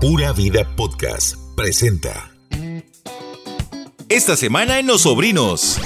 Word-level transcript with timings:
Pura 0.00 0.32
Vida 0.32 0.64
Podcast 0.76 1.36
presenta. 1.54 2.30
Esta 4.08 4.34
semana 4.34 4.78
en 4.78 4.86
Los 4.86 5.02
Sobrinos. 5.02 5.78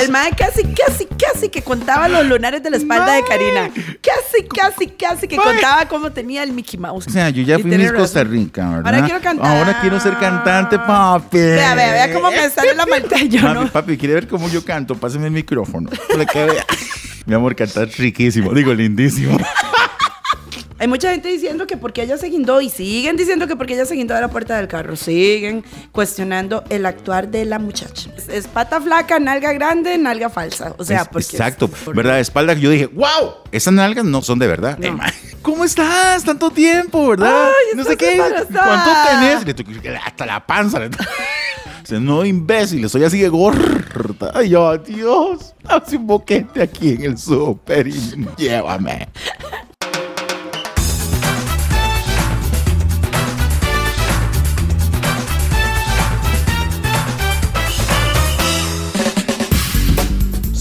El 0.00 0.10
mae 0.10 0.32
casi, 0.32 0.64
casi, 0.64 1.06
casi 1.06 1.48
que 1.48 1.62
contaba 1.62 2.08
los 2.08 2.26
lunares 2.26 2.64
de 2.64 2.70
la 2.70 2.76
espalda 2.78 3.12
de 3.14 3.22
Karina. 3.22 3.70
Casi, 4.02 4.44
casi, 4.48 4.88
casi 4.88 5.28
que 5.28 5.36
contaba 5.36 5.86
cómo 5.86 6.10
tenía 6.10 6.42
el 6.42 6.52
Mickey 6.52 6.80
Mouse. 6.80 7.06
O 7.06 7.10
sea, 7.10 7.30
yo 7.30 7.44
ya 7.44 7.60
fui 7.60 7.70
Miss 7.70 7.92
Costa. 7.92 8.24
Rica, 8.24 8.68
¿verdad? 8.68 8.86
Ahora 8.94 9.04
quiero 9.06 9.20
cantar. 9.20 9.56
Ahora 9.56 9.80
quiero 9.80 10.00
ser 10.00 10.18
cantante, 10.18 10.78
papi. 10.80 11.38
Vea, 11.38 11.74
vea, 11.76 11.92
vea 11.92 12.12
cómo 12.12 12.28
me 12.28 12.50
sale 12.50 12.74
la 12.74 12.86
maldad. 12.86 13.18
Yo 13.28 13.40
Mami, 13.42 13.60
no. 13.66 13.72
papi, 13.72 13.96
¿quiere 13.96 14.14
ver 14.14 14.26
cómo 14.26 14.48
yo 14.48 14.64
canto? 14.64 14.96
Pásame 14.96 15.26
el 15.26 15.32
micrófono. 15.32 15.90
Para 16.08 16.26
que 16.26 16.44
vea. 16.44 16.66
Mi 17.26 17.34
amor, 17.34 17.54
cantas 17.54 17.96
riquísimo. 17.98 18.52
Digo, 18.52 18.74
lindísimo. 18.74 19.38
Hay 20.78 20.88
mucha 20.88 21.10
gente 21.10 21.28
diciendo 21.28 21.66
que 21.66 21.76
porque 21.78 22.02
ella 22.02 22.18
se 22.18 22.28
guindó 22.28 22.60
y 22.60 22.68
siguen 22.68 23.16
diciendo 23.16 23.46
que 23.46 23.56
porque 23.56 23.72
ella 23.74 23.86
se 23.86 23.94
guindó 23.94 24.14
de 24.14 24.20
la 24.20 24.28
puerta 24.28 24.56
del 24.58 24.68
carro. 24.68 24.94
Siguen 24.94 25.64
cuestionando 25.90 26.64
el 26.68 26.84
actuar 26.84 27.28
de 27.28 27.46
la 27.46 27.58
muchacha. 27.58 28.10
Es, 28.16 28.28
es 28.28 28.46
pata 28.46 28.80
flaca, 28.80 29.18
nalga 29.18 29.52
grande, 29.54 29.96
nalga 29.96 30.28
falsa. 30.28 30.74
O 30.76 30.84
sea, 30.84 31.02
Es- 31.02 31.08
porque. 31.08 31.26
es- 31.28 31.34
Exacto. 31.34 31.68
por- 31.68 31.96
¿Verdad? 31.96 32.20
Espalda, 32.20 32.52
yo 32.52 32.68
dije, 32.70 32.86
wow, 32.88 33.06
esas 33.52 33.72
nalgas 33.72 34.04
no 34.04 34.20
son 34.20 34.38
de 34.38 34.46
verdad. 34.48 34.78
No. 34.78 34.98
¿Cómo 35.40 35.64
estás? 35.64 36.24
Tanto 36.24 36.50
tiempo, 36.50 37.08
¿verdad? 37.08 37.46
Ay, 37.48 37.76
no 37.76 37.84
sé 37.84 37.96
qué. 37.96 38.16
¿Cuánto 38.18 38.90
tenés? 39.08 39.46
Le 39.46 39.54
toqué 39.54 39.96
hasta 40.04 40.26
la 40.26 40.44
panza. 40.46 40.78
le 40.80 40.90
no, 42.00 42.24
imbécil, 42.24 42.86
soy 42.90 43.04
así 43.04 43.20
de 43.20 43.28
gorda. 43.28 44.32
Ay, 44.34 44.50
yo, 44.50 44.76
Dios, 44.76 45.54
hace 45.64 45.96
un 45.96 46.06
boquete 46.06 46.62
aquí 46.62 46.90
en 46.90 47.02
el 47.04 47.16
súper 47.18 47.86
y 47.86 48.26
llévame. 48.36 49.08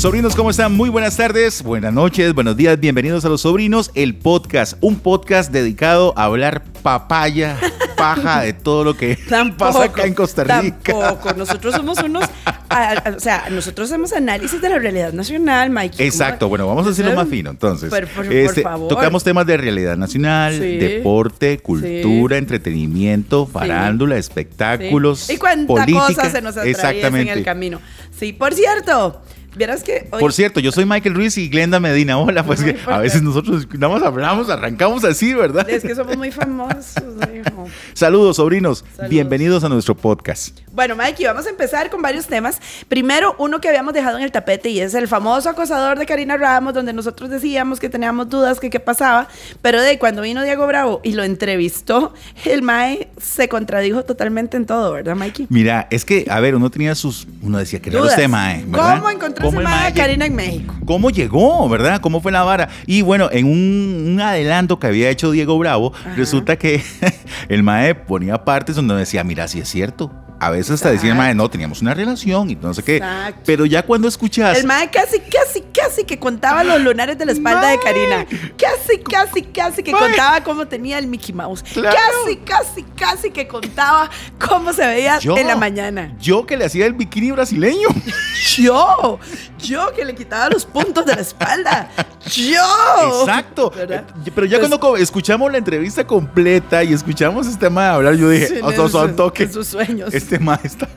Sobrinos, 0.06 0.36
¿cómo 0.36 0.52
están? 0.52 0.72
Muy 0.72 0.90
buenas 0.90 1.18
tardes, 1.18 1.64
buenas 1.64 1.92
noches, 1.92 2.32
buenos 2.36 2.56
días, 2.56 2.80
bienvenidos 2.80 3.26
a 3.26 3.30
Los 3.30 3.42
Sobrinos, 3.42 3.90
el 3.96 4.14
podcast, 4.14 4.78
un 4.82 5.00
podcast 5.00 5.52
dedicado 5.52 6.14
a 6.16 6.26
hablar 6.26 6.64
papaya, 6.84 7.58
paja 7.98 8.42
de 8.42 8.54
todo 8.54 8.84
lo 8.84 8.96
que 8.96 9.16
Tampoco, 9.16 9.74
pasa 9.74 9.84
acá 9.86 10.06
en 10.06 10.14
Costa 10.14 10.44
Rica. 10.44 10.94
Tampoco. 10.94 11.34
Nosotros 11.34 11.74
somos 11.74 12.04
unos. 12.04 12.24
a- 12.70 12.92
a- 12.92 13.16
o 13.18 13.20
sea, 13.20 13.46
nosotros 13.50 13.90
hacemos 13.90 14.14
análisis 14.14 14.62
de 14.62 14.70
la 14.70 14.78
realidad 14.78 15.12
nacional, 15.12 15.72
Mikey. 15.72 16.06
Exacto, 16.06 16.50
bueno, 16.50 16.68
vamos 16.68 16.86
a 16.86 16.92
hacerlo 16.92 17.16
más 17.16 17.28
fino. 17.28 17.50
Entonces, 17.50 17.90
Por- 17.90 18.08
por- 18.08 18.26
por 18.28 18.32
este, 18.36 18.62
favor. 18.62 18.88
tocamos 18.90 19.24
temas 19.24 19.48
de 19.48 19.58
realidad 19.58 19.98
nacional, 19.98 20.54
Sí. 20.54 20.78
deporte, 20.78 21.58
cultura, 21.58 22.38
entretenimiento, 22.38 23.48
farándula, 23.48 24.18
espectáculos. 24.18 25.32
Y 25.32 25.38
cuánta 25.38 25.66
política. 25.66 26.06
cosa 26.06 26.30
se 26.30 26.44
nos 26.44 26.56
atraviesa 26.58 26.92
en 26.92 27.28
el 27.28 27.44
camino. 27.44 27.82
Sí, 28.16 28.34
por 28.34 28.54
cierto, 28.54 29.24
vieras 29.56 29.84
que 29.84 30.08
hoy. 30.12 30.20
Por 30.20 30.34
cierto, 30.34 30.60
yo 30.60 30.72
soy 30.72 30.86
Michael 30.86 31.16
Ruiz 31.16 31.38
y 31.38 31.48
Glenda 31.50 31.80
Medina. 31.80 32.18
Hola, 32.18 32.44
pues 32.44 32.62
Muy 32.62 32.74
que 32.74 32.80
a 32.92 32.98
veces 33.00 33.22
nosotros 33.22 33.68
nada 33.78 33.94
más 33.94 34.04
hablamos, 34.04 34.50
arrancamos 34.50 35.04
así, 35.04 35.34
¿verdad? 35.34 35.70
Es 35.70 35.84
que 35.84 35.96
somos 35.96 36.18
muy 36.18 36.32
famosos, 36.32 37.04
hijo. 37.34 37.68
Saludos, 37.94 38.38
sobrinos. 38.38 38.84
Saludos. 38.96 39.10
Bienvenidos 39.10 39.64
a 39.64 39.70
nuestro 39.70 39.96
podcast. 39.96 40.60
Bueno, 40.72 40.96
Mikey, 40.96 41.26
vamos 41.26 41.46
a 41.46 41.50
empezar 41.50 41.90
con 41.90 42.02
varios 42.02 42.28
temas. 42.28 42.60
Primero, 42.90 43.36
uno 43.38 43.62
que 43.62 43.70
habíamos 43.70 43.94
dejado 43.94 44.18
en 44.18 44.24
el 44.24 44.32
tapete 44.32 44.70
y 44.70 44.82
es 44.82 44.94
el 44.94 45.08
famoso 45.08 45.50
acosador 45.50 45.98
de 45.98 46.06
Karina 46.06 46.38
Ramos, 46.38 46.74
donde 46.74 46.92
nosotros 46.94 47.30
decíamos 47.30 47.80
que 47.80 47.90
teníamos 47.90 48.30
dudas 48.30 48.60
que 48.60 48.70
qué 48.70 48.80
pasaba, 48.80 49.28
pero 49.62 49.82
de 49.82 49.98
cuando 50.00 50.22
vino 50.22 50.44
Diego 50.44 50.68
Bravo 50.68 51.00
y 51.04 51.14
lo 51.14 51.24
entrevistó, 51.24 52.14
el 52.44 52.62
Mae 52.62 53.10
se 53.22 53.48
contradijo 53.48 54.04
totalmente 54.04 54.58
en 54.58 54.66
todo, 54.66 54.92
¿verdad, 54.92 55.16
Mikey? 55.16 55.48
Mira, 55.50 55.88
es 55.92 56.04
que, 56.04 56.26
a 56.30 56.40
ver, 56.40 56.56
uno 56.56 56.70
tenía 56.70 56.94
sus. 56.96 57.28
Uno 57.42 57.58
decía 57.58 57.82
que 57.82 57.90
era 57.90 58.00
Dudas. 58.00 58.14
usted, 58.14 58.28
Mae. 58.28 58.64
¿verdad? 58.68 58.98
¿Cómo 58.98 59.10
encontró 59.10 59.45
lleg- 59.52 59.94
Karina 59.94 60.26
en 60.26 60.36
México? 60.36 60.76
¿Cómo 60.86 61.10
llegó, 61.10 61.68
verdad? 61.70 62.00
¿Cómo 62.02 62.22
fue 62.22 62.32
la 62.32 62.44
vara? 62.44 62.70
Y 62.86 63.02
bueno, 63.02 63.30
en 63.32 63.46
un, 63.46 64.12
un 64.14 64.22
adelanto 64.22 64.80
que 64.80 64.88
había 64.88 65.10
hecho 65.10 65.32
Diego 65.32 65.58
Bravo, 65.58 65.94
resulta 66.16 66.58
que 66.58 66.82
el 67.50 67.64
Mae 67.64 67.96
ponía 67.96 68.44
partes 68.46 68.76
donde 68.76 68.96
decía, 68.96 69.24
mira, 69.24 69.48
si 69.48 69.60
es 69.60 69.70
cierto. 69.70 70.12
A 70.46 70.52
veces 70.52 70.72
hasta 70.72 70.92
decía 70.92 71.12
el 71.12 71.18
Mae, 71.18 71.34
no, 71.34 71.50
teníamos 71.50 71.82
una 71.82 71.94
relación 71.94 72.50
y 72.50 72.56
no 72.56 72.74
sé 72.74 72.84
qué. 72.84 72.98
Exacto. 72.98 73.42
Pero 73.46 73.66
ya 73.66 73.84
cuando 73.84 74.08
escuchas. 74.08 74.58
El 74.58 74.66
mae 74.68 74.90
casi, 74.92 75.20
casi, 75.20 75.62
casi 75.74 76.04
que 76.04 76.20
contaba 76.20 76.64
los 76.64 76.80
lunares 76.82 77.18
de 77.18 77.26
la 77.26 77.32
espalda 77.32 77.68
de 77.70 77.80
Karina. 77.80 78.26
Casi, 78.58 79.00
casi, 79.00 79.42
casi 79.44 79.82
que 79.84 79.92
Mae. 79.92 80.02
contaba 80.02 80.44
cómo 80.44 80.68
tenía 80.68 81.00
el 81.00 81.08
Mickey 81.08 81.34
Mouse. 81.34 81.64
Claro. 81.74 81.96
Casi, 82.24 82.38
casi, 82.38 82.84
casi 82.96 83.32
que 83.32 83.48
contaba 83.48 84.10
cómo 84.48 84.72
se 84.74 84.86
veía 84.86 85.18
Yo. 85.20 85.36
en 85.38 85.48
la 85.48 85.56
mañana. 85.56 86.16
Yo 86.20 86.46
que 86.46 86.58
le 86.58 86.66
hacía 86.66 86.86
el 86.86 86.94
bikini 86.94 87.32
brasileño. 87.32 87.88
Yo, 88.58 89.20
yo 89.58 89.92
que 89.94 90.06
le 90.06 90.16
quitaba 90.16 90.50
los 90.50 90.66
puntos 90.66 91.06
de 91.06 91.16
la 91.16 91.22
espalda. 91.22 91.90
Yo. 92.32 93.22
Exacto. 93.22 93.72
¿Verdad? 93.76 94.06
Eh, 94.26 94.32
Pero 94.34 94.46
ya 94.48 94.60
Pues- 94.60 94.70
cuando 94.70 94.98
escuchamos 94.98 95.52
la 95.52 95.58
entrevista 95.58 96.06
completa 96.08 96.84
y 96.84 96.94
escuchamos 96.94 97.48
este 97.48 97.70
mae 97.70 97.90
hablar, 97.90 98.16
yo 98.16 98.30
dije, 98.30 98.48
Sí, 98.48 98.54
o 98.62 98.70
en 98.70 98.76
sea, 98.76 98.90
son 98.90 99.08
sus- 99.10 99.16
toque. 99.16 99.44
en 99.44 99.52
sus 99.54 99.68
sueños. 99.68 100.14
Este 100.14 100.35
mae 100.40 100.60
está. 100.64 100.88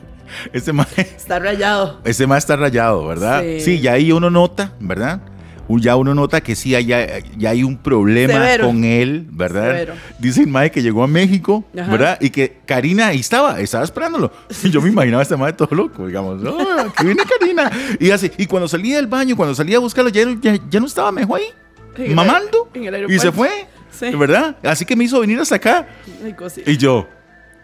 Este 0.53 0.73
mae. 0.73 0.87
Está 0.97 1.39
rayado. 1.39 2.01
Ese 2.05 2.27
mae 2.27 2.39
está 2.39 2.57
rayado, 2.57 3.07
¿verdad? 3.07 3.43
Sí. 3.43 3.61
Sí, 3.61 3.81
ya 3.81 3.93
ahí 3.95 4.13
uno 4.13 4.31
nota, 4.31 4.73
¿verdad? 4.81 5.21
Ya 5.71 5.97
uno 5.97 6.15
nota 6.15 6.41
que 6.41 6.57
sí, 6.57 6.71
ya, 6.71 6.81
ya 6.81 7.51
hay 7.51 7.63
un 7.63 7.77
problema 7.77 8.33
Severo. 8.33 8.67
con 8.67 8.85
él, 8.85 9.27
¿verdad? 9.31 9.71
Severo. 9.73 9.95
Dice 10.19 10.41
el 10.41 10.47
mae 10.47 10.71
que 10.71 10.81
llegó 10.83 11.03
a 11.03 11.07
México, 11.07 11.65
Ajá. 11.79 11.91
¿verdad? 11.91 12.19
Y 12.23 12.31
que 12.31 12.61
Karina 12.65 13.09
ahí 13.09 13.21
estaba, 13.21 13.61
estaba 13.61 13.85
esperándolo. 13.85 14.33
Y 14.65 14.71
yo 14.71 14.81
me 14.81 14.89
imaginaba 14.89 15.21
a 15.21 15.25
este 15.25 15.37
mae 15.37 15.53
todo 15.53 15.69
loco, 15.75 16.07
digamos, 16.07 16.43
¡ah, 16.47 16.87
que 16.97 17.05
viene 17.05 17.23
Karina! 17.39 17.71
Y 18.01 18.11
así, 18.11 18.31
y 18.39 18.47
cuando 18.47 18.67
salía 18.67 18.97
del 18.97 19.09
baño, 19.09 19.37
cuando 19.37 19.55
salía 19.55 19.77
a 19.77 19.81
buscarlo, 19.81 20.11
ya, 20.11 20.25
ya, 20.41 20.59
ya 20.71 20.81
no 20.81 20.87
estaba 20.87 21.13
mejor 21.13 21.41
ahí, 21.41 21.49
En 22.07 22.15
mamando, 22.15 22.71
en 22.73 22.95
el 22.95 23.11
y 23.11 23.19
se 23.19 23.31
fue, 23.31 23.67
Sí. 23.91 24.07
¿verdad? 24.15 24.57
Así 24.63 24.87
que 24.87 24.97
me 24.97 25.05
hizo 25.05 25.21
venir 25.21 25.39
hasta 25.39 25.57
acá. 25.57 25.87
Ay. 26.25 26.35
Y 26.65 26.77
yo, 26.79 27.07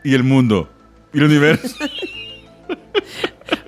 y 0.02 0.14
el 0.14 0.24
mundo, 0.24 0.68
y 1.14 1.18
el 1.18 1.24
universo. 1.24 1.76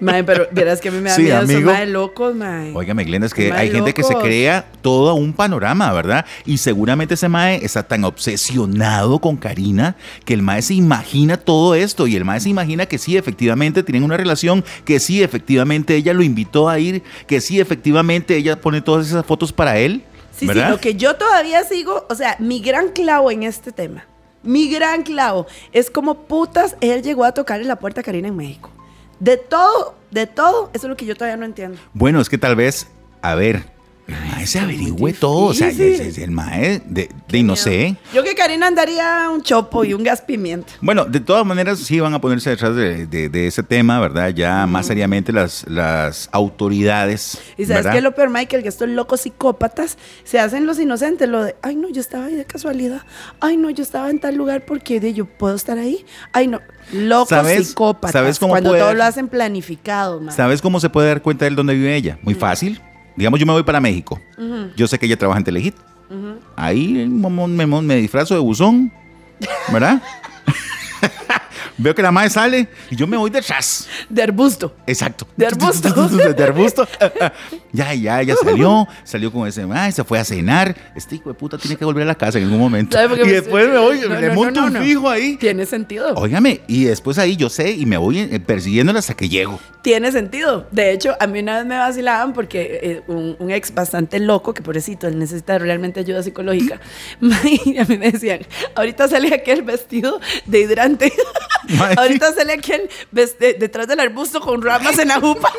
Mae, 0.01 0.25
pero 0.25 0.47
verás 0.53 0.81
que 0.81 0.89
a 0.89 0.93
mí 0.93 0.99
me 0.99 1.11
da 1.11 1.17
Sí, 1.17 1.23
miedo 1.23 1.39
amigo. 1.39 1.71
mae 1.73 1.87
locos, 1.87 2.35
mae. 2.35 2.73
Óigame, 2.75 3.05
Glenda, 3.05 3.27
es 3.27 3.35
que 3.35 3.51
Mae 3.51 3.61
hay 3.61 3.71
gente 3.71 3.95
que 3.95 4.03
se 4.03 4.15
crea 4.15 4.67
todo 4.83 5.15
un 5.15 5.33
panorama, 5.33 5.93
¿verdad? 5.93 6.25
Y 6.45 6.59
seguramente 6.59 7.15
ese 7.15 7.29
mae 7.29 7.65
está 7.65 7.83
tan 7.83 8.05
obsesionado 8.05 9.19
con 9.21 9.37
Karina 9.37 9.97
que 10.25 10.35
el 10.35 10.43
mae 10.43 10.63
se 10.63 10.75
imagina 10.75 11.37
todo 11.37 11.75
esto 11.75 12.07
y 12.07 12.17
el 12.17 12.25
mae 12.25 12.41
se 12.41 12.49
imagina 12.49 12.87
que 12.87 12.99
sí, 12.99 13.17
efectivamente 13.17 13.83
tienen 13.83 14.03
una 14.03 14.17
relación, 14.17 14.65
que 14.85 14.99
sí, 15.01 15.23
efectivamente 15.23 15.95
ella 15.97 16.13
lo 16.15 16.23
invitó 16.23 16.69
a 16.69 16.79
ir, 16.79 17.03
que 17.27 17.41
sí, 17.41 17.61
efectivamente 17.61 18.37
ella 18.37 18.61
pone 18.61 18.81
todas 18.81 19.07
esas 19.07 19.25
fotos 19.25 19.53
para 19.53 19.79
él. 19.79 20.03
Sí, 20.37 20.47
¿verdad? 20.47 20.67
sí, 20.67 20.71
lo 20.73 20.81
que 20.81 20.95
yo 20.95 21.17
todavía 21.17 21.65
sigo, 21.65 22.07
o 22.11 22.15
sea, 22.15 22.37
mi 22.39 22.61
gran 22.61 22.89
clavo 22.91 23.31
en 23.31 23.43
este 23.45 23.73
tema, 23.73 24.05
mi 24.47 24.69
gran 24.71 25.03
clavo, 25.03 25.47
es 25.73 25.91
como 25.91 26.27
putas 26.27 26.77
él 26.81 27.03
llegó 27.03 27.25
a 27.25 27.33
tocarle 27.33 27.65
la 27.65 27.77
puerta 27.77 28.01
a 28.01 28.05
Karina 28.05 28.29
en 28.29 28.37
México. 28.37 28.71
De 29.21 29.37
todo, 29.37 29.95
de 30.11 30.27
todo, 30.27 30.71
eso 30.75 30.87
es 30.87 30.91
lo 30.91 30.97
que 30.97 31.07
yo 31.07 31.15
todavía 31.15 31.37
no 31.37 31.45
entiendo. 31.45 31.79
Bueno, 31.95 32.21
es 32.21 32.29
que 32.29 32.39
tal 32.39 32.57
vez, 32.57 32.89
a 33.23 33.35
ver, 33.35 33.76
mae 34.09 34.47
se 34.47 34.61
averigüe 34.61 35.13
todo, 35.13 35.47
o 35.47 35.55
sea, 35.55 35.69
difícil. 35.69 35.93
es- 35.95 36.01
es 36.01 36.19
el 36.19 36.31
mae 36.31 36.81
de, 36.87 37.09
de 37.29 37.43
no 37.43 37.57
sé. 37.57 37.97
Yo 38.15 38.23
que 38.23 38.35
Karina 38.37 38.69
andaría 38.69 39.29
un 39.33 39.43
chopo 39.43 39.85
y 39.85 39.95
un 39.95 40.05
gas 40.05 40.21
pimienta. 40.21 40.73
Bueno, 40.81 41.05
de 41.07 41.19
todas 41.21 41.45
maneras 41.45 41.81
sí 41.81 41.99
van 41.99 42.15
a 42.15 42.21
ponerse 42.21 42.51
detrás 42.51 42.77
de, 42.77 43.07
de- 43.07 43.29
de 43.29 43.47
ese 43.49 43.63
tema, 43.65 43.99
¿verdad? 43.99 44.29
Ya 44.31 44.65
más 44.67 44.87
seriamente 44.87 45.33
las, 45.33 45.65
las 45.69 46.29
autoridades. 46.33 47.39
Y 47.59 47.65
sabes 47.67 47.87
es 47.87 48.03
lo 48.03 48.15
peor, 48.15 48.31
Michael, 48.31 48.63
que 48.63 48.69
estos 48.69 48.89
locos 48.89 49.23
psicópatas 49.23 49.99
se 50.25 50.39
hacen 50.39 50.67
los 50.67 50.79
inocentes, 50.79 51.29
lo 51.29 51.43
de, 51.45 51.57
ay 51.63 51.77
no, 51.77 51.89
yo 51.89 52.01
estaba 52.01 52.27
ahí 52.27 52.37
de 52.37 52.45
casualidad, 52.45 53.03
ay 53.41 53.57
no, 53.57 53.71
yo 53.71 53.83
estaba 53.83 54.11
en 54.11 54.21
tal 54.21 54.37
lugar 54.37 54.65
porque 54.67 55.01
de, 55.01 55.15
yo 55.15 55.25
puedo 55.27 55.57
estar 55.57 55.79
ahí, 55.79 56.05
ay 56.33 56.47
no, 56.47 56.61
locos 56.93 57.29
¿Sabes- 57.31 57.69
psicópatas, 57.69 58.13
sabes 58.13 58.39
cómo 58.39 58.53
cuando 58.53 58.71
todo 58.77 58.95
lo 58.95 59.03
hacen 59.05 59.29
planificado, 59.29 60.21
man. 60.21 60.35
¿Sabes 60.35 60.63
cómo 60.63 60.79
se 60.81 60.91
puede 60.91 61.09
dar 61.09 61.23
cuenta 61.23 61.45
de 61.45 61.49
él 61.51 61.57
dónde 61.57 61.75
vive 61.75 61.97
ella? 61.97 62.19
Muy 62.23 62.35
fácil. 62.35 62.81
Digamos, 63.17 63.41
yo 63.41 63.47
me 63.47 63.53
voy 63.53 63.63
para 63.63 63.81
México. 63.81 64.21
Yo 64.77 64.87
sé 64.87 64.99
que 64.99 65.07
ella 65.07 65.17
trabaja 65.17 65.39
en 65.39 65.45
Telehit. 65.45 65.75
Ahí 66.57 67.07
me, 67.09 67.67
me- 67.67 67.83
me 67.83 67.97
disfrazo 67.97 68.35
de 68.35 68.41
buzón, 68.41 68.93
¿verdad? 69.73 70.03
Veo 71.79 71.95
que 71.95 72.03
la 72.03 72.11
madre 72.11 72.31
sale 72.31 72.69
y 72.91 72.97
yo 72.97 73.07
me 73.07 73.17
voy 73.17 73.31
detrás. 73.31 73.89
De 74.09 74.23
arbusto. 74.23 74.75
Exacto. 74.87 75.27
De 75.37 75.47
arbusto. 75.47 75.93
De 76.37 76.45
arbusto. 76.45 76.89
Ya, 77.73 77.93
ya, 77.95 78.23
ya 78.23 78.35
salió. 78.37 78.89
Salió 79.05 79.31
con 79.31 79.47
ese 79.47 79.67
mae, 79.67 79.93
se 79.93 80.03
fue 80.05 80.19
a 80.19 80.25
cenar. 80.25 80.75
Este 80.95 81.17
hijo 81.17 81.29
de 81.29 81.35
puta 81.35 81.59
tiene 81.59 81.77
que 81.77 81.85
volver 81.85 82.05
a 82.05 82.07
la 82.07 82.15
casa 82.15 82.39
en 82.39 82.45
algún 82.45 82.59
momento. 82.59 82.97
¿Sabe 82.97 83.09
por 83.09 83.19
qué 83.23 83.29
Y 83.29 83.33
después 83.33 83.69
me 83.69 83.79
voy, 83.79 84.01
No, 84.01 84.21
le 84.21 84.29
no, 84.29 84.35
monto 84.35 84.61
no, 84.69 84.79
un 84.79 84.85
fijo 84.85 85.11
ahí. 85.11 85.37
Tiene 85.37 85.67
sentido. 85.67 86.15
Óigame, 86.15 86.63
y 86.67 86.85
después 86.85 87.19
ahí 87.19 87.37
yo 87.37 87.51
sé 87.51 87.73
y 87.73 87.85
me 87.85 87.97
voy 87.99 88.21
eh, 88.21 88.41
persiguiéndola 88.41 89.01
hasta 89.01 89.15
que 89.15 89.29
llego. 89.29 89.61
Tiene 89.83 90.11
sentido. 90.13 90.67
De 90.73 90.93
hecho, 90.93 91.15
a 91.21 91.27
mí 91.27 91.41
una 91.41 91.59
vez 91.59 91.67
me 91.67 91.77
vacilaban 91.77 92.33
porque 92.33 92.81
eh, 92.83 93.03
un, 93.07 93.37
un 93.39 93.51
ex 93.51 93.73
bastante 93.73 94.19
loco, 94.19 94.55
que 94.55 94.63
pobrecito, 94.63 95.07
él 95.07 95.19
necesita 95.19 95.59
realmente 95.59 96.01
ayuda 96.01 96.23
psicológica. 96.23 96.81
Y 97.67 97.79
a 97.79 97.85
mí 97.85 97.99
me 97.99 98.11
decían, 98.11 98.41
ahorita 98.75 99.09
sale 99.09 99.35
aquel 99.35 99.63
vestido 99.63 100.21
de 100.47 100.61
hidrante. 100.61 101.13
Mae, 101.69 101.93
sí. 101.95 101.99
ahorita 102.01 102.33
sale 102.33 102.53
aquel 102.55 102.89
veste- 103.13 103.57
detrás 103.59 103.87
del 103.89 104.01
arbusto 104.01 104.41
con 104.41 104.63
ramas 104.63 104.99
en 104.99 105.09
la 105.09 105.21
jupa. 105.21 105.53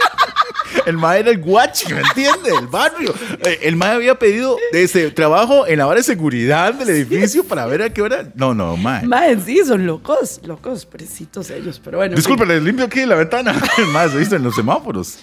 El 0.86 0.98
mae 0.98 1.20
era 1.20 1.32
el 1.32 1.40
guachi, 1.40 1.94
¿me 1.94 2.02
entiende? 2.02 2.50
El 2.60 2.68
barrio. 2.68 3.14
Eh, 3.46 3.60
El 3.64 3.76
mae 3.76 3.92
había 3.92 4.18
pedido 4.20 4.58
ese 4.72 5.12
trabajo 5.12 5.66
en 5.68 5.80
la 5.80 5.88
hora 5.88 5.98
de 5.98 6.04
seguridad 6.04 6.74
del 6.74 6.90
edificio 6.90 7.44
para 7.44 7.66
ver 7.66 7.82
a 7.82 7.90
qué 7.90 8.02
hora. 8.02 8.30
No, 8.36 8.54
no, 8.54 8.76
mae. 8.78 9.06
Mae, 9.06 9.38
sí, 9.40 9.62
son 9.66 9.86
locos, 9.86 10.40
locos, 10.44 10.86
pobrecitos 10.86 11.50
ellos. 11.50 11.82
Pero 11.84 11.98
bueno. 11.98 12.12
en 12.14 12.16
Disculpe, 12.18 12.44
fin. 12.46 12.54
les 12.54 12.64
limpio 12.64 12.86
aquí 12.86 13.06
la 13.06 13.16
ventana. 13.16 13.56
Más, 13.94 14.14
¿viste? 14.16 14.36
En 14.38 14.44
los 14.44 14.56
semáforos. 14.56 15.20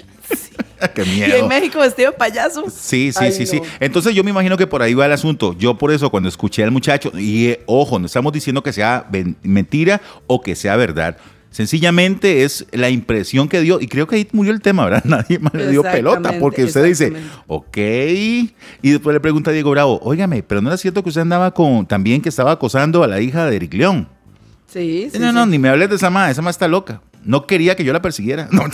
Qué 0.95 1.03
Y 1.03 1.23
en 1.23 1.31
miedo. 1.31 1.49
México 1.49 1.79
vestido 1.81 2.11
de 2.11 2.17
payaso. 2.17 2.65
Sí, 2.71 3.13
sí, 3.13 3.19
Ay, 3.21 3.33
sí, 3.33 3.47
sí. 3.47 3.61
Entonces 3.81 4.15
yo 4.15 4.25
me 4.25 4.31
imagino 4.31 4.57
que 4.57 4.67
por 4.67 4.83
ahí 4.83 4.95
va 4.95 5.07
el 5.07 5.13
asunto. 5.13 5.55
Yo 5.59 5.77
por 5.77 5.93
eso 5.93 6.11
cuando 6.11 6.29
escuché 6.29 6.63
al 6.65 6.71
muchacho, 6.71 7.13
y 7.17 7.47
eh, 7.47 7.63
ojo, 7.67 7.99
no 7.99 8.07
estamos 8.07 8.33
diciendo 8.33 8.63
que 8.63 8.73
sea 8.73 9.07
mentira 9.43 10.01
o 10.27 10.41
que 10.41 10.55
sea 10.55 10.77
verdad. 10.77 11.17
Sencillamente 11.51 12.43
es 12.43 12.67
la 12.73 12.91
impresión 12.91 13.49
que 13.49 13.61
dio, 13.61 13.81
y 13.81 13.87
creo 13.87 14.09
que 14.09 14.17
ahí 14.17 14.29
murió 14.33 14.53
el 14.53 14.61
tema, 14.61 14.87
¿verdad? 14.87 15.05
Nadie 15.05 15.39
más 15.39 15.55
le 15.55 15.71
dio 15.71 15.83
pelota, 15.83 16.35
porque 16.41 16.65
usted 16.65 16.83
dice, 16.85 17.13
ok, 17.47 17.77
y 17.77 18.51
después 18.83 19.15
le 19.15 19.21
pregunta 19.21 19.51
a 19.51 19.53
Diego 19.53 19.71
Bravo, 19.71 20.01
óigame, 20.03 20.43
pero 20.43 20.61
no 20.61 20.69
era 20.69 20.77
cierto 20.77 21.05
que 21.05 21.11
usted 21.11 21.21
andaba 21.21 21.53
con, 21.55 21.87
también 21.87 22.21
que 22.21 22.29
estaba 22.29 22.51
acosando 22.51 23.05
a 23.05 23.07
la 23.07 23.21
hija 23.21 23.47
de 23.47 23.55
Eric 23.55 23.75
León. 23.75 24.09
Sí, 24.67 25.09
sí. 25.13 25.19
no, 25.21 25.33
no, 25.33 25.45
sí. 25.45 25.51
ni 25.51 25.61
me 25.61 25.69
hables 25.69 25.91
de 25.91 25.95
esa 25.95 26.11
madre, 26.11 26.33
esa 26.33 26.43
madre 26.43 26.51
está 26.51 26.67
loca. 26.67 27.01
No 27.23 27.47
quería 27.47 27.77
que 27.77 27.85
yo 27.85 27.93
la 27.93 28.03
persiguiera. 28.03 28.49
No. 28.53 28.65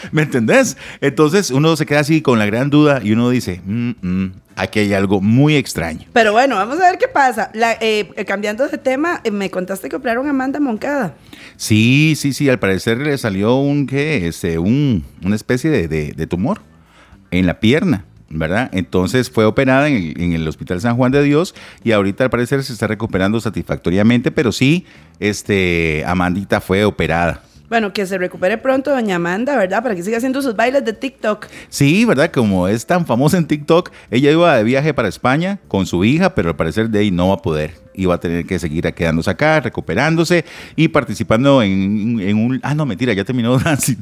¿Me 0.12 0.22
entendés? 0.22 0.76
Entonces 1.00 1.50
uno 1.50 1.76
se 1.76 1.86
queda 1.86 2.00
así 2.00 2.22
con 2.22 2.38
la 2.38 2.46
gran 2.46 2.70
duda 2.70 3.00
y 3.02 3.12
uno 3.12 3.30
dice, 3.30 3.60
"Mm, 3.64 3.90
mm, 4.00 4.32
aquí 4.56 4.80
hay 4.80 4.92
algo 4.92 5.20
muy 5.20 5.56
extraño. 5.56 6.06
Pero 6.12 6.32
bueno, 6.32 6.56
vamos 6.56 6.78
a 6.80 6.90
ver 6.90 6.98
qué 6.98 7.08
pasa. 7.08 7.50
La- 7.54 7.76
eh, 7.80 8.08
cambiando 8.26 8.66
de 8.68 8.78
tema, 8.78 9.20
eh, 9.24 9.30
me 9.30 9.50
contaste 9.50 9.88
que 9.88 9.96
operaron 9.96 10.26
a 10.26 10.30
Amanda 10.30 10.60
Moncada. 10.60 11.14
Sí, 11.56 12.14
sí, 12.16 12.32
sí, 12.32 12.48
al 12.48 12.58
parecer 12.58 12.98
le 12.98 13.16
salió 13.18 13.56
un, 13.56 13.86
¿qué? 13.86 14.26
Este, 14.26 14.58
un, 14.58 15.04
una 15.24 15.36
especie 15.36 15.70
de, 15.70 15.88
de- 15.88 16.12
de 16.12 16.26
tumor 16.26 16.60
en 17.30 17.46
la 17.46 17.60
pierna. 17.60 18.04
¿Verdad? 18.32 18.70
Entonces 18.72 19.28
fue 19.28 19.44
operada 19.44 19.88
en 19.88 19.96
el, 19.96 20.20
en 20.22 20.32
el 20.34 20.46
Hospital 20.46 20.80
San 20.80 20.96
Juan 20.96 21.10
de 21.10 21.20
Dios 21.20 21.52
y 21.82 21.90
ahorita 21.90 22.22
al 22.22 22.30
parecer 22.30 22.62
se 22.62 22.72
está 22.72 22.86
recuperando 22.86 23.40
satisfactoriamente, 23.40 24.30
pero 24.30 24.52
sí, 24.52 24.86
este, 25.18 26.04
Amandita 26.06 26.60
fue 26.60 26.84
operada. 26.84 27.42
Bueno, 27.70 27.92
que 27.92 28.04
se 28.04 28.18
recupere 28.18 28.58
pronto 28.58 28.90
doña 28.90 29.14
Amanda, 29.14 29.56
¿verdad? 29.56 29.80
Para 29.80 29.94
que 29.94 30.02
siga 30.02 30.16
haciendo 30.16 30.42
sus 30.42 30.56
bailes 30.56 30.84
de 30.84 30.92
TikTok. 30.92 31.46
Sí, 31.68 32.04
¿verdad? 32.04 32.32
Como 32.32 32.66
es 32.66 32.84
tan 32.84 33.06
famosa 33.06 33.38
en 33.38 33.46
TikTok, 33.46 33.92
ella 34.10 34.32
iba 34.32 34.56
de 34.56 34.64
viaje 34.64 34.92
para 34.92 35.06
España 35.06 35.60
con 35.68 35.86
su 35.86 36.04
hija, 36.04 36.34
pero 36.34 36.48
al 36.48 36.56
parecer 36.56 36.90
de 36.90 36.98
ahí 36.98 37.12
no 37.12 37.28
va 37.28 37.34
a 37.34 37.42
poder. 37.42 37.74
Iba 37.94 38.16
a 38.16 38.18
tener 38.18 38.44
que 38.44 38.58
seguir 38.58 38.92
quedándose 38.92 39.30
acá, 39.30 39.60
recuperándose 39.60 40.44
y 40.74 40.88
participando 40.88 41.62
en, 41.62 42.18
en 42.18 42.36
un... 42.38 42.58
Ah, 42.64 42.74
no, 42.74 42.86
mentira, 42.86 43.12
ya 43.12 43.22
terminó 43.24 43.56
Nancy, 43.64 43.96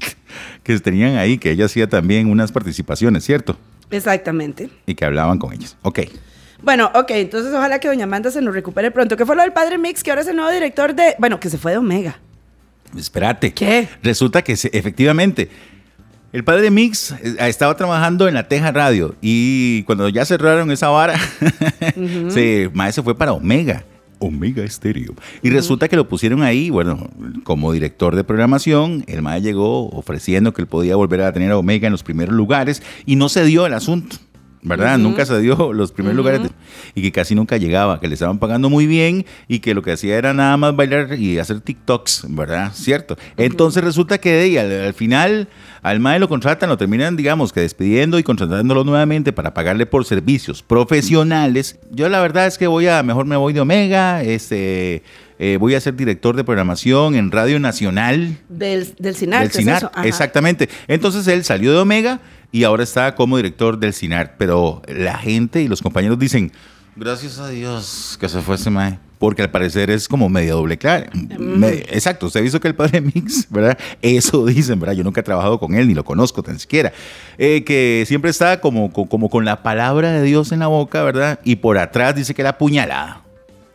que 0.63 0.81
tenían 0.81 1.17
ahí, 1.17 1.37
que 1.37 1.51
ella 1.51 1.67
hacía 1.67 1.87
también 1.87 2.31
unas 2.31 2.51
participaciones, 2.51 3.23
¿cierto? 3.23 3.59
Exactamente. 3.91 4.71
Y 4.87 4.95
que 4.95 5.05
hablaban 5.05 5.39
con 5.39 5.53
ellas. 5.53 5.77
Ok. 5.83 6.01
Bueno, 6.63 6.91
ok, 6.95 7.11
entonces 7.11 7.53
ojalá 7.53 7.81
que 7.81 7.89
doña 7.89 8.05
Amanda 8.05 8.31
se 8.31 8.41
nos 8.41 8.55
recupere 8.55 8.91
pronto. 8.91 9.15
¿Qué 9.19 9.27
fue 9.27 9.37
lo 9.37 9.43
del 9.43 9.53
padre 9.53 9.77
Mix, 9.77 10.03
que 10.03 10.09
ahora 10.09 10.23
es 10.23 10.29
el 10.29 10.37
nuevo 10.37 10.51
director 10.51 10.95
de... 10.95 11.17
Bueno, 11.19 11.39
que 11.39 11.51
se 11.51 11.59
fue 11.59 11.73
de 11.73 11.79
Omega. 11.79 12.19
Espérate. 12.97 13.53
¿Qué? 13.53 13.89
Resulta 14.03 14.43
que 14.43 14.53
efectivamente 14.53 15.51
el 16.31 16.45
padre 16.45 16.71
Mix 16.71 17.13
eh, 17.13 17.37
estaba 17.41 17.75
trabajando 17.75 18.29
en 18.29 18.35
la 18.35 18.49
Teja 18.49 18.71
Radio 18.71 19.15
y 19.23 19.83
cuando 19.85 20.09
ya 20.09 20.25
cerraron 20.25 20.71
esa 20.71 20.89
vara, 20.89 21.19
se, 22.29 22.71
mae, 22.75 22.93
se 22.93 23.03
fue 23.03 23.17
para 23.17 23.33
Omega. 23.33 23.85
Omega 24.21 24.65
Estéreo. 24.65 25.15
Y 25.43 25.51
resulta 25.51 25.89
que 25.89 25.97
lo 25.97 26.09
pusieron 26.09 26.43
ahí, 26.43 26.71
bueno, 26.71 27.09
como 27.45 27.73
director 27.73 28.17
de 28.17 28.25
programación, 28.25 29.05
el 29.07 29.23
mae 29.23 29.41
llegó 29.41 29.89
ofreciendo 29.91 30.53
que 30.53 30.63
él 30.63 30.69
podía 30.69 30.97
volver 30.97 31.23
a 31.23 31.33
tener 31.33 31.53
a 31.53 31.57
Omega 31.57 31.87
en 31.87 31.93
los 31.93 32.03
primeros 32.03 32.35
lugares 32.35 32.83
y 33.07 33.17
no 33.17 33.29
se 33.29 33.45
dio 33.45 33.65
el 33.65 33.75
asunto. 33.75 34.17
¿Verdad? 34.63 34.99
Nunca 34.99 35.25
se 35.25 35.39
dio 35.41 35.73
los 35.73 35.93
primeros 35.93 36.17
lugares 36.17 36.43
de- 36.43 36.51
y 36.95 37.03
que 37.03 37.13
casi 37.13 37.35
nunca 37.35 37.57
llegaba, 37.57 38.01
que 38.01 38.09
le 38.09 38.15
estaban 38.15 38.39
pagando 38.39 38.69
muy 38.69 38.87
bien 38.87 39.25
y 39.47 39.61
que 39.61 39.73
lo 39.75 39.83
que 39.83 39.93
hacía 39.93 40.17
era 40.19 40.35
nada 40.35 40.57
más 40.57 40.75
bailar 40.75 41.15
y 41.19 41.39
hacer 41.39 41.61
TikToks, 41.61 42.25
¿verdad? 42.29 42.73
Cierto. 42.75 43.17
Entonces 43.37 43.85
resulta 43.85 44.19
que 44.19 44.33
de 44.33 44.59
al, 44.61 44.73
al 44.87 44.95
final 44.95 45.49
al 45.83 46.01
MAE 46.01 46.19
lo 46.19 46.29
contratan, 46.29 46.69
lo 46.69 46.77
terminan, 46.77 47.17
digamos, 47.17 47.53
que 47.53 47.61
despidiendo 47.61 48.19
y 48.19 48.23
contratándolo 48.25 48.83
nuevamente 48.85 49.33
para 49.33 49.55
pagarle 49.55 49.87
por 49.87 50.05
servicios 50.05 50.63
profesionales. 50.63 51.79
Yo 51.91 52.09
la 52.09 52.21
verdad 52.21 52.47
es 52.47 52.59
que 52.59 52.67
voy 52.67 52.89
a, 52.89 53.03
mejor 53.03 53.27
me 53.27 53.37
voy 53.37 53.53
de 53.53 53.61
Omega, 53.61 54.23
este, 54.23 55.03
eh, 55.39 55.57
voy 55.61 55.75
a 55.77 55.81
ser 55.81 55.95
director 55.95 56.35
de 56.37 56.43
programación 56.45 57.15
en 57.15 57.31
Radio 57.31 57.61
Nacional 57.61 58.37
Del, 58.49 58.89
del 58.99 59.15
CINAR. 59.15 59.49
exactamente. 60.05 60.69
Entonces 60.89 61.27
él 61.29 61.45
salió 61.45 61.73
de 61.73 61.79
Omega 61.79 62.21
y 62.53 62.65
ahora 62.65 62.83
está 62.83 63.15
como 63.15 63.37
director 63.37 63.79
del 63.79 63.93
CINAR. 63.95 64.37
Pero 64.39 64.83
la 64.89 65.19
gente 65.19 65.63
y 65.63 65.69
los 65.69 65.83
compañeros 65.83 66.19
dicen, 66.19 66.53
gracias 66.97 67.39
a 67.39 67.49
Dios 67.49 68.17
que 68.21 68.29
se 68.29 68.41
fue 68.43 68.57
ese 68.57 68.71
mae. 68.71 68.99
Porque 69.19 69.43
al 69.43 69.51
parecer 69.51 69.91
es 69.91 70.07
como 70.07 70.29
medio 70.29 70.55
doble 70.55 70.79
claro. 70.79 71.07
Me- 71.41 71.79
exacto, 71.91 72.27
usted 72.27 72.39
ha 72.39 72.43
visto 72.45 72.61
que 72.61 72.69
el 72.69 72.77
padre 72.77 73.01
Mix, 73.15 73.49
¿verdad? 73.51 73.77
Eso 74.01 74.47
dicen, 74.47 74.79
¿verdad? 74.79 74.95
Yo 74.95 75.03
nunca 75.03 75.21
he 75.23 75.25
trabajado 75.25 75.59
con 75.59 75.75
él, 75.75 75.89
ni 75.89 75.95
lo 75.95 76.05
conozco 76.05 76.41
tan 76.45 76.57
siquiera. 76.61 76.93
Eh, 77.37 77.65
que 77.65 78.05
siempre 78.07 78.31
está 78.31 78.61
como, 78.61 78.93
co- 78.93 79.07
como 79.07 79.29
con 79.29 79.45
la 79.45 79.65
palabra 79.65 80.13
de 80.13 80.23
Dios 80.23 80.53
en 80.53 80.61
la 80.61 80.69
boca, 80.69 81.03
¿verdad? 81.03 81.41
Y 81.43 81.57
por 81.57 81.79
atrás 81.79 82.15
dice 82.15 82.33
que 82.33 82.45
la 82.45 82.59
puñalada. 82.59 83.23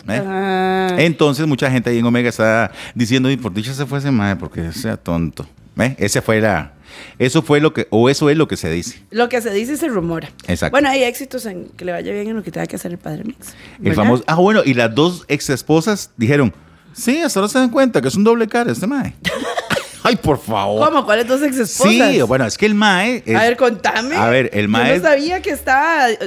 ¿eh? 0.08 0.22
Ah. 0.25 0.96
Entonces 0.98 1.46
mucha 1.46 1.70
gente 1.70 1.90
ahí 1.90 1.98
en 2.00 2.06
Omega 2.06 2.30
está 2.30 2.72
diciendo, 2.96 3.30
y 3.30 3.36
por 3.36 3.54
dicha 3.54 3.74
se 3.74 3.86
fue 3.86 4.00
ese 4.00 4.12
mae, 4.12 4.38
porque 4.38 4.72
sea 4.72 4.96
tonto. 4.96 5.46
¿Ve? 5.75 5.96
Ese 6.00 6.22
fue 6.22 6.40
la, 6.40 6.72
eso 7.19 7.42
fue 7.42 7.60
lo 7.60 7.74
que, 7.74 7.88
o 7.90 8.10
eso 8.10 8.30
es 8.30 8.38
lo 8.38 8.48
que 8.48 8.57
se 8.57 8.69
dice. 8.69 9.04
Lo 9.12 9.30
que 9.30 9.42
se 9.42 9.51
dice 9.51 9.78
se 9.78 9.88
rumora. 9.88 10.30
Exacto. 10.48 10.72
Bueno, 10.72 10.90
hay 10.90 11.04
éxitos 11.04 11.45
en 11.45 11.69
que 11.69 11.86
le 11.86 11.92
vaya 11.92 12.12
bien 12.12 12.28
en 12.28 12.36
lo 12.36 12.44
que 12.44 12.51
tenga 12.51 12.68
que 12.68 12.75
hacer 12.75 12.92
el 12.92 12.98
padre 12.98 13.24
Mix. 13.24 13.54
El 13.84 13.94
famoso, 13.94 14.24
ah, 14.28 14.36
bueno, 14.36 14.62
y 14.66 14.74
las 14.74 14.94
dos 14.94 15.25
ex 15.28 15.50
esposas 15.50 16.12
dijeron, 16.18 16.54
sí, 16.94 17.19
hasta 17.19 17.40
ahora 17.40 17.50
se 17.51 17.60
dan 17.60 17.69
cuenta 17.69 18.01
que 18.01 18.07
es 18.07 18.16
un 18.16 18.24
doble 18.24 18.48
cara 18.48 18.72
este 18.72 18.88
mae. 18.88 19.16
Ay, 20.03 20.15
por 20.17 20.38
favor. 20.39 20.85
¿Cómo? 20.89 21.05
¿Cuáles 21.05 21.27
dos 21.27 21.41
ex 21.41 21.57
esposas? 21.57 21.94
Sí, 22.11 22.21
bueno, 22.23 22.45
es 22.45 22.57
que 22.57 22.65
el 22.65 22.75
mae. 22.75 23.23
es- 23.25 23.35
a 23.35 23.41
ver, 23.44 23.55
contame. 23.57 24.15
A 24.15 24.27
ver, 24.29 24.50
el 24.53 24.63
Yo 24.65 24.69
mae. 24.69 24.97
no 24.97 25.03
sabía 25.03 25.41
que 25.41 25.51
estaba. 25.51 26.11
eh, 26.11 26.17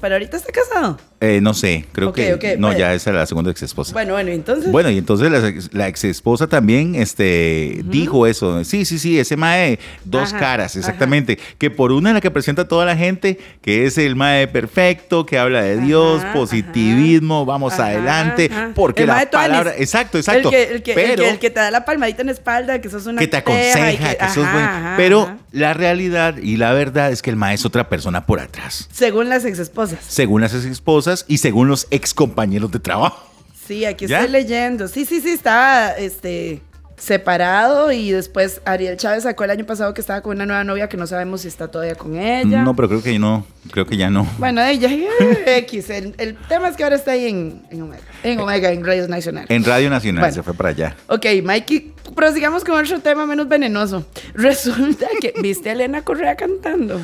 Pero 0.00 0.14
ahorita 0.16 0.36
está 0.36 0.52
casado. 0.52 0.98
eh, 1.20 1.40
no 1.40 1.54
sé, 1.54 1.84
creo 1.92 2.12
que. 2.12 2.56
no, 2.58 2.72
ya 2.76 2.92
esa 2.94 3.10
era 3.10 3.20
la 3.20 3.26
segunda 3.26 3.50
ex 3.52 3.62
esposa. 3.62 3.92
Bueno, 3.92 4.14
bueno, 4.14 4.30
entonces. 4.30 4.70
Bueno, 4.72 4.90
y 4.90 4.98
entonces 4.98 5.30
la, 5.30 5.46
ex- 5.48 5.72
la 5.72 5.86
ex 5.88 6.02
esposa 6.04 6.48
también 6.48 6.94
este, 6.96 7.80
dijo 7.84 8.26
eso. 8.26 8.64
Sí, 8.64 8.84
sí, 8.84 8.98
sí, 8.98 9.18
ese 9.20 9.36
Mae, 9.36 9.78
dos 10.04 10.30
Ajá, 10.30 10.38
caras, 10.40 10.74
exactamente. 10.76 11.38
Que 11.58 11.70
por 11.70 11.92
una 11.92 12.10
es 12.10 12.14
la 12.14 12.20
que 12.20 12.30
presenta 12.32 12.62
a 12.62 12.68
toda 12.68 12.84
la 12.86 12.96
gente, 12.96 13.38
que 13.62 13.86
es 13.86 13.98
el 13.98 14.16
Mae 14.16 14.48
perfecto, 14.48 15.24
que 15.26 15.38
habla 15.38 15.62
de 15.62 15.78
Dios, 15.78 16.22
Ajá, 16.24 16.32
positivismo, 16.32 17.44
vamos 17.46 17.78
adelante. 17.78 18.50
Porque 18.74 19.02
El 19.02 19.08
la 19.08 19.30
palabra. 19.30 19.74
Exacto, 19.76 20.18
exacto. 20.18 20.48
El 20.48 20.54
que, 20.54 20.62
el, 20.74 20.82
que, 20.82 20.90
el 20.92 20.94
pero 20.96 21.22
que- 21.24 21.30
el 21.30 21.38
que 21.38 21.50
te 21.50 21.60
da 21.60 21.70
la 21.70 21.84
palmadita 21.84 22.22
en 22.22 22.26
la 22.26 22.32
espalda, 22.32 22.80
que 22.80 22.88
sos 22.88 23.06
una 23.12 23.20
que 23.20 23.28
te 23.28 23.36
y 23.36 23.40
aconseja, 23.40 24.14
que, 24.14 24.28
sos 24.34 24.44
ajá, 24.44 24.52
bueno. 24.52 24.68
ajá, 24.68 24.94
pero 24.96 25.22
ajá. 25.22 25.38
la 25.52 25.74
realidad 25.74 26.36
y 26.36 26.56
la 26.56 26.72
verdad 26.72 27.10
es 27.12 27.22
que 27.22 27.30
el 27.30 27.36
Mae 27.36 27.54
es 27.54 27.64
otra 27.64 27.88
persona 27.88 28.26
por 28.26 28.40
atrás. 28.40 28.88
Según 28.92 29.28
las 29.28 29.44
ex 29.44 29.58
esposas. 29.58 30.00
Según 30.06 30.40
las 30.40 30.54
ex 30.54 30.64
esposas 30.64 31.24
y 31.28 31.38
según 31.38 31.68
los 31.68 31.86
ex 31.90 32.12
compañeros 32.14 32.70
de 32.72 32.80
trabajo. 32.80 33.28
Sí, 33.66 33.84
aquí 33.84 34.06
¿Ya? 34.06 34.18
estoy 34.18 34.32
leyendo. 34.32 34.88
Sí, 34.88 35.04
sí, 35.04 35.20
sí, 35.20 35.30
estaba 35.30 35.90
este, 35.92 36.60
separado 36.96 37.90
y 37.92 38.10
después 38.12 38.60
Ariel 38.64 38.96
Chávez 38.96 39.24
sacó 39.24 39.44
el 39.44 39.50
año 39.50 39.64
pasado 39.66 39.92
que 39.94 40.00
estaba 40.00 40.20
con 40.20 40.36
una 40.36 40.46
nueva 40.46 40.64
novia 40.64 40.88
que 40.88 40.96
no 40.96 41.06
sabemos 41.06 41.42
si 41.42 41.48
está 41.48 41.68
todavía 41.68 41.94
con 41.94 42.16
ella. 42.16 42.62
No, 42.62 42.74
pero 42.76 42.88
creo 42.88 43.02
que 43.02 43.18
no, 43.18 43.44
creo 43.70 43.86
que 43.86 43.96
ya 43.96 44.10
no. 44.10 44.26
Bueno, 44.38 44.62
ella, 44.62 44.88
eh, 45.20 45.58
X. 45.58 45.90
El, 45.90 46.14
el 46.18 46.36
tema 46.48 46.68
es 46.68 46.76
que 46.76 46.84
ahora 46.84 46.96
está 46.96 47.12
ahí 47.12 47.26
en, 47.28 47.62
en 47.70 47.82
Omega. 47.82 48.02
En 48.22 48.38
Omega, 48.40 48.70
en 48.70 48.84
Radio 48.84 49.08
Nacional. 49.08 49.46
En 49.48 49.64
Radio 49.64 49.90
Nacional 49.90 50.20
Bueno. 50.22 50.34
se 50.34 50.42
fue 50.42 50.54
para 50.54 50.68
allá. 50.70 50.96
Ok, 51.08 51.26
Mikey, 51.42 51.92
prosigamos 52.14 52.64
con 52.64 52.76
otro 52.76 53.00
tema 53.00 53.26
menos 53.26 53.48
venenoso. 53.48 54.06
Resulta 54.34 55.06
que, 55.20 55.34
¿viste 55.42 55.70
a 55.70 55.72
Elena 55.72 56.02
Correa 56.02 56.36
cantando? 56.36 57.00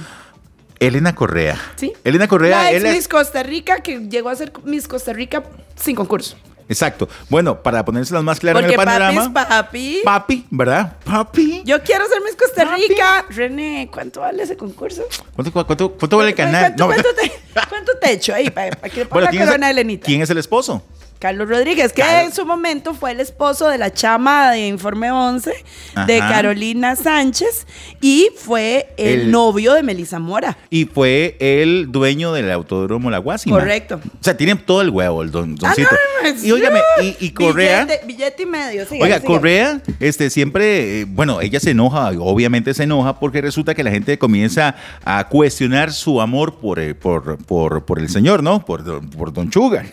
Elena 0.80 1.14
Correa. 1.14 1.56
Sí. 1.74 1.92
Elena 2.04 2.28
Correa, 2.28 2.62
La 2.64 2.72
ex 2.72 2.82
Miss 2.84 3.08
Costa 3.08 3.42
Rica 3.42 3.78
que 3.80 3.98
llegó 4.08 4.28
a 4.28 4.36
ser 4.36 4.52
Miss 4.64 4.86
Costa 4.86 5.12
Rica 5.12 5.42
sin 5.74 5.96
concurso. 5.96 6.36
Exacto. 6.68 7.08
Bueno, 7.28 7.62
para 7.62 7.84
ponérselas 7.84 8.22
más 8.22 8.38
claras 8.38 8.62
en 8.62 8.70
el 8.70 8.76
panorama. 8.76 9.32
papi 9.32 9.48
papi. 9.48 10.00
Papi, 10.04 10.46
¿verdad? 10.50 10.96
Papi. 11.04 11.62
Yo 11.64 11.82
quiero 11.82 12.06
ser 12.08 12.20
Miss 12.22 12.36
Costa 12.36 12.64
Rica. 12.76 13.24
René, 13.30 13.88
¿cuánto 13.92 14.20
vale 14.20 14.42
ese 14.42 14.56
concurso? 14.56 15.02
¿Cuánto, 15.34 15.52
cuánto, 15.52 15.92
cuánto 15.92 16.16
vale 16.16 16.30
el 16.30 16.36
canal? 16.36 16.74
¿Cuánto, 16.76 16.84
No, 16.86 16.94
cuánto 16.94 17.14
te, 17.14 17.32
cuánto 17.68 17.92
te 18.00 18.12
echo 18.12 18.34
ahí 18.34 18.50
para, 18.50 18.70
que 18.70 19.00
le 19.00 19.06
ponga 19.06 19.08
Bueno, 19.14 19.24
la 19.24 19.30
¿quién, 19.30 19.42
es 19.42 19.48
corona 19.48 19.66
de 19.66 19.72
el, 19.72 19.78
Elenita? 19.78 20.04
quién 20.06 20.22
es 20.22 20.30
el 20.30 20.38
esposo? 20.38 20.82
Carlos 21.18 21.48
Rodríguez, 21.48 21.92
que 21.92 22.02
en 22.22 22.32
su 22.32 22.46
momento 22.46 22.94
fue 22.94 23.10
el 23.10 23.18
esposo 23.20 23.68
de 23.68 23.76
la 23.76 23.92
chama 23.92 24.52
de 24.52 24.68
Informe 24.68 25.10
11, 25.10 25.52
de. 26.06 26.18
Carolina 26.18 26.94
Sánchez, 26.94 27.66
y 28.00 28.28
fue 28.36 28.90
el, 28.96 29.22
El- 29.22 29.30
novio 29.32 29.72
de 29.74 29.82
Melissa 29.82 30.18
Mora. 30.20 30.56
Y 30.70 30.84
fue 30.84 31.36
el 31.40 31.90
dueño 31.90 32.32
del 32.32 32.50
autódromo 32.52 33.10
La 33.10 33.18
Guasima. 33.18 33.58
Correcto. 33.58 34.00
O 34.04 34.22
sea, 34.24 34.36
tiene 34.36 34.54
todo 34.54 34.80
el 34.82 34.90
huevo 34.90 35.22
el 35.22 35.30
don, 35.32 35.56
Ah, 35.62 35.68
doncito. 35.74 35.88
no, 36.22 36.30
no, 36.30 36.34
no, 36.36 36.44
y 36.46 36.52
óigame, 36.52 36.80
y, 37.02 37.16
y 37.26 37.30
Correa. 37.30 37.84
Billete, 37.84 38.06
billete 38.06 38.42
y 38.42 38.46
medio, 38.46 38.86
siga, 38.86 39.04
Oiga. 39.04 39.20
Correa, 39.20 39.80
este, 40.00 40.30
siempre, 40.30 41.00
eh, 41.00 41.04
bueno, 41.08 41.40
ella 41.40 41.58
se 41.58 41.70
enoja, 41.70 42.10
obviamente 42.18 42.74
se 42.74 42.84
enoja 42.84 43.18
porque 43.18 43.40
resulta 43.40 43.74
que 43.74 43.82
la 43.82 43.90
gente 43.90 44.18
comienza 44.18 44.76
a 45.04 45.26
cuestionar 45.28 45.92
su 45.92 46.20
amor 46.20 46.58
por, 46.60 46.78
eh, 46.78 46.94
por, 46.94 47.38
por, 47.44 47.84
por 47.84 47.98
el 47.98 48.08
señor, 48.08 48.42
¿no? 48.42 48.64
Por, 48.64 48.84
por 49.10 49.32
Don 49.32 49.50
Chuga. 49.50 49.84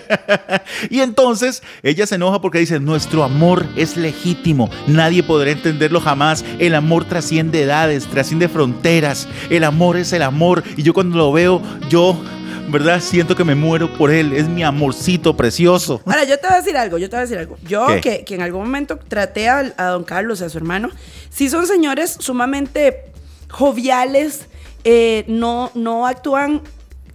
y 0.90 1.00
entonces 1.00 1.62
ella 1.82 2.06
se 2.06 2.16
enoja 2.16 2.40
porque 2.40 2.58
dice, 2.58 2.80
nuestro 2.80 3.24
amor 3.24 3.66
es 3.76 3.96
legítimo, 3.96 4.70
nadie 4.86 5.22
podrá 5.22 5.50
entenderlo 5.50 6.00
jamás, 6.00 6.44
el 6.58 6.74
amor 6.74 7.04
trasciende 7.04 7.62
edades, 7.62 8.06
trasciende 8.06 8.48
fronteras, 8.48 9.28
el 9.50 9.64
amor 9.64 9.96
es 9.96 10.12
el 10.12 10.22
amor 10.22 10.62
y 10.76 10.82
yo 10.82 10.94
cuando 10.94 11.16
lo 11.18 11.32
veo, 11.32 11.62
yo, 11.88 12.20
¿verdad? 12.68 13.00
Siento 13.00 13.36
que 13.36 13.44
me 13.44 13.54
muero 13.54 13.92
por 13.92 14.10
él, 14.10 14.32
es 14.32 14.48
mi 14.48 14.62
amorcito 14.62 15.36
precioso. 15.36 16.00
Ahora, 16.06 16.24
yo 16.24 16.38
te 16.38 16.46
voy 16.46 16.56
a 16.56 16.60
decir 16.60 16.76
algo, 16.76 16.98
yo 16.98 17.08
te 17.08 17.16
voy 17.16 17.18
a 17.18 17.22
decir 17.22 17.38
algo. 17.38 17.56
Yo 17.66 17.86
que, 18.00 18.24
que 18.24 18.34
en 18.34 18.42
algún 18.42 18.62
momento 18.62 18.98
traté 19.08 19.48
a, 19.48 19.74
a 19.76 19.84
don 19.86 20.04
Carlos, 20.04 20.42
a 20.42 20.48
su 20.48 20.58
hermano, 20.58 20.90
sí 21.30 21.48
son 21.48 21.66
señores 21.66 22.16
sumamente 22.18 23.12
joviales, 23.50 24.46
eh, 24.84 25.24
no, 25.28 25.70
no 25.74 26.06
actúan 26.06 26.62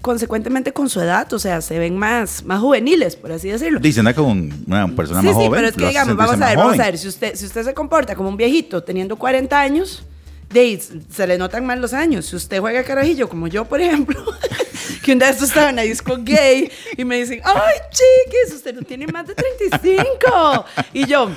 consecuentemente 0.01 0.73
con 0.73 0.89
su 0.89 1.01
edad, 1.01 1.31
o 1.33 1.39
sea, 1.39 1.61
se 1.61 1.79
ven 1.79 1.97
más, 1.97 2.43
más 2.43 2.59
juveniles, 2.61 3.15
por 3.15 3.31
así 3.31 3.49
decirlo. 3.49 3.79
Dice, 3.79 3.99
anda 3.99 4.13
con 4.13 4.51
una 4.67 4.87
persona 4.95 5.21
Sí, 5.21 5.27
más 5.27 5.35
sí, 5.35 5.41
joven. 5.43 5.51
pero 5.51 5.67
es 5.67 5.75
que 5.75 5.87
digamos, 5.87 6.15
vamos 6.15 6.41
a 6.41 6.47
ver, 6.49 6.57
vamos 6.57 6.79
a 6.79 6.83
ver, 6.85 6.97
si 6.97 7.07
usted, 7.07 7.35
si 7.35 7.45
usted 7.45 7.63
se 7.63 7.73
comporta 7.73 8.15
como 8.15 8.29
un 8.29 8.37
viejito 8.37 8.83
teniendo 8.83 9.15
40 9.17 9.59
años, 9.59 10.03
de 10.49 10.81
se 11.11 11.27
le 11.27 11.37
notan 11.37 11.65
más 11.65 11.77
los 11.77 11.93
años. 11.93 12.25
Si 12.27 12.35
usted 12.35 12.59
juega 12.59 12.83
carajillo, 12.83 13.27
como 13.27 13.47
yo, 13.47 13.65
por 13.65 13.81
ejemplo, 13.81 14.23
que 15.03 15.11
un 15.11 15.19
día 15.19 15.29
esto 15.29 15.45
estaba 15.45 15.71
en 15.71 15.75
la 15.75 15.81
disco 15.81 16.15
gay 16.19 16.71
y 16.97 17.03
me 17.03 17.17
dicen, 17.17 17.41
ay, 17.43 17.75
chiquis, 17.91 18.55
usted 18.55 18.73
no 18.73 18.81
tiene 18.83 19.07
más 19.07 19.27
de 19.27 19.35
35. 19.35 20.65
Y 20.93 21.05
yo, 21.05 21.29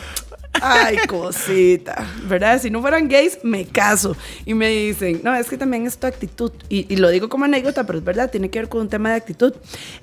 ay, 0.61 0.97
cosita, 1.07 2.07
¿verdad? 2.29 2.61
Si 2.61 2.71
no 2.71 2.81
fueran 2.81 3.09
gays, 3.09 3.39
me 3.43 3.65
caso. 3.67 4.17
Y 4.45 4.55
me 4.55 4.69
dicen, 4.69 5.21
no, 5.23 5.35
es 5.35 5.49
que 5.49 5.57
también 5.57 5.87
es 5.87 5.97
tu 5.99 6.07
actitud. 6.07 6.53
Y, 6.69 6.93
y 6.93 6.97
lo 6.97 7.09
digo 7.09 7.29
como 7.29 7.45
anécdota, 7.45 7.85
pero 7.85 7.99
es 7.99 8.05
verdad, 8.05 8.31
tiene 8.31 8.51
que 8.51 8.59
ver 8.59 8.69
con 8.69 8.83
un 8.83 8.89
tema 8.89 9.11
de 9.11 9.17
actitud. 9.17 9.53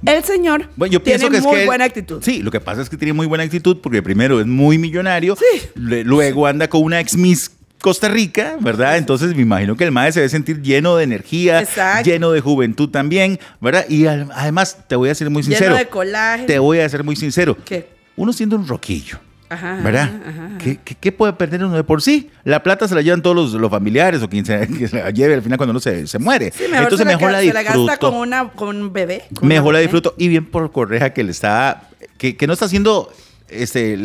El 0.06 0.24
señor 0.24 0.70
Bueno, 0.76 0.92
yo 0.94 1.02
tiene 1.02 1.20
pienso 1.20 1.32
que 1.32 1.38
es 1.38 1.44
muy 1.44 1.60
que- 1.60 1.66
buena 1.66 1.86
actitud. 1.86 2.22
Sí, 2.24 2.42
lo 2.42 2.52
que 2.52 2.60
pasa 2.60 2.82
es 2.82 2.90
que 2.90 2.98
tiene 2.98 3.14
muy 3.14 3.28
buena 3.28 3.44
actitud 3.44 3.78
porque 3.82 4.02
primero 4.02 4.40
es 4.40 4.46
muy 4.48 4.78
millonario, 4.78 5.36
Sí. 5.36 5.62
le- 5.76 6.04
luego 6.04 6.48
anda 6.48 6.68
con 6.70 6.82
una 6.84 7.00
ex 7.00 7.16
Miss 7.18 7.52
Costa 7.82 8.08
Rica, 8.08 8.58
¿verdad? 8.60 8.98
Entonces 8.98 9.36
me 9.36 9.44
imagino 9.44 9.76
que 9.76 9.84
el 9.84 9.92
maestro 9.92 10.14
se 10.16 10.20
debe 10.22 10.30
sentir 10.30 10.62
lleno 10.64 10.96
de 10.96 11.04
energía, 11.04 11.62
Exacto. 11.62 12.10
lleno 12.10 12.32
de 12.32 12.42
juventud 12.42 12.90
también, 12.90 13.40
¿verdad? 13.62 13.86
Y 13.88 14.08
al- 14.08 14.30
además 14.34 14.78
te 14.88 14.96
voy 14.96 15.10
a 15.10 15.16
ser 15.16 15.30
muy 15.30 15.44
Lleno 15.44 15.56
sincero. 15.58 15.76
de 15.76 15.88
colágeno. 15.88 16.48
Te 16.48 16.58
voy 16.58 16.80
a 16.80 16.90
ser 16.90 17.04
muy 17.04 17.16
sincero. 17.16 17.56
¿Qué? 17.64 17.88
Uno 18.16 18.34
siendo 18.34 18.56
un 18.56 18.68
roquillo. 18.68 19.20
Ajá, 19.50 19.80
¿Verdad? 19.82 20.10
ajá, 20.26 20.30
ajá. 20.46 20.58
¿Qué, 20.58 20.80
qué, 20.84 20.96
qué 21.00 21.12
puede 21.12 21.34
perder 21.34 21.64
uno 21.64 21.76
de 21.76 21.84
por 21.84 22.02
sí? 22.02 22.30
La 22.44 22.64
plata 22.64 22.88
se 22.88 22.96
la 22.96 23.02
llevan 23.02 23.22
todos 23.22 23.36
los, 23.36 23.54
los 23.54 23.72
familiares 23.72 24.22
o 24.22 24.30
quien 24.30 24.46
se, 24.46 24.68
que 24.78 24.88
se 24.88 24.98
la 24.98 25.10
lleve 25.12 25.34
al 25.36 25.42
final 25.42 25.58
cuando 25.58 25.72
uno 25.72 25.80
se, 25.80 26.06
se 26.08 26.20
muere. 26.20 26.52
Sí, 26.52 26.64
mejor 26.64 26.84
Entonces 26.84 27.00
se 27.00 27.06
la, 27.06 27.12
mejor 27.18 27.30
ga- 27.30 27.34
la 27.34 27.40
se 27.40 27.54
la 27.54 27.60
disfruto. 27.62 27.86
gasta 27.88 28.00
con, 28.00 28.16
una, 28.16 28.50
con 28.50 28.76
un 28.82 28.92
bebé. 28.94 29.24
con 29.34 29.48
Mejor 29.48 29.74
la 29.74 29.80
bebé. 29.80 29.84
disfruto. 29.88 30.16
Y 30.18 30.28
bien 30.28 30.46
por 30.46 30.72
Correja 30.72 31.12
que 31.12 31.24
le 31.24 31.32
está. 31.32 31.84
Que, 32.18 32.36
que 32.36 32.48
no 32.48 32.54
está 32.54 32.66
haciendo 32.66 33.12
este, 33.50 33.98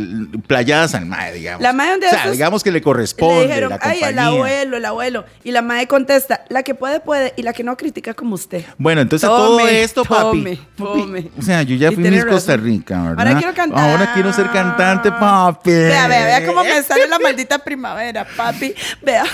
playadas 0.47 0.95
al 0.95 1.07
mae, 1.07 1.33
digamos. 1.33 1.63
La 1.63 1.73
mae 1.73 1.99
de 1.99 2.07
o 2.07 2.11
sea, 2.11 2.21
esos- 2.21 2.33
digamos 2.33 2.63
que 2.63 2.71
le 2.71 2.79
Le 2.79 2.83
corresponde. 2.83 3.47
dijeron, 3.47 3.71
la 3.71 3.79
ay, 3.83 3.99
el 3.99 4.05
compañía". 4.15 4.27
abuelo, 4.27 4.77
el 4.77 4.85
abuelo. 4.85 5.25
Y 5.45 5.51
la 5.51 5.63
madre 5.63 5.87
contesta, 5.89 6.45
la 6.49 6.63
que 6.63 6.75
puede, 6.75 7.01
puede. 7.01 7.33
Y 7.37 7.43
la 7.43 7.53
que 7.53 7.65
no 7.65 7.77
critica 7.77 8.15
como 8.15 8.35
usted. 8.37 8.65
Bueno, 8.79 9.01
entonces 9.01 9.29
todo 9.29 9.59
Tome, 9.59 9.83
esto, 9.83 10.05
papi. 10.05 10.39
tome, 10.39 10.57
papi, 10.57 11.01
tome. 11.01 11.31
O 11.39 11.43
sea, 11.43 11.63
yo 11.63 11.75
ya 11.77 11.91
Y 11.91 11.95
fui 11.95 12.05
Miss 12.05 12.25
Costa. 12.25 12.57
Rica, 12.57 13.03
¿verdad? 13.03 13.19
Ahora 13.27 13.39
quiero 13.39 13.55
cantar. 13.55 13.91
Ahora 13.91 14.13
quiero 14.15 14.33
ser 14.33 14.51
cantante, 14.51 15.11
papi. 15.11 15.71
Vea, 15.71 16.07
vea, 16.09 16.25
vea 16.27 16.47
cómo 16.47 16.63
me 16.63 16.83
sale 16.85 17.07
la 17.09 17.19
maldita 17.19 17.59
primavera, 17.59 18.27
papi. 18.37 18.75
Vea. 19.03 19.25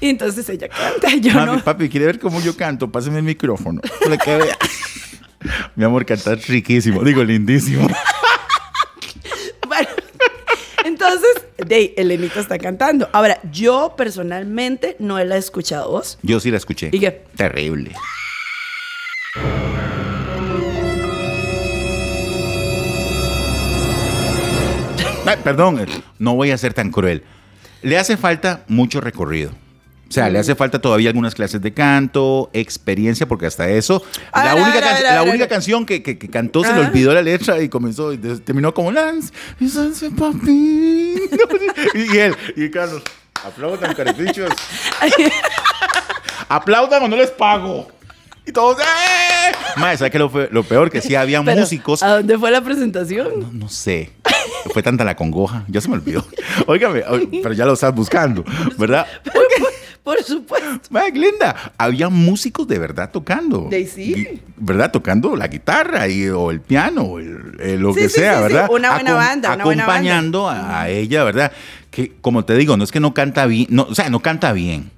Y 0.00 0.10
entonces 0.10 0.48
ella 0.48 0.68
canta, 0.68 1.08
yo 1.16 1.32
Papi, 1.32 1.46
no. 1.46 1.64
papi, 1.64 1.88
¿quiere 1.88 2.06
ver 2.06 2.18
cómo 2.18 2.40
yo 2.40 2.56
canto? 2.56 2.90
Páseme 2.90 3.18
el 3.18 3.24
micrófono. 3.24 3.80
Para 4.04 4.16
que 4.16 4.36
vea. 4.36 4.56
Mi 5.76 5.84
amor, 5.84 6.04
cantas 6.06 6.46
riquísimo. 6.48 7.02
Digo, 7.04 7.22
lindísimo. 7.22 7.88
Bueno, 9.68 9.88
entonces, 10.84 11.30
de 11.58 11.94
Elenita 11.96 12.40
está 12.40 12.58
cantando. 12.58 13.08
Ahora, 13.12 13.40
yo 13.52 13.94
personalmente 13.96 14.96
no 14.98 15.22
la 15.22 15.36
he 15.36 15.38
escuchado 15.38 15.90
vos. 15.90 16.18
Yo 16.22 16.40
sí 16.40 16.50
la 16.50 16.56
escuché. 16.56 16.90
¿Y 16.92 17.00
qué? 17.00 17.24
Terrible. 17.36 17.92
Ay, 25.28 25.38
perdón, 25.42 25.84
no 26.20 26.36
voy 26.36 26.52
a 26.52 26.58
ser 26.58 26.72
tan 26.72 26.92
cruel. 26.92 27.24
Le 27.82 27.98
hace 27.98 28.16
falta 28.16 28.64
mucho 28.68 29.00
recorrido. 29.00 29.50
O 30.08 30.12
sea, 30.12 30.30
le 30.30 30.38
hace 30.38 30.54
falta 30.54 30.80
todavía 30.80 31.10
algunas 31.10 31.34
clases 31.34 31.60
de 31.60 31.74
canto, 31.74 32.48
experiencia, 32.52 33.26
porque 33.26 33.46
hasta 33.46 33.68
eso. 33.68 34.02
A 34.32 34.44
la 34.44 34.54
ver, 34.54 34.62
única, 34.62 34.80
ver, 34.80 35.02
la 35.02 35.20
ver. 35.22 35.28
única 35.30 35.48
canción 35.48 35.84
que, 35.84 36.02
que- 36.02 36.16
que 36.16 36.28
cantó 36.30 36.62
se 36.62 36.72
le 36.72 36.80
Ajá. 36.80 36.88
olvidó 36.88 37.12
la 37.12 37.22
letra 37.22 37.60
y 37.60 37.68
comenzó, 37.68 38.12
y 38.12 38.18
terminó 38.18 38.72
como 38.72 38.92
Lance. 38.92 39.32
papi. 40.16 41.16
y 41.94 42.16
él, 42.18 42.36
y 42.54 42.70
Carlos, 42.70 43.02
aplaudan, 43.44 43.94
carepichos. 43.94 44.50
Aplaudan 46.48 47.02
o 47.02 47.08
no 47.08 47.16
les 47.16 47.30
pago. 47.30 47.88
Y 48.46 48.52
todos, 48.52 48.78
¡eh! 48.78 49.52
Mae, 49.76 49.96
¿sabes 49.96 50.12
qué 50.12 50.18
lo, 50.20 50.30
peor? 50.30 50.90
Que 50.90 51.00
sí 51.02 51.16
habían 51.16 51.44
Pero, 51.44 51.60
músicos. 51.62 52.02
¿A 52.04 52.16
dónde 52.18 52.38
fue 52.38 52.52
la 52.52 52.60
presentación? 52.62 53.40
No, 53.40 53.50
no 53.52 53.68
sé. 53.68 54.12
Fue 54.72 54.82
tanta 54.84 55.02
la 55.04 55.16
congoja. 55.16 55.64
Ya 55.66 55.80
se 55.80 55.88
me 55.88 55.94
olvidó. 55.94 56.24
Óigame, 56.66 57.02
pero 57.42 57.52
ya 57.54 57.64
lo 57.64 57.72
estás 57.72 57.92
buscando, 57.92 58.44
¿verdad? 58.78 59.06
Por 60.06 60.22
supuesto. 60.22 60.88
Qué 61.12 61.18
linda. 61.18 61.72
Había 61.76 62.08
músicos 62.08 62.68
de 62.68 62.78
verdad 62.78 63.10
tocando. 63.12 63.66
De 63.68 63.84
sí. 63.88 64.40
¿Verdad? 64.56 64.92
Tocando 64.92 65.34
la 65.34 65.48
guitarra 65.48 66.06
y, 66.06 66.28
o 66.28 66.52
el 66.52 66.60
piano 66.60 67.02
o 67.02 67.18
el- 67.18 67.56
el- 67.58 67.80
lo 67.80 67.92
Sí, 67.92 68.02
que 68.02 68.08
sí, 68.08 68.20
sea, 68.20 68.34
sí, 68.34 68.46
sí. 68.46 68.52
¿verdad? 68.52 68.68
Una 68.70 68.92
buena 68.94 69.14
banda, 69.14 69.54
una 69.56 69.64
buena 69.64 69.84
banda. 69.84 69.98
acompañando 70.12 70.48
a, 70.48 70.82
a 70.82 70.88
ella, 70.90 71.24
¿verdad? 71.24 71.50
Que, 71.90 72.12
como 72.20 72.44
te 72.44 72.54
digo, 72.54 72.76
no 72.76 72.84
es 72.84 72.92
que 72.92 73.00
no 73.00 73.14
canta 73.14 73.46
bien, 73.46 73.66
no, 73.68 73.82
o 73.90 73.94
sea, 73.96 74.08
no 74.08 74.20
canta 74.20 74.52
bien. 74.52 74.92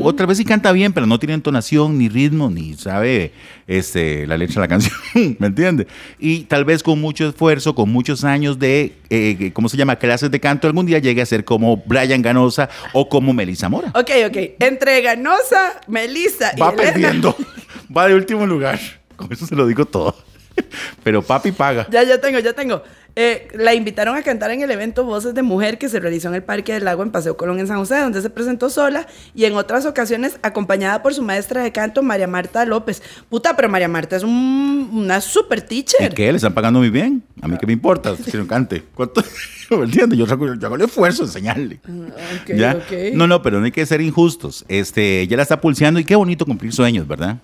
Otra 0.00 0.24
vez 0.24 0.38
sí 0.38 0.44
canta 0.44 0.72
bien, 0.72 0.94
pero 0.94 1.06
no 1.06 1.18
tiene 1.18 1.34
entonación, 1.34 1.98
ni 1.98 2.08
ritmo, 2.08 2.50
ni 2.50 2.74
sabe 2.74 3.32
este, 3.66 4.26
la 4.26 4.38
letra 4.38 4.54
de 4.54 4.60
la 4.60 4.68
canción, 4.68 4.94
¿me 5.38 5.48
entiendes? 5.48 5.86
Y 6.18 6.44
tal 6.44 6.64
vez 6.64 6.82
con 6.82 6.98
mucho 7.00 7.28
esfuerzo, 7.28 7.74
con 7.74 7.90
muchos 7.90 8.24
años 8.24 8.58
de, 8.58 8.94
eh, 9.10 9.50
¿cómo 9.52 9.68
se 9.68 9.76
llama?, 9.76 9.96
clases 9.96 10.30
de 10.30 10.40
canto, 10.40 10.66
algún 10.66 10.86
día 10.86 10.98
llegue 10.98 11.20
a 11.20 11.26
ser 11.26 11.44
como 11.44 11.76
Brian 11.84 12.22
Ganosa 12.22 12.70
o 12.94 13.08
como 13.08 13.34
Melissa 13.34 13.68
Mora. 13.68 13.88
Ok, 13.94 14.10
ok. 14.28 14.36
Entre 14.60 15.02
Ganosa, 15.02 15.78
Melissa 15.88 16.52
y 16.56 16.60
Va 16.60 16.70
Elena. 16.70 16.82
perdiendo, 16.92 17.36
va 17.94 18.08
de 18.08 18.14
último 18.14 18.46
lugar. 18.46 18.80
Con 19.16 19.30
eso 19.30 19.46
se 19.46 19.54
lo 19.54 19.66
digo 19.66 19.84
todo. 19.84 20.16
Pero 21.02 21.22
papi 21.22 21.52
paga. 21.52 21.86
Ya, 21.90 22.02
ya 22.02 22.20
tengo, 22.20 22.38
ya 22.38 22.52
tengo. 22.52 22.82
Eh, 23.16 23.46
la 23.54 23.74
invitaron 23.74 24.16
a 24.16 24.22
cantar 24.22 24.50
en 24.50 24.62
el 24.62 24.70
evento 24.72 25.04
Voces 25.04 25.34
de 25.34 25.42
Mujer 25.42 25.78
que 25.78 25.88
se 25.88 26.00
realizó 26.00 26.26
en 26.28 26.34
el 26.34 26.42
Parque 26.42 26.72
del 26.72 26.84
Lago 26.84 27.04
en 27.04 27.12
Paseo 27.12 27.36
Colón 27.36 27.60
en 27.60 27.68
San 27.68 27.76
José, 27.78 28.00
donde 28.00 28.20
se 28.20 28.28
presentó 28.28 28.70
sola 28.70 29.06
y 29.36 29.44
en 29.44 29.54
otras 29.54 29.86
ocasiones 29.86 30.36
acompañada 30.42 31.00
por 31.00 31.14
su 31.14 31.22
maestra 31.22 31.62
de 31.62 31.70
canto, 31.70 32.02
María 32.02 32.26
Marta 32.26 32.64
López. 32.66 33.02
Puta, 33.28 33.54
pero 33.54 33.68
María 33.68 33.86
Marta 33.86 34.16
es 34.16 34.24
un- 34.24 34.90
una 34.92 35.20
super 35.20 35.60
¿Y 35.60 35.82
teacher. 35.84 36.12
qué? 36.12 36.32
¿Le 36.32 36.36
están 36.36 36.54
pagando 36.54 36.80
muy 36.80 36.90
bien? 36.90 37.22
A 37.40 37.46
mí 37.46 37.56
qué 37.60 37.66
me 37.68 37.72
importa 37.74 38.16
si 38.16 38.36
no 38.36 38.48
cante. 38.48 38.82
¿Cuánto? 38.96 39.22
¿Me 39.70 39.84
entiendes? 39.84 40.18
Yo, 40.18 40.26
saco- 40.26 40.52
yo 40.52 40.66
hago 40.66 40.74
el 40.74 40.82
esfuerzo 40.82 41.22
de 41.22 41.28
enseñarle. 41.28 41.78
Ok, 41.86 42.56
¿Ya? 42.56 42.72
ok. 42.84 43.14
No, 43.14 43.28
no, 43.28 43.42
pero 43.42 43.60
no 43.60 43.66
hay 43.66 43.72
que 43.72 43.86
ser 43.86 44.00
injustos. 44.00 44.64
Este, 44.66 45.20
ella 45.20 45.36
la 45.36 45.44
está 45.44 45.60
pulseando 45.60 46.00
y 46.00 46.04
qué 46.04 46.16
bonito 46.16 46.44
cumplir 46.44 46.72
sueños, 46.72 47.06
¿verdad? 47.06 47.38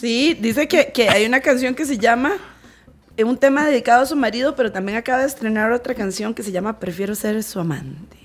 Sí, 0.00 0.36
dice 0.40 0.66
que, 0.66 0.92
que 0.92 1.08
hay 1.08 1.26
una 1.26 1.40
canción 1.40 1.74
que 1.74 1.84
se 1.84 1.98
llama, 1.98 2.32
eh, 3.16 3.24
un 3.24 3.36
tema 3.36 3.66
dedicado 3.66 4.02
a 4.02 4.06
su 4.06 4.16
marido, 4.16 4.56
pero 4.56 4.72
también 4.72 4.96
acaba 4.96 5.20
de 5.20 5.26
estrenar 5.26 5.72
otra 5.72 5.94
canción 5.94 6.32
que 6.34 6.42
se 6.42 6.52
llama 6.52 6.78
Prefiero 6.78 7.14
ser 7.14 7.42
su 7.42 7.60
amante. 7.60 8.16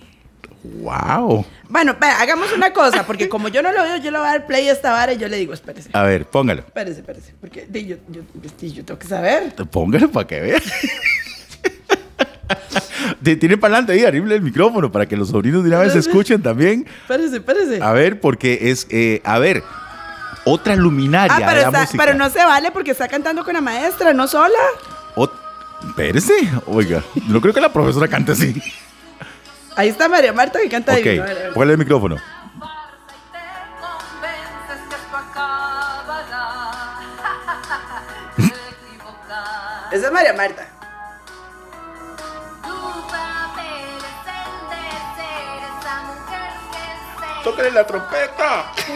¡Wow! 0.81 1.45
Bueno, 1.69 1.95
vea, 1.99 2.19
hagamos 2.21 2.51
una 2.53 2.73
cosa, 2.73 3.05
porque 3.05 3.29
como 3.29 3.49
yo 3.49 3.61
no 3.61 3.71
lo 3.71 3.83
veo, 3.83 3.97
yo 3.97 4.09
le 4.09 4.17
voy 4.17 4.27
a 4.27 4.31
dar 4.31 4.47
play 4.47 4.67
a 4.67 4.71
esta 4.71 4.91
vara 4.91 5.13
y 5.13 5.17
yo 5.17 5.27
le 5.27 5.37
digo, 5.37 5.53
espérese. 5.53 5.89
A 5.93 6.03
ver, 6.03 6.25
póngalo. 6.25 6.61
Espérese, 6.61 7.01
espérese. 7.01 7.33
Porque 7.39 7.67
yo, 7.71 7.97
yo, 8.09 8.21
tengo 8.83 8.97
que 8.97 9.07
saber. 9.07 9.53
Póngalo 9.69 10.09
para 10.11 10.25
que 10.25 10.39
vea. 10.39 10.61
Te- 13.23 13.35
Tiene 13.35 13.57
para 13.57 13.75
adelante 13.75 13.93
ahí, 13.93 14.05
arriba 14.05 14.33
el 14.33 14.41
micrófono 14.41 14.91
para 14.91 15.05
que 15.07 15.15
los 15.17 15.29
sobrinos 15.29 15.63
de 15.63 15.69
una 15.69 15.79
vez 15.79 15.95
escuchen 15.95 16.41
también. 16.41 16.85
Espérese, 17.01 17.35
espérese. 17.37 17.83
A 17.83 17.91
ver, 17.91 18.19
porque 18.19 18.71
es, 18.71 18.87
eh, 18.89 19.21
a 19.23 19.37
ver, 19.39 19.61
otra 20.45 20.75
luminaria 20.75 21.35
Ah, 21.35 21.39
de 21.39 21.45
pero, 21.45 21.57
la 21.61 21.67
está- 21.67 21.79
música. 21.81 22.03
pero 22.03 22.17
no 22.17 22.29
se 22.29 22.43
vale 22.45 22.71
porque 22.71 22.91
está 22.91 23.07
cantando 23.07 23.43
con 23.43 23.53
la 23.53 23.61
maestra, 23.61 24.13
no 24.13 24.27
sola. 24.27 24.57
Ot- 25.15 25.31
Espérese, 25.87 26.33
oiga, 26.67 27.03
no 27.27 27.41
creo 27.41 27.53
que 27.53 27.61
la 27.61 27.71
profesora 27.73 28.07
cante 28.07 28.31
así. 28.31 28.61
Ahí 29.75 29.89
está 29.89 30.07
María 30.07 30.31
Marta 30.33 30.57
que 30.59 30.69
canta 30.69 30.95
divino. 30.95 31.23
Ok, 31.23 31.29
ver. 31.29 31.53
póngale 31.53 31.73
el 31.73 31.77
micrófono. 31.79 32.15
Esa 39.91 40.07
es 40.07 40.11
María 40.11 40.33
Marta. 40.33 40.67
Tócale 47.45 47.71
la 47.71 47.85
trompeta. 47.85 48.71
que 48.87 48.91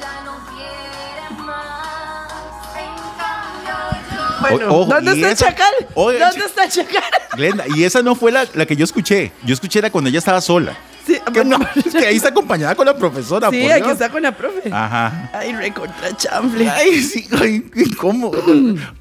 ya 0.00 0.22
no 0.24 0.32
quiere 0.54 1.42
más. 1.44 2.32
En 2.76 2.94
cambio 3.18 3.74
yo 4.16 4.48
Bueno, 4.50 4.74
ojo, 4.74 4.94
¿dónde 4.94 5.12
está 5.12 5.30
esa- 5.32 5.46
Chacal? 5.46 5.72
Oiga, 5.94 6.30
¿Dónde 6.30 6.46
está 6.46 6.68
Chacal? 6.68 7.02
Glenda, 7.36 7.64
y 7.74 7.82
esa 7.84 8.00
no 8.02 8.14
fue 8.14 8.30
la, 8.32 8.46
la 8.54 8.64
que 8.66 8.76
yo 8.76 8.84
escuché. 8.84 9.32
Yo 9.44 9.54
escuché 9.54 9.80
era 9.80 9.90
cuando 9.90 10.08
ella 10.08 10.18
estaba 10.20 10.40
sola. 10.40 10.76
Sí, 11.04 11.18
Que, 11.32 11.40
bueno, 11.42 11.58
no, 11.58 11.66
es 11.74 11.92
que 11.94 12.06
ahí 12.06 12.16
está 12.16 12.28
acompañada 12.28 12.74
con 12.76 12.86
la 12.86 12.96
profesora. 12.96 13.50
sí, 13.50 13.68
aquí 13.70 13.90
está 13.90 14.08
con 14.08 14.22
la 14.22 14.30
profe. 14.32 14.70
Ajá. 14.72 15.30
Ay, 15.32 15.52
recontra 15.54 16.16
chamble. 16.16 16.68
Ay, 16.70 17.02
sí, 17.02 17.26
ay, 17.40 17.68
¿cómo? 17.98 18.30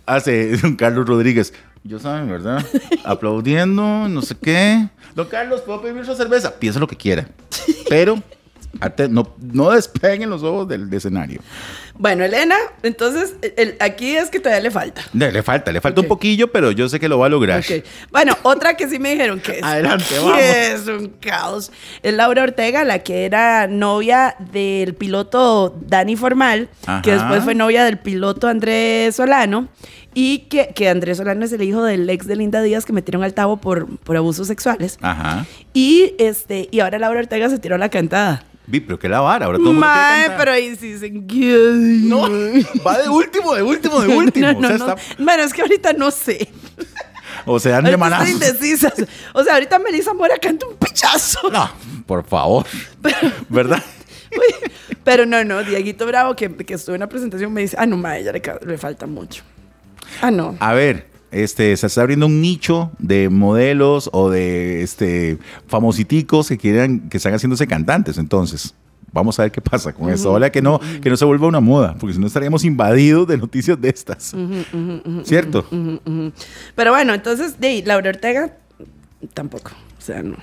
Hace 0.06 0.58
don 0.58 0.76
Carlos 0.76 1.06
Rodríguez. 1.08 1.54
Yo 1.84 2.00
saben, 2.00 2.28
¿verdad? 2.30 2.66
Aplaudiendo, 3.06 4.10
no 4.10 4.22
sé 4.22 4.36
qué. 4.42 4.90
Don 5.18 5.26
Carlos, 5.26 5.62
¿puedo 5.62 5.82
pedir 5.82 6.00
otra 6.00 6.14
cerveza? 6.14 6.60
Piensa 6.60 6.80
lo 6.80 6.86
que 6.86 6.96
quiera. 6.96 7.28
Pero 7.90 8.22
no, 9.10 9.36
no 9.40 9.72
despeguen 9.72 10.30
los 10.30 10.44
ojos 10.44 10.68
del 10.68 10.94
escenario. 10.94 11.42
Bueno, 12.00 12.24
Elena, 12.24 12.56
entonces 12.84 13.36
el- 13.56 13.76
aquí 13.80 14.16
es 14.16 14.30
que 14.30 14.40
todavía 14.40 14.62
le 14.62 14.72
falta. 14.72 15.02
Le, 15.14 15.32
le 15.32 15.42
falta, 15.44 15.72
le 15.72 15.82
falta 15.82 16.02
un 16.02 16.08
poquillo, 16.08 16.52
pero 16.52 16.72
yo 16.72 16.88
sé 16.90 17.00
que 17.00 17.10
lo 17.10 17.18
va 17.18 17.26
a 17.26 17.30
lograr. 17.30 17.64
Bueno, 18.12 18.38
otra 18.44 18.76
que 18.78 18.88
sí 18.88 19.00
me 19.00 19.12
dijeron 19.12 19.40
que 19.40 19.58
es, 19.60 19.64
Adelante, 19.64 20.06
que 20.10 20.20
vamos. 20.20 20.40
es 20.40 20.88
un 20.88 21.08
caos. 21.20 21.72
Es 22.04 22.14
Laura 22.14 22.44
Ortega, 22.44 22.84
la 22.84 23.00
que 23.00 23.26
era 23.26 23.68
novia 23.68 24.36
del 24.52 24.94
piloto 24.94 25.76
Dani 25.88 26.16
Formal, 26.16 26.70
Ajá. 26.86 27.02
que 27.02 27.14
después 27.14 27.44
fue 27.44 27.56
novia 27.56 27.84
del 27.84 27.98
piloto 27.98 28.48
Andrés 28.48 29.16
Solano. 29.16 29.68
Y 30.14 30.40
que, 30.50 30.70
que 30.74 30.90
Andrés 30.90 31.18
Solano 31.18 31.46
es 31.46 31.52
el 31.52 31.62
hijo 31.62 31.84
del 31.84 32.10
ex 32.10 32.26
de 32.26 32.36
Linda 32.36 32.60
Díaz 32.64 32.86
que 32.86 32.94
metieron 32.94 33.24
al 33.24 33.36
tabo 33.36 33.58
por, 33.58 33.98
por 34.00 34.18
abusos 34.18 34.48
sexuales. 34.48 34.98
Ajá. 35.02 35.46
Y 35.74 36.16
este, 36.18 36.70
y 36.72 36.80
ahora 36.80 36.98
Laura 36.98 37.20
Ortega 37.20 37.50
se 37.50 37.60
tiró 37.60 37.78
la 37.78 37.90
cantada. 37.90 38.44
Vi, 38.70 38.82
pero 38.82 39.00
qué 39.00 39.08
la 39.08 39.22
vara, 39.22 39.46
ahora 39.46 39.58
todo 39.60 39.70
el 39.70 39.76
mundo 39.76 39.88
quiere 39.88 39.98
Mae, 40.02 40.20
cantar. 40.24 40.38
pero 40.38 40.52
ahí 40.52 40.76
sí 40.76 40.94
dicen 40.94 41.26
que. 41.26 41.72
No, 42.04 42.22
va 42.86 42.98
de 43.02 43.08
último, 43.10 43.56
de 43.56 43.64
último, 43.64 44.02
de 44.02 44.08
último. 44.18 44.48
No, 44.54 44.60
no, 44.60 44.68
o, 44.68 44.78
sea, 44.78 44.78
no. 44.88 44.94
está- 44.96 45.24
Bueno, 45.24 45.44
es 45.44 45.54
que 45.54 45.62
ahorita 45.62 45.94
no 45.94 46.12
sé. 46.12 46.50
o 47.46 47.60
se 47.60 47.70
dan 47.70 47.86
de 47.86 47.92
Ahorita 47.94 48.08
estoy 48.18 48.30
manazos. 48.30 48.30
indecisa. 48.30 48.94
O 49.34 49.44
sea, 49.44 49.54
ahorita 49.54 49.80
Melissa 49.80 50.14
Mora 50.14 50.38
canta 50.38 50.66
un 50.68 50.76
pichazo. 50.76 51.50
No, 51.50 51.70
por 52.06 52.26
favor. 52.26 52.66
¿Verdad? 53.50 53.82
Uy, 54.32 54.70
Pero 55.06 55.26
no, 55.26 55.42
no, 55.46 55.64
Dieguito 55.64 56.06
Bravo, 56.06 56.36
que, 56.36 56.54
que 56.54 56.74
estuvo 56.74 56.94
en 56.96 57.00
la 57.00 57.08
presentación, 57.08 57.54
me 57.54 57.62
dice, 57.62 57.78
ah, 57.80 57.86
no, 57.86 57.96
madre, 57.96 58.26
ya 58.26 58.32
le, 58.34 58.42
ca- 58.42 58.60
le 58.66 58.78
falta 58.78 59.08
mucho. 59.08 59.44
Ah, 60.22 60.30
no. 60.30 60.58
A 60.60 60.74
ver, 60.74 61.08
este, 61.32 61.76
se 61.78 61.88
está 61.88 62.02
abriendo 62.02 62.26
un 62.26 62.42
nicho 62.42 62.92
de 63.00 63.30
modelos 63.30 64.10
o 64.14 64.30
de 64.30 64.84
este 64.84 65.38
famositicos 65.68 66.48
que 66.48 66.58
quieran, 66.58 67.10
que 67.10 67.18
están 67.18 67.34
haciéndose 67.34 67.68
cantantes. 67.68 68.18
Entonces, 68.18 68.74
vamos 69.12 69.40
a 69.40 69.44
ver 69.44 69.52
qué 69.52 69.62
pasa 69.62 69.94
con 69.94 70.10
eso. 70.10 70.30
Ojalá 70.30 70.52
que 70.52 70.62
no, 70.62 70.80
que 71.02 71.10
no 71.10 71.18
se 71.18 71.26
vuelva 71.26 71.48
una 71.48 71.60
moda, 71.60 71.96
porque 72.00 72.14
si 72.14 72.20
no 72.20 72.28
estaríamos 72.28 72.64
invadidos 72.64 73.28
de 73.28 73.38
noticias 73.38 73.80
de 73.80 73.90
estas. 73.90 74.36
¿Cierto? 75.24 75.66
Pero 76.76 76.92
bueno, 76.92 77.14
entonces, 77.14 77.60
de 77.60 77.84
Laura 77.86 78.10
Ortega, 78.10 78.54
tampoco. 79.34 79.72
O 79.98 80.02
sea, 80.02 80.22
no, 80.22 80.38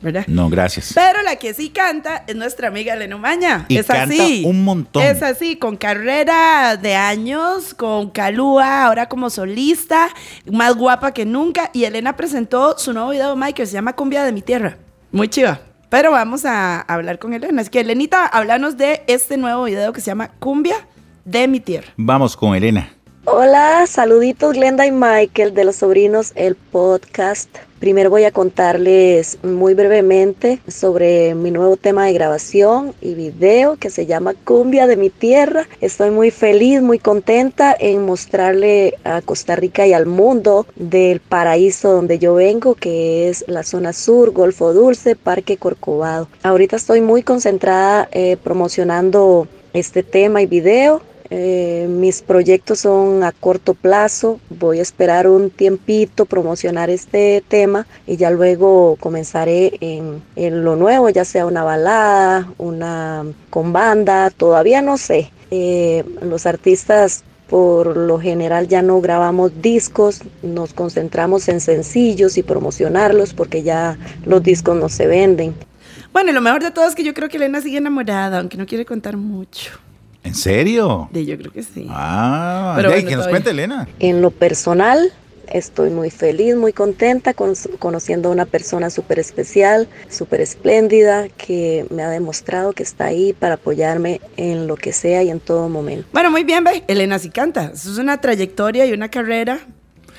¿verdad? 0.00 0.24
No, 0.26 0.48
gracias. 0.48 0.92
Pero 0.94 1.22
la 1.22 1.36
que 1.36 1.54
sí 1.54 1.70
canta 1.70 2.24
es 2.26 2.34
nuestra 2.34 2.68
amiga 2.68 2.94
Elena 2.94 3.16
Umaña. 3.16 3.66
Y 3.68 3.76
es 3.76 3.86
canta 3.86 4.02
así. 4.14 4.42
un 4.46 4.64
montón. 4.64 5.02
Es 5.02 5.22
así, 5.22 5.56
con 5.56 5.76
carrera 5.76 6.76
de 6.76 6.94
años, 6.94 7.74
con 7.74 8.10
Calúa, 8.10 8.86
ahora 8.86 9.08
como 9.08 9.30
solista, 9.30 10.08
más 10.50 10.74
guapa 10.74 11.12
que 11.12 11.26
nunca. 11.26 11.70
Y 11.72 11.84
Elena 11.84 12.16
presentó 12.16 12.78
su 12.78 12.92
nuevo 12.92 13.10
video, 13.10 13.36
Mike, 13.36 13.54
que 13.54 13.66
se 13.66 13.74
llama 13.74 13.94
Cumbia 13.94 14.24
de 14.24 14.32
mi 14.32 14.42
tierra. 14.42 14.78
Muy 15.12 15.28
chiva. 15.28 15.60
Pero 15.90 16.10
vamos 16.10 16.44
a 16.44 16.80
hablar 16.80 17.18
con 17.18 17.34
Elena. 17.34 17.62
Es 17.62 17.70
que, 17.70 17.80
Elenita, 17.80 18.26
háblanos 18.26 18.76
de 18.76 19.02
este 19.06 19.36
nuevo 19.36 19.64
video 19.64 19.92
que 19.92 20.00
se 20.00 20.06
llama 20.06 20.28
Cumbia 20.40 20.88
de 21.24 21.46
mi 21.46 21.60
tierra. 21.60 21.92
Vamos 21.96 22.36
con 22.36 22.54
Elena. 22.54 22.90
Hola, 23.26 23.86
saluditos 23.86 24.52
Glenda 24.52 24.86
y 24.86 24.90
Michael 24.90 25.54
de 25.54 25.64
los 25.64 25.76
sobrinos 25.76 26.32
El 26.34 26.56
Podcast. 26.56 27.48
Primero 27.84 28.08
voy 28.08 28.24
a 28.24 28.30
contarles 28.30 29.36
muy 29.42 29.74
brevemente 29.74 30.58
sobre 30.66 31.34
mi 31.34 31.50
nuevo 31.50 31.76
tema 31.76 32.06
de 32.06 32.14
grabación 32.14 32.94
y 33.02 33.12
video 33.12 33.76
que 33.76 33.90
se 33.90 34.06
llama 34.06 34.32
Cumbia 34.32 34.86
de 34.86 34.96
mi 34.96 35.10
tierra. 35.10 35.68
Estoy 35.82 36.10
muy 36.10 36.30
feliz, 36.30 36.80
muy 36.80 36.98
contenta 36.98 37.76
en 37.78 38.06
mostrarle 38.06 38.94
a 39.04 39.20
Costa 39.20 39.54
Rica 39.54 39.86
y 39.86 39.92
al 39.92 40.06
mundo 40.06 40.66
del 40.76 41.20
paraíso 41.20 41.92
donde 41.92 42.18
yo 42.18 42.32
vengo, 42.32 42.74
que 42.74 43.28
es 43.28 43.44
la 43.48 43.62
zona 43.62 43.92
sur, 43.92 44.30
Golfo 44.30 44.72
Dulce, 44.72 45.14
Parque 45.14 45.58
Corcovado. 45.58 46.26
Ahorita 46.42 46.76
estoy 46.76 47.02
muy 47.02 47.22
concentrada 47.22 48.08
eh, 48.12 48.38
promocionando 48.42 49.46
este 49.74 50.02
tema 50.02 50.40
y 50.40 50.46
video. 50.46 51.02
Eh, 51.36 51.88
mis 51.88 52.22
proyectos 52.22 52.78
son 52.78 53.24
a 53.24 53.32
corto 53.32 53.74
plazo. 53.74 54.38
Voy 54.50 54.78
a 54.78 54.82
esperar 54.82 55.26
un 55.26 55.50
tiempito 55.50 56.26
promocionar 56.26 56.90
este 56.90 57.42
tema 57.48 57.88
y 58.06 58.16
ya 58.16 58.30
luego 58.30 58.96
comenzaré 59.00 59.72
en, 59.80 60.22
lo 60.64 60.76
nuevo, 60.76 61.08
ya 61.08 61.24
sea 61.24 61.44
una 61.44 61.64
balada, 61.64 62.52
una 62.56 63.24
con 63.50 63.72
banda, 63.72 64.30
todavía 64.30 64.80
no 64.80 64.96
sé. 64.96 65.32
Eh, 65.50 66.04
los 66.22 66.46
artistas 66.46 67.24
por 67.48 67.96
lo 67.96 68.20
general 68.20 68.68
ya 68.68 68.82
no 68.82 69.00
grabamos 69.00 69.60
discos, 69.60 70.20
nos 70.44 70.72
concentramos 70.72 71.48
en 71.48 71.60
sencillos 71.60 72.38
y 72.38 72.44
promocionarlos 72.44 73.34
porque 73.34 73.64
ya 73.64 73.98
los 74.24 74.40
discos 74.40 74.76
no 74.76 74.88
se 74.88 75.08
venden. 75.08 75.52
Bueno, 76.12 76.30
y 76.30 76.32
lo 76.32 76.40
mejor 76.40 76.62
de 76.62 76.70
todo 76.70 76.86
es 76.86 76.94
que 76.94 77.02
yo 77.02 77.12
creo 77.12 77.28
que 77.28 77.38
Elena 77.38 77.60
sigue 77.60 77.78
enamorada, 77.78 78.38
aunque 78.38 78.56
no 78.56 78.66
quiere 78.66 78.84
contar 78.84 79.16
mucho. 79.16 79.72
¿En 80.24 80.34
serio? 80.34 81.08
De 81.12 81.24
yo 81.24 81.36
creo 81.38 81.52
que 81.52 81.62
sí. 81.62 81.86
Ah, 81.90 82.72
Pero 82.76 82.88
de 82.90 82.94
bueno, 82.96 83.08
que 83.10 83.16
nos 83.16 83.28
cuente 83.28 83.50
Elena. 83.50 83.86
En 84.00 84.22
lo 84.22 84.30
personal, 84.30 85.12
estoy 85.52 85.90
muy 85.90 86.10
feliz, 86.10 86.56
muy 86.56 86.72
contenta 86.72 87.34
con- 87.34 87.54
conociendo 87.78 88.30
a 88.30 88.32
una 88.32 88.46
persona 88.46 88.88
súper 88.90 89.18
especial, 89.18 89.86
súper 90.08 90.40
espléndida, 90.40 91.28
que 91.28 91.86
me 91.90 92.02
ha 92.02 92.08
demostrado 92.08 92.72
que 92.72 92.82
está 92.82 93.04
ahí 93.04 93.34
para 93.34 93.54
apoyarme 93.56 94.20
en 94.38 94.66
lo 94.66 94.76
que 94.76 94.92
sea 94.92 95.22
y 95.22 95.28
en 95.30 95.40
todo 95.40 95.68
momento. 95.68 96.08
Bueno, 96.12 96.30
muy 96.30 96.42
bien, 96.44 96.64
ve. 96.64 96.82
Elena 96.88 97.18
sí 97.18 97.28
canta. 97.28 97.72
Eso 97.74 97.92
es 97.92 97.98
una 97.98 98.20
trayectoria 98.20 98.86
y 98.86 98.92
una 98.92 99.10
carrera. 99.10 99.60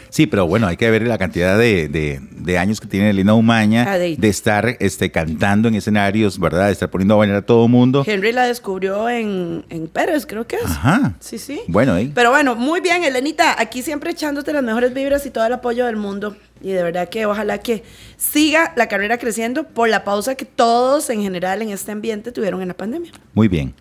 Sí, 0.09 0.27
pero 0.27 0.47
bueno, 0.47 0.67
hay 0.67 0.77
que 0.77 0.89
ver 0.89 1.05
la 1.07 1.17
cantidad 1.17 1.57
de, 1.57 1.87
de- 1.89 2.19
de 2.31 2.57
años 2.57 2.79
que 2.79 2.87
tiene 2.87 3.09
Elena 3.09 3.33
Umaña, 3.33 3.85
Ah, 3.87 3.97
de- 3.97 4.15
de 4.17 4.27
estar 4.29 4.77
este, 4.79 5.11
cantando 5.11 5.67
en 5.67 5.75
escenarios, 5.75 6.39
¿verdad? 6.39 6.67
De 6.67 6.73
estar 6.73 6.89
poniendo 6.89 7.15
a 7.15 7.17
bailar 7.17 7.37
a 7.37 7.41
todo 7.41 7.67
mundo. 7.67 8.03
Henry 8.05 8.31
la 8.31 8.45
descubrió 8.45 9.09
en, 9.09 9.65
en 9.69 9.87
Pérez, 9.87 10.25
creo 10.25 10.45
que 10.47 10.55
es. 10.57 10.65
Ajá. 10.65 11.13
Sí, 11.19 11.37
sí. 11.37 11.59
Bueno, 11.67 11.93
ahí. 11.93 12.11
Pero 12.13 12.29
bueno, 12.31 12.55
muy 12.55 12.81
bien, 12.81 13.03
Elenita. 13.03 13.55
Aquí 13.59 13.81
siempre 13.81 14.11
echándote 14.11 14.53
las 14.53 14.63
mejores 14.63 14.93
vibras 14.93 15.25
y 15.25 15.31
todo 15.31 15.45
el 15.45 15.53
apoyo 15.53 15.85
del 15.85 15.97
mundo. 15.97 16.35
Y 16.61 16.71
de 16.71 16.83
verdad 16.83 17.09
que 17.09 17.25
ojalá 17.25 17.57
que 17.59 17.83
siga 18.17 18.73
la 18.75 18.87
carrera 18.87 19.17
creciendo 19.17 19.65
por 19.67 19.89
la 19.89 20.03
pausa 20.03 20.35
que 20.35 20.45
todos 20.45 21.09
en 21.09 21.21
general 21.21 21.61
en 21.61 21.69
este 21.69 21.91
ambiente 21.91 22.31
tuvieron 22.31 22.61
en 22.61 22.69
la 22.69 22.73
pandemia. 22.73 23.11
Muy 23.33 23.47
bien. 23.47 23.73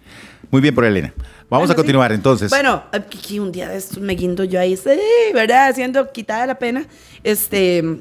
Muy 0.50 0.60
bien 0.60 0.74
por 0.74 0.84
Elena. 0.84 1.12
Vamos 1.50 1.68
Bueno, 1.68 1.72
a 1.72 1.76
continuar 1.76 2.10
sí. 2.10 2.14
entonces. 2.16 2.50
Bueno, 2.50 2.82
aquí 2.92 3.38
un 3.38 3.52
día 3.52 3.68
de 3.68 3.76
estos 3.76 3.98
me 3.98 4.14
guindo 4.14 4.44
yo 4.44 4.58
ahí, 4.58 4.76
sí, 4.76 4.90
¿verdad? 5.32 5.68
Haciendo 5.68 6.10
quitada 6.12 6.46
la 6.46 6.58
pena. 6.58 6.86
Este. 7.22 8.00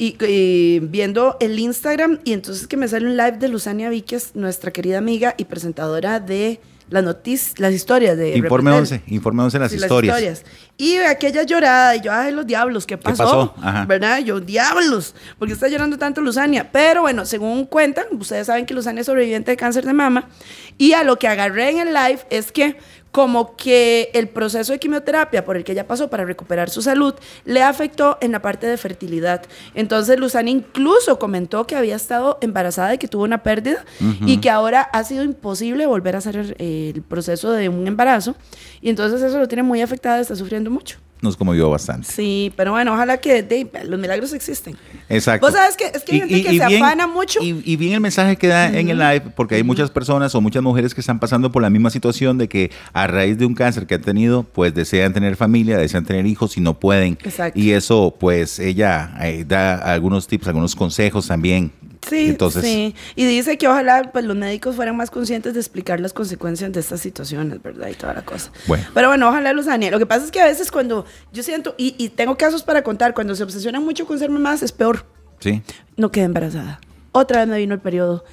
Y, 0.00 0.16
y 0.24 0.78
viendo 0.78 1.36
el 1.40 1.58
Instagram, 1.58 2.20
y 2.22 2.32
entonces 2.32 2.68
que 2.68 2.76
me 2.76 2.86
sale 2.86 3.04
un 3.06 3.16
live 3.16 3.38
de 3.38 3.48
Luzania 3.48 3.90
Víquez, 3.90 4.30
nuestra 4.34 4.70
querida 4.70 4.98
amiga 4.98 5.34
y 5.36 5.44
presentadora 5.46 6.20
de 6.20 6.60
las 6.90 7.04
noticias, 7.04 7.58
las 7.58 7.72
historias 7.72 8.16
de 8.16 8.36
Informe 8.36 8.70
Repetel. 8.70 8.98
11, 8.98 9.14
Informe 9.14 9.42
11 9.42 9.56
en 9.56 9.62
las 9.62 9.70
Sí, 9.72 9.76
historias. 9.78 10.44
Y 10.76 10.96
aquella 10.98 11.42
llorada, 11.42 11.96
y 11.96 12.00
yo, 12.00 12.12
ay, 12.12 12.32
los 12.32 12.46
diablos, 12.46 12.86
¿qué 12.86 12.96
pasó? 12.96 13.24
pasó? 13.24 13.54
Ajá. 13.60 13.84
¿Verdad? 13.84 14.20
Yo, 14.20 14.40
diablos, 14.40 15.14
¿por 15.38 15.48
qué 15.48 15.54
está 15.54 15.68
llorando 15.68 15.98
tanto 15.98 16.20
Luzania? 16.20 16.70
Pero 16.70 17.02
bueno, 17.02 17.26
según 17.26 17.66
cuentan, 17.66 18.06
ustedes 18.12 18.46
saben 18.46 18.64
que 18.64 18.74
Luzania 18.74 19.00
es 19.00 19.06
sobreviviente 19.06 19.50
de 19.50 19.56
cáncer 19.56 19.84
de 19.84 19.92
mama, 19.92 20.28
y 20.76 20.92
a 20.92 21.02
lo 21.02 21.18
que 21.18 21.26
agarré 21.28 21.70
en 21.70 21.78
el 21.88 21.94
live 21.94 22.20
es 22.30 22.52
que 22.52 22.76
como 23.12 23.56
que 23.56 24.10
el 24.14 24.28
proceso 24.28 24.72
de 24.72 24.78
quimioterapia 24.78 25.44
por 25.44 25.56
el 25.56 25.64
que 25.64 25.72
ella 25.72 25.86
pasó 25.86 26.08
para 26.08 26.24
recuperar 26.24 26.70
su 26.70 26.82
salud 26.82 27.14
le 27.44 27.62
afectó 27.62 28.18
en 28.20 28.32
la 28.32 28.42
parte 28.42 28.66
de 28.66 28.76
fertilidad. 28.76 29.42
Entonces 29.74 30.18
Luzana 30.18 30.50
incluso 30.50 31.18
comentó 31.18 31.66
que 31.66 31.76
había 31.76 31.96
estado 31.96 32.38
embarazada 32.40 32.94
y 32.94 32.98
que 32.98 33.08
tuvo 33.08 33.24
una 33.24 33.42
pérdida 33.42 33.84
y 34.26 34.38
que 34.38 34.50
ahora 34.50 34.82
ha 34.82 35.04
sido 35.04 35.24
imposible 35.24 35.86
volver 35.86 36.14
a 36.14 36.18
hacer 36.18 36.36
el, 36.36 36.56
el 36.58 37.02
proceso 37.02 37.52
de 37.52 37.68
un 37.68 37.86
embarazo. 37.86 38.36
Y 38.80 38.90
entonces 38.90 39.22
eso 39.22 39.38
lo 39.38 39.48
tiene 39.48 39.62
muy 39.62 39.82
afectada, 39.82 40.20
está 40.20 40.36
sufriendo 40.36 40.70
mucho. 40.70 40.98
Nos 41.20 41.36
conmovió 41.36 41.68
bastante. 41.68 42.06
Sí, 42.06 42.52
pero 42.56 42.70
bueno, 42.70 42.92
ojalá 42.94 43.16
que 43.18 43.42
de- 43.42 43.68
los 43.84 43.98
milagros 43.98 44.32
existen. 44.32 44.76
Exacto. 45.08 45.46
Vos 45.46 45.54
sabes 45.54 45.76
que 45.76 45.86
es 45.86 46.04
que 46.04 46.12
hay 46.12 46.20
gente 46.20 46.42
que 46.44 46.56
se 46.58 46.76
afana 46.76 47.08
mucho. 47.08 47.40
Y, 47.42 47.60
y 47.64 47.74
bien 47.76 47.94
el 47.94 48.00
mensaje 48.00 48.36
que 48.36 48.46
da 48.46 48.66
en 48.68 48.88
el 48.88 48.98
live, 48.98 49.32
porque 49.34 49.56
hay 49.56 49.64
muchas 49.64 49.90
personas 49.90 50.32
o 50.36 50.40
muchas 50.40 50.62
mujeres 50.62 50.94
que 50.94 51.00
están 51.00 51.18
pasando 51.18 51.50
por 51.50 51.60
la 51.62 51.70
misma 51.70 51.90
situación 51.90 52.38
de 52.38 52.48
que 52.48 52.70
a 52.92 53.08
raíz 53.08 53.36
de 53.36 53.46
un 53.46 53.54
cáncer 53.54 53.86
que 53.86 53.96
han 53.96 54.02
tenido, 54.02 54.44
pues 54.44 54.72
desean 54.74 55.12
tener 55.12 55.34
familia, 55.34 55.76
desean 55.76 56.04
tener 56.04 56.24
hijos 56.26 56.56
y 56.56 56.60
no 56.60 56.78
pueden. 56.78 57.18
Exacto. 57.24 57.58
Y 57.58 57.72
eso, 57.72 58.14
pues 58.20 58.60
ella 58.60 59.12
eh, 59.20 59.44
da 59.46 59.74
algunos 59.74 60.28
tips, 60.28 60.46
algunos 60.46 60.76
consejos 60.76 61.26
también. 61.26 61.72
Sí, 62.06 62.28
Entonces, 62.28 62.62
sí. 62.62 62.94
Y 63.16 63.24
dice 63.24 63.58
que 63.58 63.68
ojalá 63.68 64.10
pues, 64.12 64.24
los 64.24 64.36
médicos 64.36 64.76
fueran 64.76 64.96
más 64.96 65.10
conscientes 65.10 65.54
de 65.54 65.60
explicar 65.60 66.00
las 66.00 66.12
consecuencias 66.12 66.72
de 66.72 66.80
estas 66.80 67.00
situaciones, 67.00 67.62
¿verdad? 67.62 67.88
Y 67.88 67.94
toda 67.94 68.14
la 68.14 68.24
cosa. 68.24 68.50
Bueno. 68.66 68.84
Pero 68.94 69.08
bueno, 69.08 69.28
ojalá 69.28 69.52
los 69.52 69.66
Lo 69.66 69.98
que 69.98 70.06
pasa 70.06 70.24
es 70.24 70.30
que 70.30 70.40
a 70.40 70.46
veces 70.46 70.70
cuando 70.70 71.04
yo 71.32 71.42
siento, 71.42 71.74
y, 71.76 71.94
y 71.98 72.10
tengo 72.10 72.36
casos 72.36 72.62
para 72.62 72.82
contar, 72.82 73.14
cuando 73.14 73.34
se 73.34 73.42
obsesionan 73.42 73.84
mucho 73.84 74.06
con 74.06 74.18
ser 74.18 74.30
mamás, 74.30 74.62
es 74.62 74.72
peor. 74.72 75.06
sí. 75.40 75.62
No 75.96 76.12
quedé 76.12 76.24
embarazada. 76.26 76.80
Otra 77.10 77.40
vez 77.40 77.48
me 77.48 77.58
vino 77.58 77.74
el 77.74 77.80
periodo. 77.80 78.24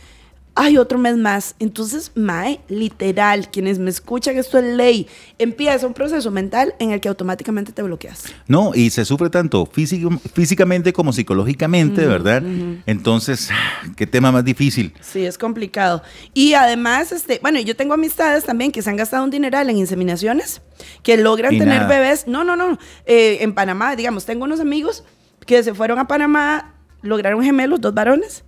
Ay, 0.57 0.77
otro 0.77 0.97
mes 0.97 1.17
más. 1.17 1.53
Entonces, 1.59 2.13
Mae, 2.15 2.61
literal, 2.69 3.51
quienes 3.51 3.77
me 3.77 3.89
escuchan, 3.89 4.37
esto 4.37 4.57
es 4.57 4.63
ley. 4.63 5.05
Empieza 5.37 5.85
un 5.85 5.93
proceso 5.93 6.31
mental 6.31 6.73
en 6.79 6.91
el 6.91 7.01
que 7.01 7.09
automáticamente 7.09 7.73
te 7.73 7.83
bloqueas. 7.83 8.33
No, 8.47 8.71
y 8.73 8.89
se 8.89 9.03
sufre 9.03 9.29
tanto 9.29 9.65
físico- 9.65 10.17
físicamente 10.33 10.93
como 10.93 11.11
psicológicamente, 11.11 12.05
¿verdad? 12.05 12.41
Entonces, 12.85 13.49
qué 13.97 14.07
tema 14.07 14.31
más 14.31 14.45
difícil. 14.45 14.93
Sí, 15.01 15.25
es 15.25 15.37
complicado. 15.37 16.01
Y 16.33 16.53
además, 16.53 17.11
este, 17.11 17.39
bueno, 17.41 17.59
yo 17.59 17.75
tengo 17.75 17.93
amistades 17.93 18.45
también 18.45 18.71
que 18.71 18.81
se 18.81 18.89
han 18.89 18.95
gastado 18.95 19.25
un 19.25 19.31
dineral 19.31 19.69
en 19.69 19.77
inseminaciones, 19.77 20.61
que 21.03 21.17
logran 21.17 21.53
Y 21.53 21.59
tener 21.59 21.81
nada. 21.81 21.89
bebés. 21.89 22.27
No, 22.27 22.45
no, 22.45 22.55
no. 22.55 22.79
eh, 23.05 23.39
en 23.41 23.53
Panamá, 23.53 23.97
digamos, 23.97 24.25
tengo 24.25 24.45
unos 24.45 24.61
amigos 24.61 25.03
que 25.45 25.61
se 25.63 25.73
fueron 25.73 25.99
a 25.99 26.07
Panamá, 26.07 26.75
lograron 27.01 27.43
gemelos, 27.43 27.81
dos 27.81 27.93
varones. 27.93 28.44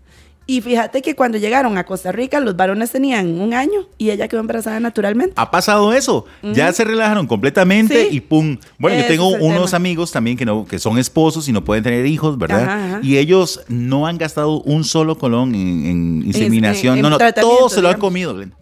Y 0.49 0.61
fíjate 0.61 1.01
que 1.01 1.13
cuando 1.13 1.37
llegaron 1.37 1.77
a 1.77 1.83
Costa 1.83 2.13
Rica, 2.13 2.39
los 2.39 2.55
varones 2.55 2.89
tenían 2.91 3.39
un 3.41 3.53
año 3.53 3.85
y 3.97 4.11
ella 4.11 4.29
quedó 4.29 4.39
embarazada 4.39 4.79
naturalmente. 4.79 5.33
Ha 5.35 5.51
pasado 5.51 5.91
eso. 5.91 6.25
Ya 6.41 6.71
se 6.71 6.85
relajaron 6.85 7.27
completamente 7.27 8.07
Sí. 8.09 8.15
y 8.15 8.21
pum. 8.21 8.57
Bueno, 8.79 8.97
yo 9.01 9.05
tengo 9.07 9.27
unos 9.27 9.71
tema. 9.71 9.75
amigos 9.75 10.11
también 10.13 10.37
que 10.37 10.45
no 10.45 10.65
que 10.65 10.79
son 10.79 10.97
esposos 10.99 11.49
y 11.49 11.51
no 11.51 11.65
pueden 11.65 11.83
tener 11.83 12.05
hijos, 12.05 12.37
¿verdad? 12.37 12.63
Ajá, 12.63 12.85
ajá. 12.85 12.99
Y 13.03 13.17
ellos 13.17 13.59
no 13.67 14.07
han 14.07 14.17
gastado 14.17 14.61
un 14.61 14.85
solo 14.85 15.17
colón 15.17 15.53
en, 15.53 15.85
en 15.85 16.23
inseminación. 16.25 16.95
en 16.95 17.01
no, 17.01 17.09
no, 17.09 17.17
todos 17.33 17.73
se 17.73 17.81
lo 17.81 17.89
han 17.89 17.99
comido, 17.99 18.33
Glenn. 18.33 18.53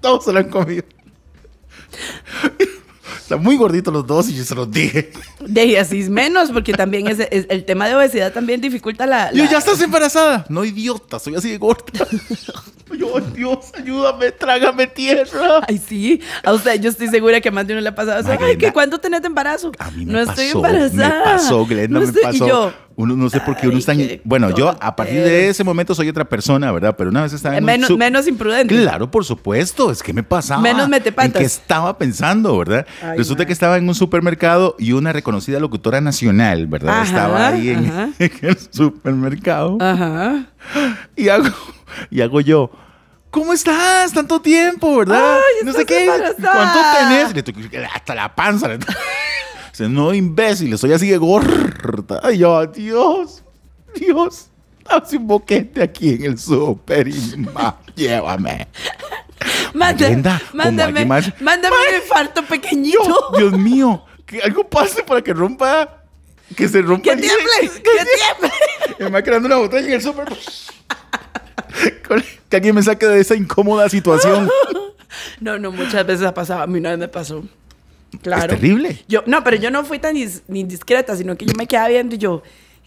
todos 0.00 0.24
se 0.24 0.32
lo 0.32 0.40
han 0.40 0.48
comido. 0.48 0.82
Están 3.28 3.42
muy 3.42 3.58
gorditos 3.58 3.92
los 3.92 4.06
dos 4.06 4.30
y 4.30 4.34
yo 4.36 4.42
se 4.42 4.54
los 4.54 4.70
dije. 4.70 5.12
De 5.40 5.66
y 5.66 5.76
así 5.76 6.00
es 6.00 6.08
menos, 6.08 6.50
porque 6.50 6.72
también 6.72 7.08
es, 7.08 7.18
es- 7.30 7.44
el 7.50 7.66
tema 7.66 7.86
de 7.86 7.94
obesidad 7.94 8.32
también 8.32 8.62
dificulta 8.62 9.04
la... 9.04 9.30
Yo, 9.32 9.44
la- 9.44 9.50
ya 9.50 9.58
estás 9.58 9.78
embarazada. 9.82 10.46
No, 10.48 10.64
idiota, 10.64 11.18
soy 11.18 11.34
así 11.34 11.50
de 11.50 11.58
gorda. 11.58 11.84
Yo, 12.98 13.18
"Ay, 13.18 13.24
Dios, 13.36 13.58
ayúdame, 13.76 14.32
trágame 14.32 14.86
tierra. 14.86 15.60
Ay, 15.68 15.76
sí. 15.76 16.22
A 16.42 16.54
usted, 16.54 16.80
yo 16.80 16.88
estoy 16.88 17.08
segura 17.08 17.38
que 17.42 17.50
más 17.50 17.66
de 17.66 17.74
uno 17.74 17.82
le 17.82 17.90
ha 17.90 17.94
pasado 17.94 18.26
Ay, 18.40 18.56
¿que 18.56 18.72
¿cuándo 18.72 18.98
tenés 18.98 19.20
de 19.20 19.26
embarazo? 19.26 19.72
A 19.78 19.90
mí 19.90 20.06
me 20.06 20.12
no 20.14 20.18
pasó, 20.24 20.40
estoy 20.40 20.56
embarazada. 20.56 21.18
Me 21.18 21.24
pasó, 21.24 21.66
Glenda, 21.66 22.00
No 22.00 22.00
me 22.00 22.06
estoy- 22.06 22.22
y 22.22 22.38
pasó. 22.38 22.48
yo, 22.48 22.72
uno 23.00 23.14
no 23.14 23.30
sé 23.30 23.40
por 23.40 23.56
qué 23.56 23.68
uno 23.68 23.78
está 23.78 23.92
en- 23.92 24.20
Bueno, 24.24 24.50
yo 24.50 24.76
a 24.80 24.96
partir 24.96 25.20
de 25.22 25.48
ese 25.48 25.62
momento 25.62 25.94
soy 25.94 26.08
otra 26.08 26.24
persona, 26.24 26.72
¿verdad? 26.72 26.96
Pero 26.98 27.10
una 27.10 27.22
vez 27.22 27.32
estaba 27.32 27.56
en 27.56 27.62
un 27.62 27.66
menos, 27.66 27.90
sup- 27.90 27.96
menos 27.96 28.26
imprudente. 28.26 28.76
Claro, 28.76 29.08
por 29.08 29.24
supuesto. 29.24 29.92
Es 29.92 30.02
que 30.02 30.12
me 30.12 30.24
pasaba. 30.24 30.60
Menos 30.60 30.88
metepatas. 30.88 31.26
¿En 31.26 31.32
qué 31.40 31.44
estaba 31.44 31.96
pensando, 31.96 32.58
verdad? 32.58 32.84
Ay, 33.00 33.16
Resulta 33.18 33.46
que 33.46 33.52
estaba 33.52 33.76
en 33.78 33.88
un 33.88 33.94
supermercado 33.94 34.74
y 34.80 34.92
una 34.92 35.12
reconocida 35.12 35.60
locutora 35.60 36.00
nacional, 36.00 36.66
¿verdad? 36.66 36.94
Ajá, 37.02 37.04
estaba 37.04 37.46
ahí 37.48 37.68
en, 37.70 38.14
el 38.42 38.58
supermercado. 38.70 39.78
Ajá. 39.80 40.46
Y 41.14 41.28
hago, 41.28 41.48
y 42.10 42.20
hago 42.20 42.40
yo. 42.40 42.70
¿Cómo 43.30 43.52
estás? 43.52 44.12
Tanto 44.12 44.40
tiempo, 44.40 44.96
¿verdad? 44.96 45.36
Ay, 45.36 45.64
no 45.64 45.72
sé 45.72 45.84
qué. 45.86 46.04
embarazada. 46.04 46.52
¿Cuánto 46.52 46.78
tenés? 47.32 47.86
Hasta 47.94 48.14
la 48.16 48.34
panza. 48.34 48.70
Dice, 49.78 49.88
no, 49.88 50.12
imbécil, 50.12 50.76
soy 50.76 50.92
así 50.92 51.08
de 51.08 51.18
gorda. 51.18 52.18
Ay, 52.24 52.38
yo, 52.38 52.66
Dios, 52.66 53.44
Dios, 53.94 54.48
hace 54.84 55.16
un 55.18 55.28
boquete 55.28 55.80
aquí 55.84 56.14
en 56.14 56.24
el 56.24 56.36
súper 56.38 57.06
y 57.06 57.36
ma, 57.54 57.76
llévame. 57.94 58.66
Mándame, 59.74 60.20
como 60.20 60.40
mándame, 60.54 61.04
más- 61.04 61.32
mándame 61.40 61.76
un 61.90 61.94
infarto 61.94 62.42
pequeñito. 62.44 62.98
Yo, 63.06 63.38
Dios 63.38 63.52
mío, 63.52 64.04
que 64.26 64.40
algo 64.42 64.68
pase 64.68 65.04
para 65.04 65.22
que 65.22 65.32
rompa, 65.32 66.02
que 66.56 66.66
se 66.68 66.82
rompa. 66.82 67.10
que 67.10 67.16
tiemble, 67.16 67.46
que 67.62 67.80
tiemble. 67.80 68.52
Y 68.98 69.02
me 69.04 69.10
va 69.10 69.22
creando 69.22 69.46
una 69.46 69.58
botella 69.58 69.86
en 69.86 69.92
el 69.92 70.02
súper. 70.02 70.26
Que 72.48 72.56
alguien 72.56 72.74
me 72.74 72.82
saque 72.82 73.06
de 73.06 73.20
esa 73.20 73.36
incómoda 73.36 73.88
situación. 73.88 74.50
No, 75.40 75.56
no, 75.58 75.70
muchas 75.72 76.04
veces 76.04 76.26
ha 76.26 76.34
pasado. 76.34 76.62
A 76.62 76.66
mí 76.66 76.80
una 76.80 76.90
vez 76.90 76.98
me 76.98 77.08
pasó. 77.08 77.42
Claro. 78.22 78.54
Es 78.54 78.60
terrible. 78.60 79.04
Yo, 79.08 79.22
no, 79.26 79.44
pero 79.44 79.56
yo 79.56 79.70
no 79.70 79.84
fui 79.84 79.98
tan 79.98 80.14
dis- 80.16 80.42
ni 80.48 80.64
discreta, 80.64 81.16
sino 81.16 81.36
que 81.36 81.44
yo 81.46 81.52
me 81.56 81.66
quedaba 81.66 81.88
viendo 81.88 82.14
y 82.14 82.18
yo, 82.18 82.42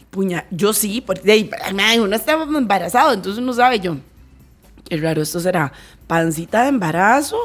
puña, 0.09 0.45
yo 0.51 0.73
sí, 0.73 1.01
porque 1.01 1.49
man, 1.73 1.99
uno 2.01 2.15
estaba 2.15 2.43
embarazado, 2.43 3.13
entonces 3.13 3.41
uno 3.41 3.53
sabe 3.53 3.79
yo. 3.79 3.97
Qué 4.89 4.97
raro, 4.97 5.21
esto 5.21 5.39
será 5.39 5.71
pancita 6.07 6.63
de 6.63 6.69
embarazo 6.69 7.37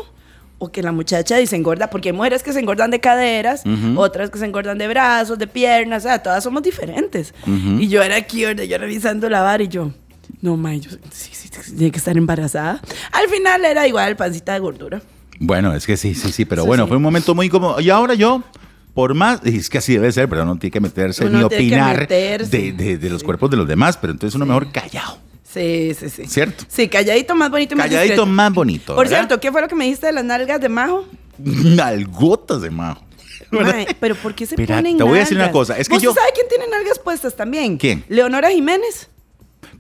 o 0.59 0.73
que 0.73 0.83
la 0.83 0.91
muchacha 0.91 1.37
dice 1.37 1.55
engorda, 1.55 1.91
porque 1.91 2.09
hay 2.09 2.13
mujeres 2.15 2.43
que 2.43 2.53
se 2.53 2.59
engordan 2.61 2.91
de 2.91 2.99
caderas, 2.99 3.63
otras 3.97 4.31
que 4.31 4.39
se 4.39 4.47
engordan 4.47 4.79
de 4.79 4.89
brazos, 4.89 5.39
de 5.39 5.47
piernas, 5.47 6.05
o 6.05 6.09
sea, 6.09 6.23
todas 6.23 6.43
somos 6.43 6.63
diferentes. 6.63 7.35
Y 7.79 7.89
yo 7.89 8.03
era 8.03 8.17
aquí, 8.17 8.41
yo 8.41 8.79
revisando 8.79 9.29
la 9.29 9.43
vara 9.43 9.63
y 9.63 9.69
yo, 9.69 9.93
no, 10.41 10.57
ma, 10.57 10.75
yo 10.75 10.91
sí, 11.13 11.31
sí, 11.33 11.49
sí, 11.63 11.73
tiene 11.77 11.91
que 11.93 11.99
estar 11.99 12.17
embarazada. 12.17 12.81
Al 13.13 13.29
final 13.29 13.65
era 13.67 13.87
igual 13.87 14.17
pancita 14.17 14.55
de 14.55 14.61
gordura. 14.61 15.03
Bueno, 15.39 15.75
es 15.75 15.87
que 15.87 15.97
sí, 15.97 16.15
sí, 16.15 16.33
sí, 16.33 16.45
pero 16.45 16.63
Sí, 16.63 16.69
bueno, 16.69 16.85
sí. 16.85 16.89
fue 16.89 16.97
un 16.97 17.03
momento 17.03 17.35
muy 17.35 17.47
incómodo. 17.47 17.81
Y 17.81 17.91
ahora 17.91 18.15
yo, 18.15 18.43
por 18.95 19.15
más, 19.15 19.41
es 19.45 19.69
que 19.69 19.79
así 19.79 19.93
debe 19.95 20.11
ser, 20.13 20.29
pero 20.29 20.45
no 20.45 20.57
tiene 20.57 20.71
que 20.73 20.81
meterse 20.81 21.25
Uno 21.27 21.43
ni 21.43 21.49
tiene 21.49 21.65
que 21.69 21.75
opinar 21.75 21.99
meterse. 22.01 22.57
de, 22.57 22.73
de- 22.73 22.99
de 22.99 23.11
los 23.11 23.23
cuerpos 23.23 23.51
de 23.51 23.57
los 23.57 23.69
demás, 23.69 23.97
pero 23.97 24.13
entonces 24.13 24.35
uno 24.35 24.47
mejor 24.47 24.71
callado, 24.73 25.19
Sí, 25.43 25.93
sí, 25.99 26.09
sí. 26.11 26.25
¿cierto? 26.27 26.65
Sí, 26.69 26.89
calladito 26.89 27.35
más 27.35 27.51
bonito 27.51 27.75
y 27.75 27.77
más 27.79 27.87
Calladito 27.87 28.13
discreto. 28.13 28.27
más 28.27 28.53
bonito. 28.53 28.95
Por 28.95 29.05
¿verdad? 29.07 29.19
cierto, 29.21 29.41
¿qué 29.41 29.51
fue 29.53 29.61
lo 29.63 29.69
que 29.69 29.75
me 29.75 29.85
dijiste 29.85 30.07
de 30.07 30.13
las 30.13 30.25
nalgas 30.25 30.61
de 30.61 30.69
Majo? 30.69 31.07
Nalgotas 31.39 32.63
de 32.63 32.71
majo. 32.71 33.03
Mae, 33.51 33.87
pero 34.01 34.15
¿por 34.17 34.35
qué 34.35 34.45
se 34.47 34.55
Espera, 34.55 34.77
ponen 34.77 34.97
te 34.97 35.03
voy 35.05 35.19
a 35.19 35.21
decir 35.21 35.37
una 35.37 35.53
cosa, 35.53 35.77
es 35.79 35.89
que 35.89 35.95
¿Vos 35.95 36.03
yo- 36.03 36.13
sabes 36.15 36.33
quién 36.35 36.47
tiene 36.49 36.65
nalgas 36.69 36.99
puestas 36.99 37.37
también? 37.37 37.77
¿Quién? 37.79 38.05
Leonora 38.09 38.51
Jiménez. 38.51 39.09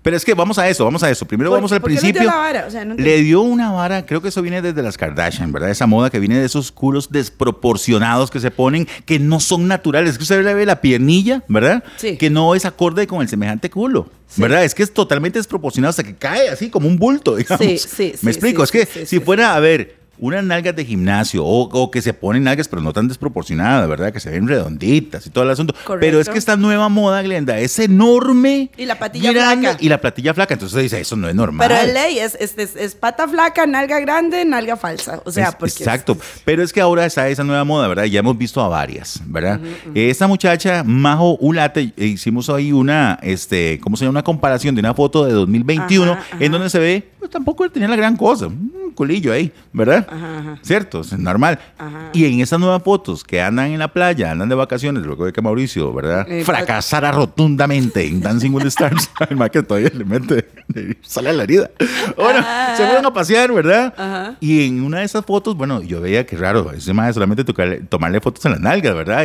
Pero 0.06 0.16
es 0.16 0.24
que 0.24 0.34
vamos 0.34 0.56
a 0.56 0.68
eso, 0.68 0.84
vamos 0.84 1.02
a 1.02 1.10
eso. 1.10 1.26
Primero 1.26 1.50
¿Por- 1.50 1.58
vamos 1.58 1.72
al 1.72 1.82
qué 1.82 1.88
le 1.88 1.92
dio 1.94 2.00
principio. 2.00 2.28
vara? 2.30 2.64
O 2.68 2.70
sea, 2.70 2.84
no 2.84 2.94
le 2.94 3.16
dio 3.22 3.40
una 3.40 3.72
vara, 3.72 4.06
creo 4.06 4.22
que 4.22 4.28
eso 4.28 4.40
viene 4.40 4.62
desde 4.62 4.80
las 4.80 4.96
Kardashian, 4.96 5.50
¿verdad? 5.50 5.68
Esa 5.68 5.88
moda 5.88 6.10
que 6.10 6.20
viene 6.20 6.38
de 6.38 6.46
esos 6.46 6.70
culos 6.70 7.10
desproporcionados 7.10 8.30
que 8.30 8.38
se 8.38 8.52
ponen, 8.52 8.86
que 9.04 9.18
no 9.18 9.40
son 9.40 9.66
naturales. 9.66 10.12
Es 10.12 10.16
que 10.18 10.22
usted 10.22 10.44
le 10.44 10.54
ve 10.54 10.64
la 10.64 10.80
piernilla, 10.80 11.42
¿verdad? 11.48 11.82
Sí. 11.96 12.16
Que 12.18 12.30
no 12.30 12.54
es 12.54 12.64
acorde 12.64 13.08
con 13.08 13.20
el 13.20 13.28
semejante 13.28 13.68
culo, 13.68 14.08
Sí. 14.28 14.40
¿verdad? 14.42 14.62
Es 14.64 14.76
que 14.76 14.84
es 14.84 14.94
totalmente 14.94 15.40
desproporcionado 15.40 15.90
hasta 15.90 16.04
que 16.04 16.14
cae 16.14 16.50
así 16.50 16.70
como 16.70 16.86
un 16.86 16.98
bulto, 16.98 17.34
digamos. 17.34 17.66
Sí, 17.66 17.76
sí, 17.78 18.12
sí, 18.14 18.18
Me 18.22 18.30
explico, 18.30 18.62
es 18.62 18.70
que 18.70 18.86
si 19.06 19.18
fuera, 19.18 19.56
a 19.56 19.60
ver, 19.60 19.96
unas 20.18 20.44
nalgas 20.44 20.74
de 20.76 20.84
gimnasio 20.84 21.44
o, 21.44 21.62
o 21.68 21.90
que 21.90 22.02
se 22.02 22.12
ponen 22.14 22.44
nalgas 22.44 22.68
pero 22.68 22.82
no 22.82 22.92
tan 22.92 23.08
desproporcionadas, 23.08 23.88
¿verdad? 23.88 24.12
Que 24.12 24.20
se 24.20 24.30
ven 24.30 24.46
redonditas 24.48 25.26
y 25.26 25.30
todo 25.30 25.44
el 25.44 25.50
asunto. 25.50 25.74
Correcto. 25.84 25.98
Pero 26.00 26.20
es 26.20 26.28
que 26.28 26.38
esta 26.38 26.56
nueva 26.56 26.88
moda, 26.88 27.22
Glenda, 27.22 27.58
es 27.58 27.78
enorme. 27.78 28.70
Y 28.76 28.86
la 28.86 28.98
patilla 28.98 29.32
grande, 29.32 29.68
flaca. 29.68 29.84
Y 29.84 29.88
la 29.88 30.00
platilla 30.00 30.34
flaca. 30.34 30.54
Entonces 30.54 30.82
dice, 30.82 31.00
eso 31.00 31.16
no 31.16 31.28
es 31.28 31.34
normal. 31.34 31.68
Pero 31.68 31.80
es 31.80 31.92
ley, 31.92 32.18
es, 32.18 32.36
es, 32.40 32.56
es- 32.58 32.76
es 32.76 32.94
pata 32.94 33.26
flaca, 33.28 33.66
nalga 33.66 34.00
grande, 34.00 34.44
nalga 34.44 34.76
falsa. 34.76 35.20
O 35.24 35.30
sea, 35.30 35.52
porque... 35.52 35.72
exacto. 35.78 36.16
Pero 36.44 36.62
es 36.62 36.72
que 36.72 36.80
ahora 36.80 37.06
está 37.06 37.28
esa 37.28 37.44
nueva 37.44 37.64
moda, 37.64 37.88
¿verdad? 37.88 38.04
Ya 38.04 38.20
hemos 38.20 38.36
visto 38.38 38.60
a 38.62 38.68
varias, 38.68 39.20
¿verdad? 39.26 39.60
Esta 39.94 40.26
muchacha, 40.26 40.82
Majo 40.84 41.36
Ulate, 41.40 41.92
hicimos 41.96 42.48
ahí 42.50 42.72
una, 42.72 43.18
este, 43.22 43.78
¿cómo 43.80 43.96
se 43.96 44.04
llama? 44.04 44.10
Una 44.16 44.22
comparación 44.24 44.74
de 44.74 44.80
una 44.80 44.94
foto 44.94 45.24
de 45.24 45.32
2021 45.32 46.12
Ajá, 46.12 46.20
ajá. 46.20 46.36
en 46.44 46.52
donde 46.52 46.70
se 46.70 46.78
ve, 46.78 47.08
pues 47.18 47.30
tampoco 47.30 47.68
tenía 47.70 47.88
la 47.88 47.96
gran 47.96 48.16
cosa. 48.16 48.46
Un 48.46 48.92
culillo 48.94 49.32
ahí, 49.32 49.52
¿verdad? 49.72 50.05
¿Verdad? 50.10 50.28
Ajá, 50.38 50.38
ajá. 50.52 50.58
¿Cierto? 50.62 51.00
Es 51.00 51.12
normal. 51.18 51.58
Ajá. 51.78 52.10
Y 52.12 52.24
en 52.26 52.40
esas 52.40 52.58
nuevas 52.60 52.82
fotos 52.82 53.24
que 53.24 53.40
andan 53.42 53.66
en 53.72 53.78
la 53.78 53.88
playa, 53.88 54.30
andan 54.30 54.48
de 54.48 54.54
vacaciones, 54.54 55.04
luego 55.04 55.24
de 55.26 55.32
que 55.32 55.42
Mauricio, 55.42 55.92
¿verdad? 55.92 56.26
Eh, 56.30 56.44
Fracasara 56.44 57.12
rotundamente 57.12 58.06
en 58.06 58.20
Dancing 58.20 58.50
with 58.52 58.62
the 58.62 58.68
Stars. 58.68 59.10
el 59.30 59.36
más 59.36 59.50
que 59.50 59.62
todavía 59.62 59.90
le 59.94 60.04
mete, 60.04 60.48
le 60.72 60.96
sale 61.02 61.32
la 61.32 61.42
herida. 61.42 61.70
Bueno, 62.16 62.40
Ajá. 62.40 62.76
se 62.76 62.84
fueron 62.86 63.06
a 63.06 63.12
pasear, 63.12 63.52
¿verdad? 63.52 64.36
Y 64.40 64.66
en 64.66 64.82
una 64.82 64.98
de 64.98 65.04
esas 65.04 65.24
fotos, 65.24 65.56
bueno, 65.56 65.82
yo 65.82 66.00
veía 66.00 66.24
que 66.26 66.36
raro, 66.36 66.70
ese 66.72 66.92
mae 66.92 67.12
solamente 67.12 67.44
tocarle- 67.44 67.86
tomarle 67.88 68.20
fotos 68.20 68.44
en 68.46 68.52
las 68.52 68.60
nalgas, 68.60 68.94
¿verdad? 68.94 69.24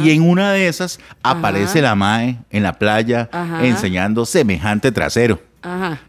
Y, 0.00 0.08
y 0.08 0.10
en 0.12 0.22
una 0.28 0.52
de 0.52 0.68
esas 0.68 0.98
aparece 1.22 1.80
la 1.82 1.94
mae 1.94 2.38
en 2.50 2.62
la 2.62 2.72
playa 2.74 3.28
enseñando 3.62 4.26
semejante 4.26 4.92
trasero. 4.92 5.40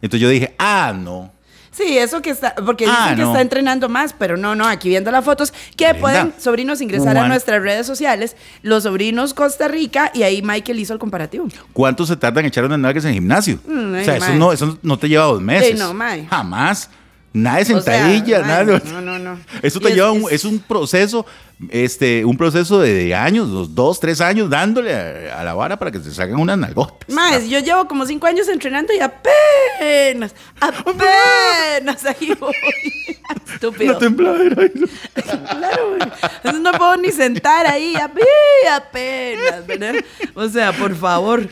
Entonces 0.01 0.19
yo 0.19 0.29
dije, 0.29 0.53
ah, 0.59 0.93
no. 0.97 1.31
Sí, 1.75 1.97
eso 1.97 2.21
que 2.21 2.29
está, 2.29 2.55
porque 2.55 2.85
dicen 2.85 2.99
Ah, 3.01 3.09
que 3.15 3.21
no. 3.21 3.27
está 3.27 3.41
entrenando 3.41 3.89
más, 3.89 4.13
pero 4.17 4.37
no, 4.37 4.55
no, 4.55 4.65
aquí 4.65 4.87
viendo 4.87 5.11
las 5.11 5.25
fotos, 5.25 5.51
que 5.75 5.85
Linda. 5.85 5.99
pueden, 5.99 6.33
sobrinos, 6.39 6.79
ingresar 6.79 7.17
a 7.17 7.27
nuestras 7.27 7.61
redes 7.61 7.85
sociales, 7.85 8.37
los 8.61 8.83
sobrinos 8.83 9.33
Costa 9.33 9.67
Rica, 9.67 10.09
y 10.13 10.23
ahí 10.23 10.41
Michael 10.41 10.79
hizo 10.79 10.93
el 10.93 10.99
comparativo. 10.99 11.47
¿Cuánto 11.73 12.05
se 12.05 12.15
tarda 12.15 12.39
en 12.39 12.45
echar 12.45 12.63
unas 12.63 12.79
nalgas 12.79 13.03
en 13.03 13.09
el 13.09 13.15
gimnasio? 13.15 13.59
Mm, 13.67 13.95
o 13.99 14.03
sea, 14.05 14.15
eso 14.17 14.33
no, 14.35 14.53
eso 14.53 14.77
no 14.83 14.97
te 14.97 15.09
lleva 15.09 15.25
dos 15.25 15.41
meses. 15.41 15.77
Sí, 15.77 15.77
no. 15.77 15.93
Jamás. 16.29 16.89
Nada 17.37 17.57
de 17.57 17.63
O 17.75 17.81
sea, 17.81 17.93
sentadilla, 18.07 18.39
nada 18.39 18.63
no, 18.63 19.01
no, 19.01 19.19
no. 19.19 19.39
Eso 19.61 19.79
te 19.81 19.89
es- 19.89 19.95
lleva, 19.95 20.11
un, 20.13 20.21
es- 20.23 20.31
es 20.31 20.45
un 20.45 20.59
proceso, 20.59 21.25
este, 21.69 22.23
un 22.23 22.37
proceso 22.37 22.79
de, 22.79 22.93
de 22.93 23.13
años, 23.13 23.49
los 23.49 23.75
dos, 23.75 23.99
tres 23.99 24.21
años 24.21 24.49
dándole 24.49 24.93
a, 24.95 25.41
a 25.41 25.43
la 25.43 25.53
vara 25.53 25.77
para 25.77 25.91
que 25.91 25.99
se 25.99 26.13
salgan 26.13 26.39
unas 26.39 26.57
nalgotas. 26.57 27.13
Más, 27.13 27.47
yo 27.49 27.59
llevo 27.59 27.87
como 27.89 28.05
cinco 28.05 28.25
años 28.27 28.47
entrenando 28.47 28.93
y 28.93 28.99
apenas, 29.01 30.33
apenas 30.61 32.05
ahí 32.19 32.33
voy. 32.39 32.53
Estúpido. 33.53 33.91
Una 33.91 33.99
tembladera 33.99 34.61
ahí. 34.63 34.71
Claro, 35.25 35.89
güey. 35.89 36.01
Entonces 36.37 36.61
no 36.61 36.71
puedo 36.73 36.97
ni 36.97 37.11
sentar 37.11 37.65
ahí, 37.67 37.95
ape- 37.95 38.69
apenas, 38.71 39.65
¿verdad? 39.67 39.95
O 40.35 40.47
sea, 40.47 40.71
por 40.71 40.95
favor. 40.95 41.47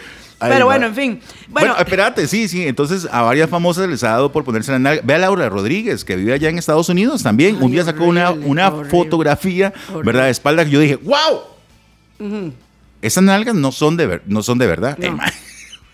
Pero 0.49 0.59
no. 0.61 0.65
bueno, 0.65 0.85
en 0.87 0.95
fin. 0.95 1.19
Bueno, 1.49 1.69
Bueno, 1.69 1.75
espérate, 1.77 2.27
sí, 2.27 2.47
sí. 2.47 2.67
Entonces, 2.67 3.07
a 3.11 3.21
varias 3.21 3.49
famosas 3.49 3.87
les 3.87 4.03
ha 4.03 4.09
dado 4.09 4.31
por 4.31 4.43
ponerse 4.43 4.71
la 4.71 4.79
nalga. 4.79 5.01
Ve 5.03 5.13
a 5.15 5.19
Laura 5.19 5.49
Rodríguez, 5.49 6.03
que 6.05 6.15
vive 6.15 6.33
allá 6.33 6.49
en 6.49 6.57
Estados 6.57 6.89
Unidos 6.89 7.23
también. 7.23 7.55
Ay, 7.57 7.63
Un 7.63 7.71
día 7.71 7.83
sacó 7.83 8.05
una, 8.05 8.29
horrible, 8.31 8.47
una 8.49 8.67
horrible. 8.69 8.89
fotografía, 8.89 9.73
Horrible. 9.89 10.03
¿verdad? 10.05 10.25
De 10.25 10.31
espalda 10.31 10.65
que 10.65 10.71
yo 10.71 10.79
dije, 10.79 10.95
¡wow! 10.97 11.41
Esas 13.01 13.23
nalgas 13.23 13.55
no 13.55 13.71
son 13.71 13.97
de, 13.97 14.07
ver- 14.07 14.21
no 14.25 14.41
son 14.43 14.57
de 14.57 14.67
verdad. 14.67 14.97
No. 14.97 15.07
Eh, 15.07 15.19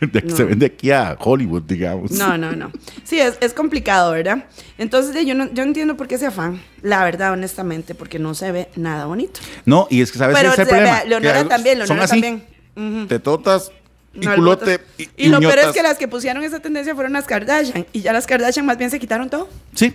de- 0.12 0.22
No. 0.22 0.36
Se 0.36 0.44
ven 0.44 0.60
de 0.60 0.68
aquí 0.68 0.92
a 0.92 1.18
Hollywood, 1.20 1.64
digamos. 1.64 2.12
no, 2.12 2.38
no, 2.38 2.52
no. 2.54 2.72
Sí, 3.04 3.20
es, 3.20 3.38
es 3.42 3.54
complicado, 3.54 4.12
¿verdad? 4.12 4.46
Entonces 4.78 5.26
yo 5.26 5.34
no, 5.36 5.52
yo 5.52 5.64
entiendo 5.64 5.98
por 5.98 6.08
qué 6.08 6.16
ese 6.16 6.28
afán, 6.28 6.62
la 6.84 7.04
verdad, 7.04 7.34
honestamente, 7.34 7.96
porque 7.96 8.20
no 8.20 8.34
se 8.36 8.52
ve 8.52 8.70
nada 8.76 9.06
bonito. 9.08 9.40
No, 9.66 9.88
y 9.90 10.02
es 10.02 10.12
que 10.12 10.20
sabes 10.20 10.38
Pero 10.38 10.54
ese 10.54 10.62
es 10.62 10.68
o 10.68 10.70
sea, 10.70 10.78
problema. 10.78 10.98
vea, 11.00 11.06
Leonora 11.10 11.44
que 11.44 11.50
también, 11.50 11.78
Leonora 11.80 12.08
también. 12.08 12.44
Ujú. 12.76 13.08
Tetotas 13.08 13.72
y 13.72 13.72
No, 13.74 13.79
el 14.14 14.36
culote 14.36 14.80
y, 14.98 15.10
Y, 15.18 15.28
lo 15.30 15.40
peor 15.40 15.60
es 15.60 15.68
que 15.68 15.84
las 15.84 15.98
que 15.98 16.08
pusieron 16.08 16.44
esa 16.44 16.60
tendencia 16.60 16.96
fueron 16.96 17.14
las 17.14 17.26
Kardashian. 17.26 17.86
Y 17.94 18.02
ya 18.02 18.14
las 18.14 18.26
Kardashian 18.26 18.66
más 18.66 18.78
bien 18.78 18.90
se 18.90 19.00
quitaron 19.00 19.30
todo. 19.30 19.50
Sí. 19.76 19.94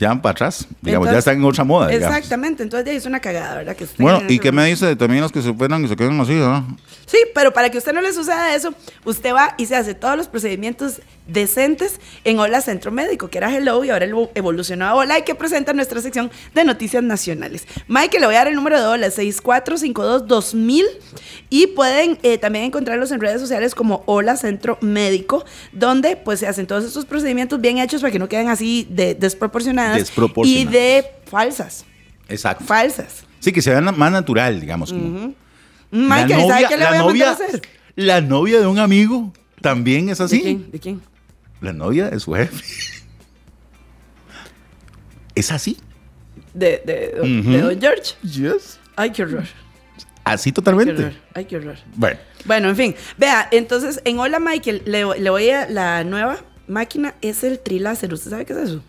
Ya 0.00 0.08
van 0.08 0.22
para 0.22 0.32
atrás. 0.32 0.66
Digamos, 0.80 1.10
ya 1.10 1.18
están 1.18 1.36
en 1.36 1.44
otra 1.44 1.62
moda. 1.62 1.88
digamos. 1.88 2.16
Exactamente. 2.16 2.62
Entonces 2.62 2.86
ya 2.86 2.92
es 2.92 3.04
una 3.04 3.20
cagada, 3.20 3.56
¿verdad? 3.56 3.76
Que 3.76 3.86
Bueno, 3.98 4.20
en 4.20 4.30
¿y 4.30 4.38
qué 4.38 4.50
me 4.50 4.64
dice 4.64 4.86
de 4.86 4.96
también 4.96 5.20
los 5.20 5.30
que 5.30 5.42
se 5.42 5.50
operan 5.50 5.84
y 5.84 5.88
se 5.88 5.96
quedan 5.96 6.18
así, 6.18 6.32
¿no? 6.32 6.78
Sí, 7.04 7.18
pero 7.34 7.52
para 7.52 7.68
que 7.68 7.76
usted 7.76 7.92
no 7.92 8.00
le 8.00 8.10
suceda 8.14 8.54
eso, 8.54 8.72
usted 9.04 9.34
va 9.34 9.54
y 9.58 9.66
se 9.66 9.76
hace 9.76 9.94
todos 9.94 10.16
los 10.16 10.26
procedimientos 10.26 11.02
decentes 11.26 12.00
en 12.24 12.38
Hola 12.38 12.60
Centro 12.60 12.90
Médico, 12.90 13.28
que 13.30 13.38
era 13.38 13.54
Hello 13.54 13.84
y 13.84 13.90
ahora 13.90 14.06
evo- 14.06 14.30
evolucionó 14.34 14.86
a 14.86 14.94
Hola 14.94 15.18
y 15.18 15.22
que 15.22 15.34
presenta 15.34 15.72
nuestra 15.72 16.00
sección 16.00 16.30
de 16.54 16.64
noticias 16.64 17.02
nacionales. 17.02 17.66
Mike, 17.88 18.18
le 18.18 18.26
voy 18.26 18.34
a 18.34 18.38
dar 18.38 18.48
el 18.48 18.54
número 18.56 18.80
de 18.80 18.86
Hola, 18.86 19.06
6452-2000 19.08 20.84
y 21.50 21.68
pueden 21.68 22.18
eh, 22.22 22.38
también 22.38 22.64
encontrarlos 22.64 23.10
en 23.12 23.20
redes 23.20 23.40
sociales 23.40 23.74
como 23.74 24.02
Hola 24.06 24.36
Centro 24.36 24.78
Médico, 24.80 25.44
donde 25.72 26.16
pues 26.16 26.40
se 26.40 26.46
hacen 26.46 26.66
todos 26.66 26.84
estos 26.84 27.04
procedimientos 27.04 27.60
bien 27.60 27.78
hechos 27.78 28.00
para 28.00 28.10
que 28.12 28.18
no 28.18 28.28
queden 28.28 28.48
así 28.48 28.86
de 28.90 29.14
desproporcionadas 29.14 30.10
y 30.44 30.64
de 30.64 31.04
falsas, 31.26 31.84
Exacto. 32.28 32.64
falsas. 32.64 33.24
Sí, 33.40 33.52
que 33.52 33.62
se 33.62 33.70
vean 33.70 33.84
más 33.96 34.12
natural, 34.12 34.60
digamos. 34.60 34.92
como. 34.92 35.32
Michael, 35.90 36.40
¿y 36.44 36.48
¿sabe 36.48 36.66
qué 36.68 36.76
le 36.76 36.84
la 36.84 36.90
voy 36.90 36.98
a 36.98 37.02
novia, 37.02 37.30
hacer? 37.30 37.62
la 37.96 38.20
novia 38.20 38.60
de 38.60 38.66
un 38.66 38.78
amigo 38.78 39.32
también 39.60 40.08
es 40.08 40.20
así. 40.20 40.36
¿De 40.38 40.42
quién? 40.42 40.70
¿De 40.72 40.78
quién? 40.78 41.00
La 41.60 41.72
novia 41.72 42.08
de 42.10 42.18
su 42.20 42.32
jefe. 42.32 42.64
Es 45.34 45.50
así. 45.52 45.78
De, 46.54 46.82
de. 46.84 47.14
Don 47.60 47.80
George. 47.80 48.14
Yes. 48.22 48.78
Ay, 48.96 49.10
qué 49.12 49.22
horror. 49.22 49.44
Así 50.24 50.50
Qué 50.50 50.54
totalmente. 50.54 50.92
horror. 51.02 51.12
Ay, 51.34 51.44
qué 51.44 51.56
horror. 51.56 51.76
Bueno. 51.94 52.18
Bueno, 52.44 52.68
en 52.70 52.76
fin. 52.76 52.94
Vea, 53.18 53.48
entonces 53.52 54.00
en 54.04 54.18
Hola 54.18 54.38
Michael, 54.40 54.82
le, 54.86 55.04
le 55.18 55.30
voy 55.30 55.50
a 55.50 55.68
la 55.68 56.04
nueva 56.04 56.38
máquina, 56.66 57.14
es 57.20 57.44
el 57.44 57.58
triláser. 57.58 58.12
¿Usted 58.12 58.30
sabe 58.30 58.44
qué 58.46 58.52
es 58.54 58.58
eso? 58.60 58.82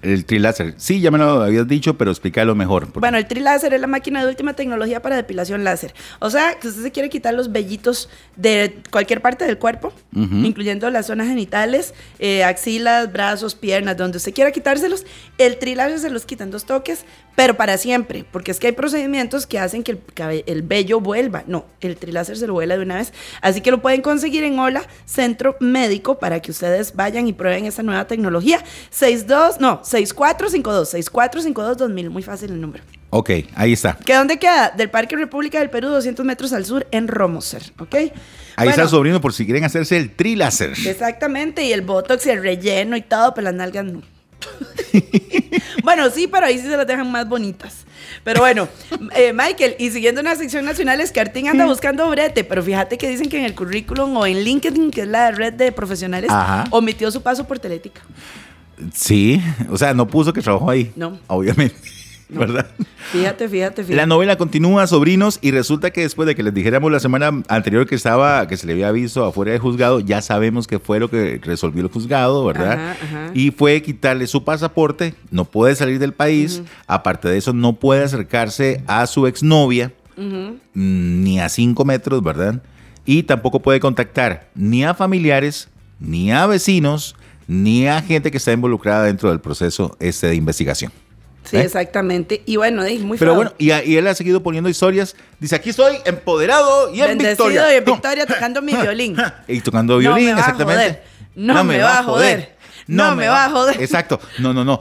El 0.00 0.24
triláser. 0.24 0.74
Sí, 0.76 1.00
ya 1.00 1.10
me 1.10 1.18
lo 1.18 1.42
habías 1.42 1.66
dicho, 1.66 1.98
pero 1.98 2.12
explícalo 2.12 2.54
mejor. 2.54 2.84
porque- 2.84 3.00
Bueno, 3.00 3.18
el 3.18 3.26
triláser 3.26 3.74
es 3.74 3.80
la 3.80 3.88
máquina 3.88 4.22
de 4.22 4.28
última 4.28 4.54
tecnología 4.54 5.02
para 5.02 5.16
depilación 5.16 5.64
láser. 5.64 5.92
O 6.20 6.30
sea, 6.30 6.56
que 6.60 6.68
usted 6.68 6.82
se 6.82 6.92
quiere 6.92 7.08
quitar 7.08 7.34
los 7.34 7.50
vellitos 7.50 8.08
de 8.36 8.78
cualquier 8.92 9.20
parte 9.20 9.44
del 9.44 9.58
cuerpo, 9.58 9.92
incluyendo 10.12 10.88
las 10.90 11.06
zonas 11.06 11.26
genitales, 11.26 11.94
eh, 12.20 12.44
axilas, 12.44 13.12
brazos, 13.12 13.54
piernas, 13.56 13.96
donde 13.96 14.18
usted 14.18 14.32
quiera 14.32 14.52
quitárselos. 14.52 15.04
El 15.36 15.58
triláser 15.58 15.98
se 15.98 16.10
los 16.10 16.24
quita 16.24 16.44
en 16.44 16.52
dos 16.52 16.64
toques, 16.64 17.04
pero 17.38 17.56
para 17.56 17.78
siempre, 17.78 18.24
porque 18.32 18.50
es 18.50 18.58
que 18.58 18.66
hay 18.66 18.72
procedimientos 18.72 19.46
que 19.46 19.60
hacen 19.60 19.84
que 19.84 19.92
el, 19.92 20.42
el 20.46 20.62
vello 20.62 20.98
vuelva. 20.98 21.44
No, 21.46 21.66
el 21.80 21.96
triláser 21.96 22.36
se 22.36 22.48
lo 22.48 22.54
vuela 22.54 22.76
de 22.76 22.82
una 22.82 22.96
vez. 22.96 23.12
Así 23.40 23.60
que 23.60 23.70
lo 23.70 23.80
pueden 23.80 24.02
conseguir 24.02 24.42
en 24.42 24.58
Hola 24.58 24.82
Centro 25.04 25.56
Médico 25.60 26.18
para 26.18 26.42
que 26.42 26.50
ustedes 26.50 26.96
vayan 26.96 27.28
y 27.28 27.32
prueben 27.32 27.64
esa 27.64 27.84
nueva 27.84 28.08
tecnología. 28.08 28.64
62, 28.90 29.60
no, 29.60 29.82
6452, 29.84 31.12
6452-2000, 31.14 32.10
muy 32.10 32.24
fácil 32.24 32.50
el 32.50 32.60
número. 32.60 32.82
Ok, 33.10 33.30
ahí 33.54 33.72
está. 33.72 33.96
¿Que 34.04 34.14
dónde 34.14 34.40
queda? 34.40 34.72
Del 34.76 34.90
Parque 34.90 35.14
República 35.14 35.60
del 35.60 35.70
Perú, 35.70 35.90
200 35.90 36.26
metros 36.26 36.52
al 36.52 36.64
sur, 36.64 36.88
en 36.90 37.06
Romoser, 37.06 37.62
¿ok? 37.78 37.94
Ahí 37.94 38.10
Bueno, 38.56 38.70
está 38.70 38.82
el 38.82 38.88
sobrino 38.88 39.20
por 39.20 39.32
si 39.32 39.44
quieren 39.44 39.62
hacerse 39.62 39.96
el 39.96 40.10
triláser. 40.10 40.72
Exactamente, 40.84 41.64
y 41.64 41.72
el 41.72 41.82
botox 41.82 42.26
y 42.26 42.30
el 42.30 42.42
relleno 42.42 42.96
y 42.96 43.02
todo, 43.02 43.32
pero 43.32 43.44
las 43.44 43.54
nalgas 43.54 43.84
no. 43.84 44.02
bueno, 45.82 46.10
sí, 46.10 46.26
pero 46.26 46.46
ahí 46.46 46.58
sí 46.58 46.64
se 46.64 46.76
las 46.76 46.86
dejan 46.86 47.10
más 47.10 47.28
bonitas. 47.28 47.84
Pero 48.24 48.40
bueno, 48.40 48.68
eh, 49.14 49.32
Michael, 49.32 49.76
y 49.78 49.90
siguiendo 49.90 50.20
una 50.20 50.34
sección 50.34 50.64
nacional, 50.64 51.04
Scartín 51.06 51.48
anda 51.48 51.66
buscando 51.66 52.08
brete, 52.10 52.44
pero 52.44 52.62
fíjate 52.62 52.98
que 52.98 53.08
dicen 53.08 53.28
que 53.28 53.38
en 53.38 53.44
el 53.44 53.54
currículum 53.54 54.16
o 54.16 54.26
en 54.26 54.42
LinkedIn, 54.42 54.90
que 54.90 55.02
es 55.02 55.08
la 55.08 55.30
red 55.30 55.52
de 55.54 55.72
profesionales, 55.72 56.30
Ajá. 56.30 56.64
omitió 56.70 57.10
su 57.10 57.22
paso 57.22 57.46
por 57.46 57.58
Teletica. 57.58 58.02
Sí, 58.94 59.40
o 59.70 59.76
sea, 59.76 59.92
no 59.94 60.06
puso 60.06 60.32
que 60.32 60.40
trabajó 60.40 60.70
ahí. 60.70 60.92
No. 60.94 61.18
Obviamente. 61.26 61.76
¿Verdad? 62.34 62.66
Fíjate, 63.10 63.48
fíjate, 63.48 63.82
fíjate. 63.82 63.96
La 63.96 64.04
novela 64.04 64.36
continúa, 64.36 64.86
sobrinos, 64.86 65.38
y 65.40 65.50
resulta 65.50 65.90
que 65.90 66.02
después 66.02 66.26
de 66.26 66.34
que 66.34 66.42
les 66.42 66.52
dijéramos 66.52 66.92
la 66.92 67.00
semana 67.00 67.42
anterior 67.48 67.86
que 67.86 67.94
estaba, 67.94 68.46
que 68.46 68.58
se 68.58 68.66
le 68.66 68.74
había 68.74 68.88
aviso 68.88 69.24
afuera 69.24 69.52
del 69.52 69.60
juzgado, 69.60 70.00
ya 70.00 70.20
sabemos 70.20 70.66
qué 70.66 70.78
fue 70.78 71.00
lo 71.00 71.08
que 71.08 71.40
resolvió 71.42 71.82
el 71.82 71.88
juzgado, 71.88 72.44
¿verdad? 72.44 72.72
Ajá, 72.72 72.96
ajá. 73.02 73.30
Y 73.32 73.50
fue 73.50 73.80
quitarle 73.80 74.26
su 74.26 74.44
pasaporte, 74.44 75.14
no 75.30 75.46
puede 75.46 75.74
salir 75.74 75.98
del 75.98 76.12
país, 76.12 76.62
aparte 76.86 77.28
de 77.28 77.38
eso, 77.38 77.54
no 77.54 77.74
puede 77.74 78.04
acercarse 78.04 78.82
a 78.86 79.06
su 79.06 79.26
exnovia, 79.26 79.92
mm, 80.16 80.52
ni 80.74 81.40
a 81.40 81.48
cinco 81.48 81.86
metros, 81.86 82.22
¿verdad? 82.22 82.62
Y 83.06 83.22
tampoco 83.22 83.60
puede 83.60 83.80
contactar 83.80 84.50
ni 84.54 84.84
a 84.84 84.92
familiares, 84.92 85.70
ni 85.98 86.30
a 86.30 86.46
vecinos, 86.46 87.16
ni 87.46 87.86
a 87.86 88.02
gente 88.02 88.30
que 88.30 88.36
está 88.36 88.52
involucrada 88.52 89.04
dentro 89.04 89.30
del 89.30 89.40
proceso 89.40 89.96
este 89.98 90.26
de 90.26 90.34
investigación. 90.34 90.92
Sí, 91.48 91.56
¿Eh? 91.56 91.60
exactamente. 91.62 92.42
Y 92.46 92.56
bueno, 92.56 92.84
di, 92.84 92.98
muy 92.98 93.16
Pero 93.18 93.34
bueno, 93.34 93.52
y, 93.58 93.72
y 93.72 93.96
él 93.96 94.06
ha 94.06 94.14
seguido 94.14 94.42
poniendo 94.42 94.68
historias. 94.68 95.16
Dice, 95.40 95.54
aquí 95.56 95.70
estoy 95.70 95.96
empoderado 96.04 96.92
y 96.94 97.00
en 97.00 97.08
Bendecido 97.18 97.46
victoria. 97.48 97.74
y 97.74 97.76
en 97.78 97.84
No. 97.84 97.92
victoria 97.92 98.26
tocando 98.26 98.60
mi 98.62 98.72
violín. 98.82 99.16
Y 99.46 99.60
tocando 99.60 99.98
violín, 99.98 100.26
me 100.26 100.32
va 100.32 100.36
a 100.38 100.40
exactamente. 100.40 100.82
joder. 100.84 101.02
No 101.36 101.64
me 101.64 101.78
va 101.78 101.98
a 101.98 102.02
joder. 102.02 102.58
No 102.86 103.14
me 103.14 103.28
va 103.28 103.44
a 103.44 103.50
joder. 103.50 103.80
Exacto. 103.82 104.18
No, 104.38 104.52
no, 104.54 104.64
no. 104.64 104.80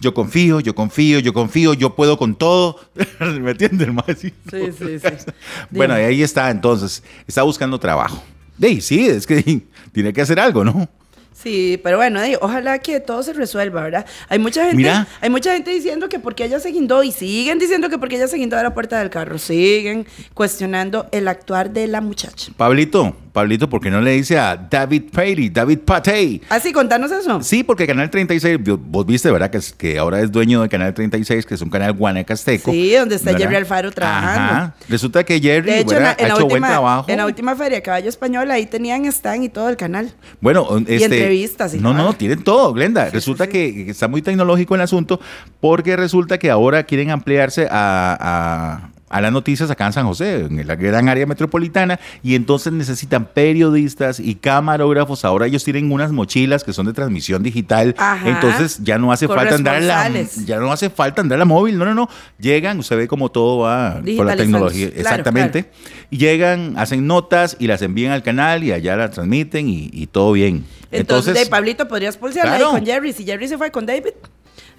Yo 0.00 0.14
confío, 0.14 0.60
yo 0.60 0.74
confío, 0.74 1.18
yo 1.18 1.32
confío, 1.32 1.74
yo 1.74 1.94
puedo 1.94 2.16
con 2.16 2.34
todo. 2.36 2.80
¿Me 3.20 3.50
entiendes, 3.50 3.92
más? 3.92 4.04
Sí, 4.18 4.32
Sí, 4.50 4.72
sí. 4.78 4.98
Bueno, 5.70 5.94
y 5.94 5.98
Dime. 5.98 6.08
ahí 6.08 6.22
está 6.22 6.50
entonces. 6.50 7.02
Está 7.26 7.42
buscando 7.42 7.78
trabajo. 7.80 8.22
De 8.58 8.80
sí, 8.80 9.06
es 9.08 9.26
que 9.26 9.62
tiene 9.92 10.12
que 10.12 10.20
hacer 10.20 10.38
algo, 10.38 10.64
¿no? 10.64 10.88
Sí, 11.34 11.80
pero 11.82 11.96
bueno, 11.96 12.20
ojalá 12.40 12.78
que 12.78 13.00
todo 13.00 13.22
se 13.22 13.32
resuelva, 13.32 13.82
¿verdad? 13.82 14.06
Hay 14.28 14.38
mucha 14.38 14.62
gente, 14.62 14.76
Mira. 14.76 15.06
hay 15.20 15.30
mucha 15.30 15.52
gente 15.54 15.70
diciendo 15.70 16.08
que 16.08 16.18
porque 16.18 16.44
ella 16.44 16.60
se 16.60 16.70
guindó 16.70 17.02
y 17.02 17.10
siguen 17.12 17.58
diciendo 17.58 17.88
que 17.88 17.98
porque 17.98 18.16
ella 18.16 18.28
se 18.28 18.36
guindó 18.36 18.56
de 18.56 18.62
la 18.62 18.74
puerta 18.74 18.98
del 18.98 19.10
carro, 19.10 19.38
siguen 19.38 20.06
cuestionando 20.34 21.06
el 21.12 21.28
actuar 21.28 21.70
de 21.70 21.86
la 21.88 22.00
muchacha. 22.00 22.52
Pablito, 22.56 23.16
Pablito, 23.32 23.68
¿por 23.68 23.80
qué 23.80 23.90
no 23.90 24.00
le 24.00 24.10
dice 24.12 24.38
a 24.38 24.56
David 24.56 25.04
Patey, 25.10 25.48
David 25.48 25.78
Patey? 25.80 26.42
Ah, 26.50 26.60
contanos 26.74 27.10
eso. 27.10 27.42
Sí, 27.42 27.62
porque 27.62 27.86
Canal 27.86 28.10
36, 28.10 28.58
vos- 28.62 29.06
viste, 29.06 29.30
¿verdad? 29.30 29.50
Que, 29.50 29.58
es- 29.58 29.72
que 29.72 29.98
ahora 29.98 30.20
es 30.20 30.30
dueño 30.30 30.62
de 30.62 30.68
Canal 30.68 30.92
36, 30.92 31.46
que 31.46 31.54
es 31.54 31.62
un 31.62 31.70
canal 31.70 31.92
guanacasteco. 31.94 32.70
Sí, 32.70 32.92
donde 32.92 33.16
está 33.16 33.32
¿verdad? 33.32 33.44
Jerry 33.46 33.56
Alfaro 33.56 33.90
trabajando. 33.90 34.52
Ajá. 34.52 34.74
Resulta 34.88 35.24
que 35.24 35.40
Jerry 35.40 35.70
De 35.70 35.78
hecho, 35.80 35.96
en 35.96 36.02
la, 36.02 36.16
en 36.18 36.30
ha 36.30 36.34
hecho 36.34 36.46
buen 36.46 36.62
trabajo. 36.62 37.10
en 37.10 37.16
la 37.16 37.26
última 37.26 37.56
feria 37.56 37.82
Caballo 37.82 38.08
Español, 38.08 38.50
ahí 38.50 38.66
tenían 38.66 39.04
stand 39.06 39.44
y 39.44 39.48
todo 39.48 39.68
el 39.68 39.76
canal. 39.76 40.12
Bueno, 40.40 40.66
este, 40.86 41.21
entrevistas 41.22 41.74
y 41.74 41.78
no, 41.78 41.94
no, 41.94 42.12
tienen 42.12 42.42
todo, 42.44 42.72
Glenda. 42.72 43.08
resulta 43.10 43.46
Que, 43.46 43.84
que 43.86 43.90
está 43.90 44.08
muy 44.08 44.22
tecnológico 44.22 44.74
el 44.74 44.80
asunto 44.80 45.20
porque 45.60 45.96
resulta 45.96 46.38
que 46.38 46.50
ahora 46.50 46.84
quieren 46.84 47.10
ampliarse 47.10 47.66
a, 47.70 48.16
a- 48.20 48.90
a 49.12 49.20
las 49.20 49.30
noticias 49.30 49.70
acá 49.70 49.86
en 49.86 49.92
San 49.92 50.06
José, 50.06 50.46
en 50.46 50.66
la 50.66 50.74
gran 50.74 51.08
área 51.08 51.26
metropolitana, 51.26 52.00
y 52.22 52.34
entonces 52.34 52.72
necesitan 52.72 53.26
periodistas 53.26 54.18
y 54.18 54.34
camarógrafos. 54.34 55.24
Ahora 55.24 55.46
ellos 55.46 55.62
tienen 55.62 55.92
unas 55.92 56.10
mochilas 56.10 56.64
que 56.64 56.72
son 56.72 56.86
de 56.86 56.92
transmisión 56.92 57.42
digital, 57.42 57.94
Ajá. 57.98 58.28
entonces 58.28 58.80
ya 58.82 58.98
no 58.98 59.12
hace 59.12 59.28
falta 59.28 59.54
andar 59.54 59.76
a 59.76 59.80
la, 59.80 60.10
ya 60.44 60.58
no 60.58 60.72
hace 60.72 60.90
falta 60.90 61.20
andar 61.20 61.36
a 61.36 61.40
la 61.40 61.44
móvil, 61.44 61.78
no, 61.78 61.84
no, 61.84 61.94
no. 61.94 62.08
Llegan, 62.38 62.78
usted 62.78 62.96
ve 62.96 63.06
cómo 63.06 63.30
todo 63.30 63.58
va 63.58 64.00
con 64.16 64.26
la 64.26 64.34
tecnología, 64.36 64.88
Claro, 64.88 65.00
exactamente. 65.00 65.70
Y 66.10 66.16
llegan, 66.16 66.74
hacen 66.76 67.06
notas 67.06 67.56
y 67.58 67.66
las 67.66 67.82
envían 67.82 68.12
al 68.12 68.22
canal 68.22 68.64
y 68.64 68.72
allá 68.72 68.96
las 68.96 69.10
transmiten 69.12 69.68
y, 69.68 69.90
y 69.92 70.06
todo 70.06 70.32
bien. 70.32 70.64
Entonces, 70.90 71.34
de 71.34 71.46
Pablito 71.46 71.88
podrías 71.88 72.16
pulsearla 72.16 72.56
Claro. 72.56 72.70
ahí 72.72 72.76
con 72.76 72.86
Jerry. 72.86 73.12
Si 73.12 73.24
Jerry 73.24 73.48
se 73.48 73.56
fue 73.58 73.70
con 73.70 73.86
David. 73.86 74.10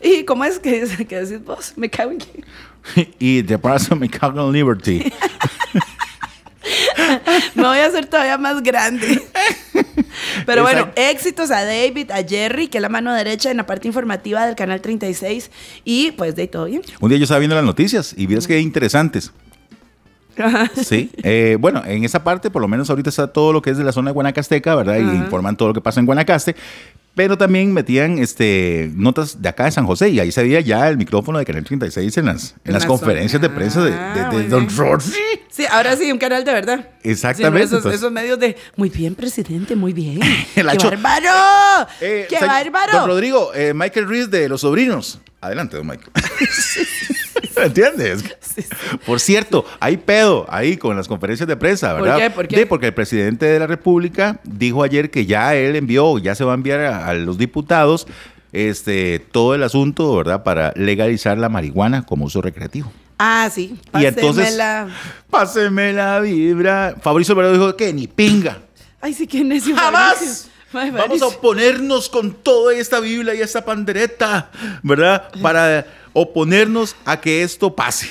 ¿Y 0.04 0.24
cómo 0.26 0.44
es 0.46 0.60
que, 0.60 0.86
que 1.08 1.22
decís 1.24 1.44
vos? 1.44 1.74
Me 1.76 1.90
cago 1.90 2.12
en 2.12 2.20
que. 2.20 2.44
y 3.20 3.44
The 3.44 3.58
Price 3.58 3.94
of 3.94 4.02
Chicago 4.02 4.52
Liberty. 4.52 5.12
Me 7.56 7.64
voy 7.64 7.78
a 7.78 7.86
hacer 7.88 8.06
todavía 8.06 8.38
más 8.38 8.62
grande. 8.64 9.22
Pero 10.46 10.62
bueno, 10.64 10.80
Exacto. 10.82 11.02
éxitos 11.02 11.52
a 11.52 11.64
David, 11.66 12.12
a 12.12 12.24
Jerry, 12.24 12.68
que 12.68 12.78
es 12.78 12.82
la 12.82 12.90
mano 12.90 13.14
derecha 13.14 13.52
en 13.52 13.58
la 13.58 13.66
parte 13.66 13.88
informativa 13.88 14.46
del 14.46 14.56
canal 14.56 14.82
36. 14.82 15.52
Y 15.84 16.12
pues 16.12 16.36
de 16.36 16.44
ahí 16.44 16.48
todo 16.48 16.66
bien. 16.66 16.82
Un 17.00 17.10
día 17.10 17.18
yo 17.18 17.24
estaba 17.24 17.40
viendo 17.40 17.56
las 17.56 17.66
noticias 17.66 18.14
y 18.18 18.26
vieras 18.28 18.48
que 18.48 18.60
interesantes. 18.60 19.32
Sí, 20.84 21.12
Eh, 21.22 21.58
bueno, 21.60 21.84
en 21.86 22.04
esa 22.04 22.24
parte, 22.24 22.50
por 22.50 22.62
lo 22.62 22.68
menos 22.68 22.90
ahorita 22.90 23.10
está 23.10 23.28
todo 23.28 23.54
lo 23.54 23.62
que 23.62 23.70
es 23.70 23.78
de 23.78 23.84
la 23.84 23.92
zona 23.92 24.10
de 24.10 24.14
Guanacasteca, 24.14 24.74
¿verdad? 24.76 24.98
Y 24.98 25.02
informan 25.02 25.56
todo 25.56 25.68
lo 25.70 25.74
que 25.76 25.82
pasa 25.82 26.00
en 26.00 26.06
Guanacaste. 26.08 26.56
Pero 27.16 27.38
también 27.38 27.72
metían 27.74 28.18
este, 28.18 28.90
notas 28.96 29.40
de 29.40 29.48
acá 29.48 29.66
de 29.66 29.72
San 29.72 29.86
José 29.86 30.10
y 30.10 30.20
ahí 30.20 30.32
se 30.32 30.42
veía 30.42 30.62
ya 30.62 30.90
el 30.90 30.98
micrófono 30.98 31.38
de 31.38 31.46
Canal 31.46 31.64
36 31.64 32.18
en 32.18 32.26
las, 32.26 32.56
en 32.66 32.74
las 32.74 32.82
la 32.84 32.88
conferencias 32.88 33.40
de 33.40 33.50
prensa 33.52 33.84
de, 33.84 33.92
de- 33.92 33.98
Ah, 33.98 34.30
de 34.34 34.48
Don. 34.48 34.68
Rossi. 34.76 35.14
Sí, 35.50 35.64
ahora 35.70 35.96
sí, 35.96 36.12
un 36.12 36.18
canal 36.18 36.44
de 36.44 36.52
verdad. 36.52 36.90
Exactamente, 37.04 37.68
Sí, 37.68 37.88
esos, 37.90 38.12
medios 38.12 38.40
de, 38.40 38.58
muy 38.76 38.90
bien, 38.90 39.14
presidente, 39.14 39.76
muy 39.76 39.94
bien. 39.94 40.20
¡Qué 40.56 40.64
bárbaro! 40.64 41.88
Eh, 42.02 42.26
¡Qué 42.28 42.40
bárbaro! 42.40 42.98
Don 42.98 43.08
Rodrigo, 43.08 43.52
eh, 43.54 43.74
Michael 43.76 44.08
Reese 44.10 44.28
de 44.30 44.50
Los 44.50 44.62
Sobrinos. 44.62 45.20
Adelante, 45.40 45.78
don 45.78 45.86
Michael. 45.86 46.10
¿Entiendes? 47.56 48.24
Por 49.06 49.20
cierto, 49.20 49.66
hay 49.80 49.98
pedo 49.98 50.46
ahí 50.50 50.78
con 50.78 50.96
las 50.96 51.08
conferencias 51.08 51.48
de 51.48 51.56
prensa, 51.56 51.94
¿Por 51.94 52.04
¿verdad? 52.04 52.18
qué? 52.18 52.30
¿Por 52.30 52.48
qué? 52.48 52.56
De- 52.58 52.66
porque 52.66 52.88
el 52.88 52.94
presidente 52.94 53.46
de 53.46 53.60
la 53.60 53.68
República 53.68 54.40
dijo 54.44 54.84
ayer 54.84 55.10
que 55.12 55.26
ya 55.26 55.56
él 55.56 55.76
envió, 55.76 56.18
ya 56.20 56.36
se 56.36 56.44
va 56.44 56.52
a 56.54 56.56
enviar 56.56 56.80
a, 56.82 57.08
a 57.08 57.14
los 57.14 57.38
diputados 57.38 58.08
este, 58.52 59.20
todo 59.32 59.56
el 59.56 59.64
asunto, 59.64 60.16
¿verdad? 60.16 60.44
Para 60.44 60.74
legalizar 60.76 61.38
la 61.38 61.50
marihuana 61.50 62.06
como 62.06 62.26
uso 62.26 62.42
recreativo. 62.42 62.92
Ah, 63.18 63.50
sí. 63.54 63.76
Y 64.00 64.06
entonces, 64.06 64.46
Pásemela. 64.46 64.88
páseme 65.30 65.94
la 65.94 66.20
vibra. 66.20 66.96
Fabricio 67.02 67.34
Alvarado 67.34 67.54
dijo 67.54 67.76
que 67.76 67.94
ni 67.94 68.08
pinga. 68.08 68.60
Ay, 69.02 69.14
sí, 69.14 69.28
qué 69.28 69.44
necio. 69.44 69.76
Jamás 69.76 70.50
vamos 70.74 71.22
a 71.22 71.28
oponernos 71.28 72.10
con 72.10 72.34
toda 72.34 72.74
esta 72.74 73.00
Biblia 73.00 73.36
y 73.36 73.42
esta 73.42 73.64
pandereta, 73.64 74.50
¿verdad? 74.82 75.30
Para 75.42 75.86
oponernos 76.14 76.96
a 77.06 77.20
que 77.20 77.44
esto 77.44 77.76
pase. 77.76 78.08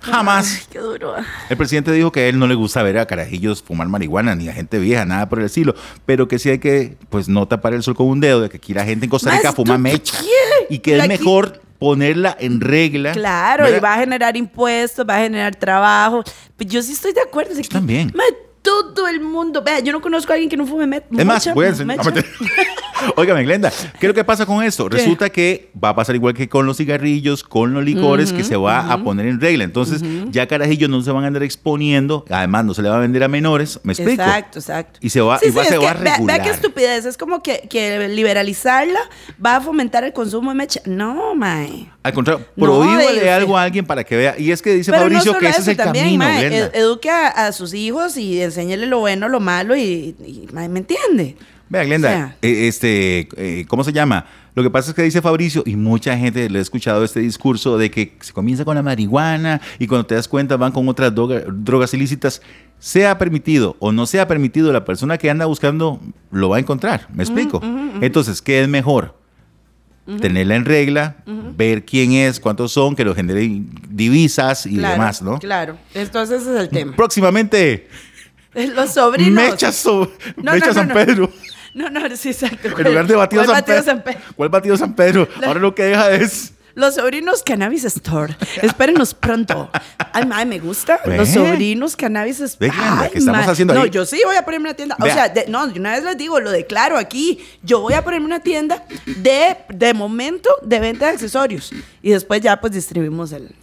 Jamás. 0.00 0.58
Ay, 0.60 0.66
qué 0.70 0.78
duro. 0.78 1.14
El 1.48 1.56
presidente 1.56 1.90
dijo 1.90 2.12
que 2.12 2.20
a 2.20 2.28
él 2.28 2.38
no 2.38 2.46
le 2.46 2.54
gusta 2.54 2.82
ver 2.82 2.98
a 2.98 3.06
carajillos 3.06 3.62
fumar 3.62 3.88
marihuana, 3.88 4.34
ni 4.34 4.48
a 4.48 4.52
gente 4.52 4.78
vieja, 4.78 5.04
nada 5.04 5.28
por 5.28 5.40
el 5.40 5.46
estilo, 5.46 5.74
pero 6.04 6.28
que 6.28 6.38
sí 6.38 6.50
hay 6.50 6.58
que, 6.58 6.96
pues, 7.10 7.28
no 7.28 7.48
tapar 7.48 7.74
el 7.74 7.82
sol 7.82 7.96
con 7.96 8.06
un 8.06 8.20
dedo, 8.20 8.40
de 8.40 8.48
que 8.48 8.58
aquí 8.58 8.72
la 8.72 8.84
gente 8.84 9.06
en 9.06 9.10
Costa 9.10 9.30
Rica 9.30 9.52
fuma 9.52 9.74
¿tú 9.74 9.80
mecha. 9.80 10.18
qué? 10.20 10.74
Y 10.74 10.78
que 10.78 10.98
es 10.98 11.08
mejor 11.08 11.60
ponerla 11.78 12.36
en 12.38 12.60
regla. 12.60 13.12
Claro, 13.12 13.64
¿verdad? 13.64 13.78
y 13.78 13.80
va 13.80 13.94
a 13.94 13.98
generar 13.98 14.36
impuestos, 14.36 15.04
va 15.08 15.16
a 15.16 15.20
generar 15.20 15.56
trabajo. 15.56 16.22
Pues 16.56 16.70
yo 16.70 16.82
sí 16.82 16.92
estoy 16.92 17.12
de 17.12 17.20
acuerdo. 17.20 17.52
es 17.52 17.68
que, 17.68 17.68
también. 17.68 18.12
Todo 18.94 19.08
el 19.08 19.20
mundo. 19.20 19.62
Vea, 19.62 19.80
yo 19.80 19.92
no 19.92 20.00
conozco 20.00 20.32
a 20.32 20.34
alguien 20.34 20.50
que 20.50 20.56
no 20.56 20.66
fume 20.66 20.86
met. 20.86 21.04
Es 21.16 21.24
más, 21.24 21.52
voy 21.54 21.66
a 21.66 21.68
enseñar. 21.68 21.98
mecha. 22.04 22.10
Óigame, 23.16 23.44
Glenda, 23.44 23.70
¿qué 24.00 24.06
es 24.06 24.08
lo 24.08 24.14
que 24.14 24.24
pasa 24.24 24.46
con 24.46 24.62
esto? 24.64 24.88
¿Qué? 24.88 24.96
Resulta 24.96 25.28
que 25.28 25.70
va 25.82 25.90
a 25.90 25.94
pasar 25.94 26.14
igual 26.14 26.32
que 26.34 26.48
con 26.48 26.64
los 26.66 26.78
cigarrillos, 26.78 27.44
con 27.44 27.74
los 27.74 27.84
licores, 27.84 28.32
que 28.32 28.42
se 28.42 28.56
va 28.56 28.90
a 28.92 29.02
poner 29.04 29.26
en 29.26 29.40
regla. 29.40 29.64
Entonces, 29.64 30.00
ya 30.30 30.46
carajillos 30.48 30.88
no 30.88 31.02
se 31.02 31.10
van 31.12 31.24
a 31.24 31.26
andar 31.26 31.42
exponiendo, 31.42 32.24
además 32.30 32.64
no 32.64 32.74
se 32.74 32.82
le 32.82 32.88
va 32.88 32.96
a 32.96 33.00
vender 33.00 33.22
a 33.22 33.28
menores, 33.28 33.78
¿me 33.82 33.92
explico? 33.92 34.22
Exacto, 34.22 34.58
exacto. 34.58 34.98
Y 35.02 35.10
se 35.10 35.20
va, 35.20 35.38
y 35.42 35.50
va- 35.50 35.62
es 35.62 35.68
se 35.68 35.76
va 35.78 35.90
a 35.90 35.94
vea- 35.94 36.14
regular. 36.14 36.36
Vea, 36.38 36.44
qué 36.46 36.50
estupidez. 36.54 37.04
Es 37.04 37.16
como 37.18 37.42
que, 37.42 37.66
que 37.68 38.08
liberalizarla 38.08 39.00
va 39.44 39.56
a 39.56 39.60
fomentar 39.60 40.02
el 40.04 40.12
consumo 40.12 40.50
de 40.50 40.56
mecha. 40.56 40.80
No, 40.86 41.34
mae. 41.34 41.90
Al 42.02 42.12
contrario, 42.12 42.46
No, 42.56 42.64
prohíbale 42.66 43.30
algo 43.30 43.58
a 43.58 43.62
alguien 43.64 43.84
para 43.84 44.04
que 44.04 44.16
vea. 44.16 44.34
Y 44.38 44.52
es 44.52 44.62
que 44.62 44.72
dice 44.72 44.90
Pero 44.92 45.02
Fabricio 45.04 45.32
no 45.32 45.38
que 45.38 45.48
ese 45.48 45.60
es 45.62 45.68
el 45.68 45.76
también, 45.76 46.04
camino, 46.04 46.24
mae, 46.24 46.48
Glenda. 46.48 46.66
ed- 46.66 46.70
eduque 46.76 47.10
a, 47.10 47.26
a 47.28 47.52
sus 47.52 47.74
hijos 47.74 48.16
y 48.16 48.40
enséñele 48.60 48.86
lo 48.86 48.98
bueno, 49.00 49.28
lo 49.28 49.40
malo 49.40 49.76
y, 49.76 50.14
¿me 50.52 50.64
entiende? 50.64 51.36
Vea, 51.68 51.84
Glenda, 51.84 52.08
O 52.08 52.12
sea. 52.12 52.36
eh, 52.42 52.68
este, 52.68 53.28
eh, 53.36 53.64
¿cómo 53.66 53.82
se 53.84 53.92
llama? 53.92 54.24
Lo 54.54 54.62
que 54.62 54.70
pasa 54.70 54.90
es 54.90 54.96
que 54.96 55.02
dice 55.02 55.20
Fabricio, 55.20 55.62
y 55.66 55.76
mucha 55.76 56.16
gente 56.16 56.48
le 56.48 56.60
ha 56.60 56.62
escuchado 56.62 57.04
este 57.04 57.20
discurso 57.20 57.76
de 57.76 57.90
que 57.90 58.16
se 58.20 58.32
comienza 58.32 58.64
con 58.64 58.74
la 58.76 58.82
marihuana 58.82 59.60
y 59.78 59.86
cuando 59.86 60.06
te 60.06 60.14
das 60.14 60.28
cuenta 60.28 60.56
van 60.56 60.72
con 60.72 60.88
otras 60.88 61.12
droga- 61.14 61.44
drogas 61.46 61.92
ilícitas. 61.92 62.40
Sea 62.78 63.18
permitido 63.18 63.74
o 63.80 63.90
no 63.92 64.06
sea 64.06 64.28
permitido, 64.28 64.72
la 64.72 64.84
persona 64.84 65.18
que 65.18 65.28
anda 65.30 65.44
buscando 65.46 66.00
lo 66.30 66.48
va 66.50 66.56
a 66.58 66.60
encontrar. 66.60 67.08
¿Me 67.12 67.22
explico? 67.22 67.60
Entonces, 68.00 68.40
¿qué 68.42 68.62
es 68.62 68.68
mejor? 68.68 69.16
Tenerla 70.20 70.54
en 70.54 70.64
regla, 70.66 71.16
ver 71.56 71.84
quién 71.84 72.12
es, 72.12 72.38
cuántos 72.38 72.70
son, 72.72 72.94
que 72.94 73.04
lo 73.04 73.12
generen 73.14 73.68
divisas 73.90 74.64
y 74.66 74.76
Claro, 74.76 74.92
demás, 74.92 75.20
¿no? 75.20 75.38
Claro. 75.40 75.76
Entonces 75.94 76.42
ese 76.42 76.54
es 76.54 76.60
el 76.60 76.68
tema. 76.68 76.94
Próximamente, 76.94 77.88
Los 78.74 78.94
sobrinos. 78.94 79.44
Mecha, 79.50 79.72
so- 79.72 80.10
No, 80.36 80.52
Mecha 80.52 80.66
no, 80.66 80.72
no, 80.72 80.74
San 80.74 80.88
no. 80.88 80.94
Pedro. 80.94 81.32
No, 81.74 81.90
no, 81.90 82.16
sí, 82.16 82.30
exacto. 82.30 82.68
En 82.68 82.84
lugar 82.84 83.06
de 83.06 83.14
batido, 83.16 83.44
¿Cuál 83.44 83.56
San, 83.56 83.62
batido 83.62 83.76
Pedro. 83.76 83.84
San 83.92 84.02
Pedro? 84.02 84.20
¿Cuál 84.36 84.48
batido 84.48 84.76
San 84.78 84.94
Pedro? 84.94 85.28
Ahora 85.44 85.60
lo 85.60 85.74
que 85.74 85.82
deja 85.84 86.10
es. 86.12 86.52
Los 86.74 86.94
sobrinos 86.96 87.42
Cannabis 87.42 87.84
Store. 87.84 88.36
Espérenos 88.60 89.14
pronto. 89.14 89.70
Ay, 90.12 90.26
mae, 90.26 90.44
me 90.44 90.58
gusta. 90.58 91.00
Ve. 91.06 91.16
Los 91.16 91.30
sobrinos 91.30 91.96
Cannabis 91.96 92.40
Store. 92.40 92.70
Ay, 92.78 93.08
¿qué 93.12 93.18
estamos 93.18 93.46
haciendo 93.48 93.72
No, 93.72 93.82
ahí? 93.82 93.90
yo 93.90 94.04
sí 94.04 94.20
voy 94.26 94.36
a 94.36 94.44
ponerme 94.44 94.68
una 94.68 94.74
tienda. 94.76 94.94
Vea. 94.98 95.10
O 95.10 95.14
sea, 95.14 95.28
de- 95.30 95.46
no, 95.48 95.64
una 95.64 95.92
vez 95.92 96.04
les 96.04 96.18
digo, 96.18 96.38
lo 96.38 96.50
declaro 96.50 96.98
aquí. 96.98 97.38
Yo 97.62 97.80
voy 97.80 97.94
a 97.94 98.04
ponerme 98.04 98.26
una 98.26 98.40
tienda 98.40 98.84
de, 99.06 99.56
de 99.70 99.94
momento 99.94 100.50
de 100.62 100.80
venta 100.80 101.06
de 101.06 101.12
accesorios. 101.12 101.72
Y 102.02 102.10
después 102.10 102.42
ya 102.42 102.60
pues 102.60 102.74
distribuimos 102.74 103.32
el 103.32 103.54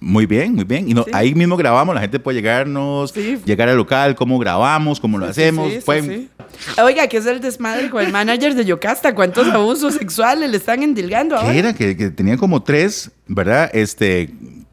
Muy 0.00 0.26
bien, 0.26 0.54
muy 0.54 0.64
bien. 0.64 0.88
Y 0.88 0.94
no, 0.94 1.04
Sí. 1.04 1.10
ahí 1.14 1.34
mismo 1.34 1.56
grabamos, 1.56 1.94
la 1.94 2.00
gente 2.00 2.18
puede 2.20 2.36
llegarnos, 2.36 3.10
Sí. 3.12 3.38
llegar 3.44 3.68
al 3.68 3.76
local, 3.76 4.14
cómo 4.14 4.38
grabamos, 4.38 5.00
cómo 5.00 5.18
lo 5.18 5.26
hacemos. 5.26 5.72
Sí, 5.72 5.78
pueden-. 5.84 6.28
Oiga, 6.82 7.06
¿qué 7.08 7.18
es 7.18 7.26
el 7.26 7.40
desmadre 7.40 7.90
con 7.90 8.04
el 8.04 8.12
manager 8.12 8.54
de 8.54 8.64
Yocasta? 8.64 9.14
¿Cuántos 9.14 9.46
abusos 9.52 9.94
sexuales 9.94 10.50
le 10.50 10.56
están 10.56 10.82
endilgando 10.82 11.36
ahora? 11.36 11.52
¿Qué 11.52 11.58
era? 11.58 11.72
Que, 11.74 11.96
que 11.96 12.10
tenía 12.10 12.36
como 12.36 12.62
tres, 12.62 13.10
¿verdad? 13.26 13.70
Este 13.72 14.30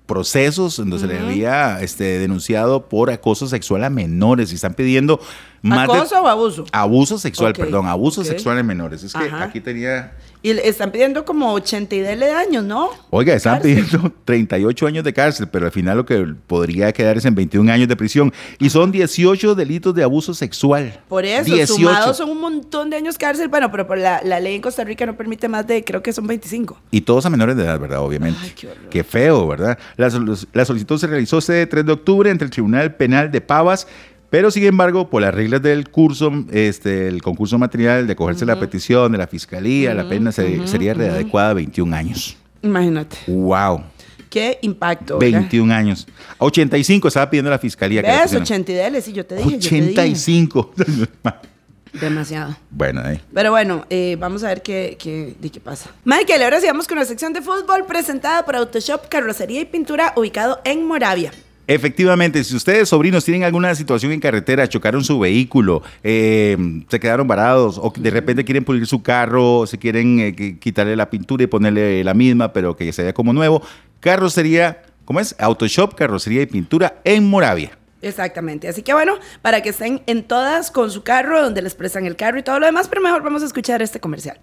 procesos 0.07 0.75
donde 0.75 0.99
se 0.99 1.07
le 1.07 1.17
había 1.19 1.81
este, 1.81 2.03
denunciado 2.19 2.89
por 2.89 3.09
acoso 3.11 3.47
sexual 3.47 3.81
a 3.85 3.89
menores 3.89 4.51
y 4.51 4.55
están 4.55 4.73
pidiendo 4.73 5.21
más 5.61 5.87
de- 5.87 5.93
¿Acoso 5.93 6.21
o 6.21 6.27
abuso? 6.27 6.65
abuso 6.71 7.17
sexual, 7.17 7.53
perdón, 7.53 7.85
abuso 7.87 8.23
sexual 8.23 8.57
en 8.57 8.65
menores. 8.65 9.03
Es 9.03 9.13
que 9.13 9.25
Ajá. 9.25 9.43
aquí 9.43 9.59
tenía 9.61 10.13
Y 10.43 10.53
le 10.53 10.67
están 10.67 10.91
pidiendo 10.91 11.23
como 11.23 11.53
80 11.53 11.93
y 11.95 11.99
dele 11.99 12.31
años, 12.31 12.63
¿no? 12.63 12.89
Oiga, 13.11 13.35
están 13.35 13.59
Cárcel. 13.59 13.75
pidiendo 13.85 14.11
38 14.25 14.87
años 14.87 15.03
de 15.03 15.13
cárcel, 15.13 15.47
pero 15.51 15.67
al 15.67 15.71
final 15.71 15.97
lo 15.97 16.05
que 16.07 16.33
podría 16.47 16.91
quedar 16.93 17.15
es 17.17 17.25
en 17.25 17.35
21 17.35 17.71
años 17.71 17.87
de 17.87 17.95
prisión. 17.95 18.33
Y 18.57 18.71
son 18.71 18.91
18 18.91 19.53
delitos 19.53 19.93
de 19.93 20.01
abuso 20.01 20.33
sexual. 20.33 20.99
Por 21.07 21.25
eso, 21.25 21.43
18. 21.53 21.73
sumados 21.75 22.17
son 22.17 22.29
un 22.31 22.41
montón 22.41 22.89
de 22.89 22.95
años 22.97 23.19
cárcel. 23.19 23.49
Bueno, 23.49 23.69
pero 23.69 23.85
por 23.85 23.99
la, 23.99 24.19
la 24.23 24.39
ley 24.39 24.55
en 24.55 24.61
Costa 24.63 24.83
Rica 24.83 25.05
no 25.05 25.15
permite 25.15 25.47
más 25.47 25.67
de, 25.67 25.83
creo 25.83 26.01
que 26.01 26.11
son 26.11 26.25
25. 26.25 26.75
Y 26.89 27.01
todos 27.01 27.23
a 27.27 27.29
menores 27.29 27.55
de 27.55 27.63
edad, 27.63 27.79
¿verdad? 27.79 27.99
Obviamente. 27.99 28.39
Ay, 28.41 28.53
qué 28.55 28.67
horror. 28.67 28.89
Qué 28.89 29.03
feo, 29.03 29.45
¿verdad? 29.47 29.77
La 29.95 30.65
solicitud 30.65 30.97
se 30.97 31.05
realizó 31.05 31.37
este 31.37 31.67
3 31.67 31.85
de 31.85 31.91
octubre 31.91 32.31
entre 32.31 32.45
el 32.45 32.51
Tribunal 32.51 32.95
Penal 32.95 33.29
de 33.31 33.41
Pavas, 33.41 33.87
pero 34.31 34.49
sin 34.49 34.63
embargo, 34.63 35.07
por 35.11 35.21
las 35.21 35.31
reglas 35.35 35.61
del 35.61 35.89
curso, 35.89 36.31
este, 36.51 37.07
el 37.07 37.21
concurso 37.21 37.59
material 37.59 38.07
de 38.07 38.13
acogerse 38.13 38.45
la 38.47 38.59
petición 38.59 39.11
de 39.11 39.19
la 39.19 39.27
fiscalía, 39.27 39.93
la 39.93 40.09
pena 40.09 40.31
se- 40.31 40.65
sería 40.67 40.95
readecuada 40.95 41.51
a 41.51 41.53
21 41.53 41.93
años. 41.95 42.35
Imagínate. 42.63 43.17
¡Wow! 43.27 43.83
Qué 44.29 44.57
impacto. 44.61 45.17
oiga. 45.17 45.39
21 45.39 45.71
años. 45.73 46.07
85 46.39 47.09
estaba 47.09 47.29
pidiendo 47.29 47.51
la 47.51 47.59
fiscalía 47.59 48.01
que 48.01 48.07
¿Ves? 48.09 48.21
pusieran. 48.33 48.43
80 48.43 48.97
y 48.97 49.01
sí, 49.01 49.11
yo 49.13 49.25
te 49.25 49.35
dije. 49.35 49.59
yo 49.59 49.69
te 49.69 49.75
dije. 49.75 49.91
85. 49.91 50.73
Demasiado. 51.99 52.55
bueno, 52.69 53.01
ahí. 53.03 53.19
Pero 53.33 53.51
bueno, 53.51 53.85
eh, 53.89 54.15
vamos 54.17 54.45
a 54.45 54.47
ver 54.47 54.61
qué, 54.61 54.95
qué, 54.97 55.35
de 55.37 55.49
qué 55.49 55.59
pasa. 55.59 55.89
Michael, 56.05 56.41
ahora 56.43 56.61
sí 56.61 56.67
vamos 56.67 56.87
con 56.87 56.97
la 56.97 57.03
sección 57.03 57.33
de 57.33 57.41
fútbol 57.41 57.85
presentada 57.85 58.45
por 58.45 58.55
Autoshop 58.55 59.09
Carrocería 59.09 59.59
y 59.59 59.65
Pintura 59.65 60.13
ubicado 60.15 60.61
en 60.63 60.85
Moravia. 60.85 61.33
Efectivamente, 61.73 62.43
si 62.43 62.53
ustedes, 62.53 62.89
sobrinos, 62.89 63.23
tienen 63.23 63.45
alguna 63.45 63.73
situación 63.75 64.11
en 64.11 64.19
carretera, 64.19 64.67
chocaron 64.67 65.05
su 65.05 65.17
vehículo, 65.19 65.81
eh, 66.03 66.57
se 66.89 66.99
quedaron 66.99 67.27
varados 67.29 67.77
o 67.81 67.93
de 67.97 68.09
repente 68.09 68.43
quieren 68.43 68.65
pulir 68.65 68.85
su 68.85 69.01
carro, 69.01 69.65
se 69.65 69.77
quieren 69.77 70.19
eh, 70.19 70.35
qui- 70.35 70.59
quitarle 70.59 70.97
la 70.97 71.09
pintura 71.09 71.43
y 71.45 71.47
ponerle 71.47 72.03
la 72.03 72.13
misma, 72.13 72.51
pero 72.51 72.75
que 72.75 72.91
se 72.91 73.03
vea 73.03 73.13
como 73.13 73.31
nuevo, 73.31 73.61
carrocería, 74.01 74.81
¿cómo 75.05 75.21
es? 75.21 75.33
Autoshop, 75.39 75.95
carrocería 75.95 76.41
y 76.41 76.45
pintura 76.45 76.99
en 77.05 77.29
Moravia. 77.29 77.77
Exactamente. 78.01 78.67
Así 78.67 78.81
que 78.81 78.93
bueno, 78.93 79.13
para 79.41 79.61
que 79.61 79.69
estén 79.69 80.01
en 80.07 80.23
todas 80.23 80.71
con 80.71 80.91
su 80.91 81.03
carro, 81.03 81.41
donde 81.41 81.61
les 81.61 81.75
prestan 81.75 82.05
el 82.05 82.17
carro 82.17 82.37
y 82.39 82.43
todo 82.43 82.59
lo 82.59 82.65
demás, 82.65 82.89
pero 82.89 83.01
mejor 83.01 83.23
vamos 83.23 83.43
a 83.43 83.45
escuchar 83.45 83.81
este 83.81 84.01
comercial. 84.01 84.39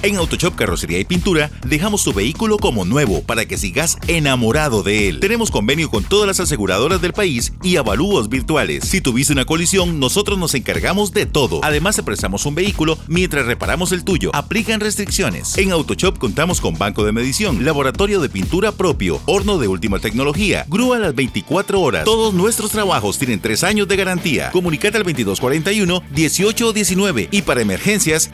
En 0.00 0.16
Autoshop 0.16 0.54
Carrocería 0.54 1.00
y 1.00 1.04
Pintura 1.04 1.50
dejamos 1.66 2.04
tu 2.04 2.12
vehículo 2.12 2.58
como 2.58 2.84
nuevo 2.84 3.20
para 3.22 3.46
que 3.46 3.58
sigas 3.58 3.98
enamorado 4.06 4.84
de 4.84 5.08
él. 5.08 5.18
Tenemos 5.18 5.50
convenio 5.50 5.90
con 5.90 6.04
todas 6.04 6.28
las 6.28 6.38
aseguradoras 6.38 7.00
del 7.00 7.12
país 7.12 7.52
y 7.64 7.78
avalúos 7.78 8.28
virtuales. 8.28 8.84
Si 8.84 9.00
tuviste 9.00 9.32
una 9.32 9.44
colisión, 9.44 9.98
nosotros 9.98 10.38
nos 10.38 10.54
encargamos 10.54 11.12
de 11.12 11.26
todo. 11.26 11.58
Además, 11.64 11.96
te 11.96 12.04
prestamos 12.04 12.46
un 12.46 12.54
vehículo 12.54 12.96
mientras 13.08 13.46
reparamos 13.46 13.90
el 13.90 14.04
tuyo. 14.04 14.30
Aplican 14.34 14.78
restricciones. 14.78 15.58
En 15.58 15.72
Autoshop 15.72 16.16
contamos 16.18 16.60
con 16.60 16.78
banco 16.78 17.04
de 17.04 17.10
medición, 17.10 17.64
laboratorio 17.64 18.20
de 18.20 18.28
pintura 18.28 18.70
propio, 18.70 19.20
horno 19.26 19.58
de 19.58 19.66
última 19.66 19.98
tecnología, 19.98 20.64
grúa 20.68 20.98
a 20.98 21.00
las 21.00 21.16
24 21.16 21.80
horas. 21.80 22.04
Todos 22.04 22.34
nuestros 22.34 22.70
trabajos 22.70 23.18
tienen 23.18 23.40
3 23.40 23.64
años 23.64 23.88
de 23.88 23.96
garantía. 23.96 24.52
Comunicate 24.52 24.96
al 24.96 25.04
2241-1819 25.04 27.26
y 27.32 27.42
para 27.42 27.62
emergencias 27.62 28.30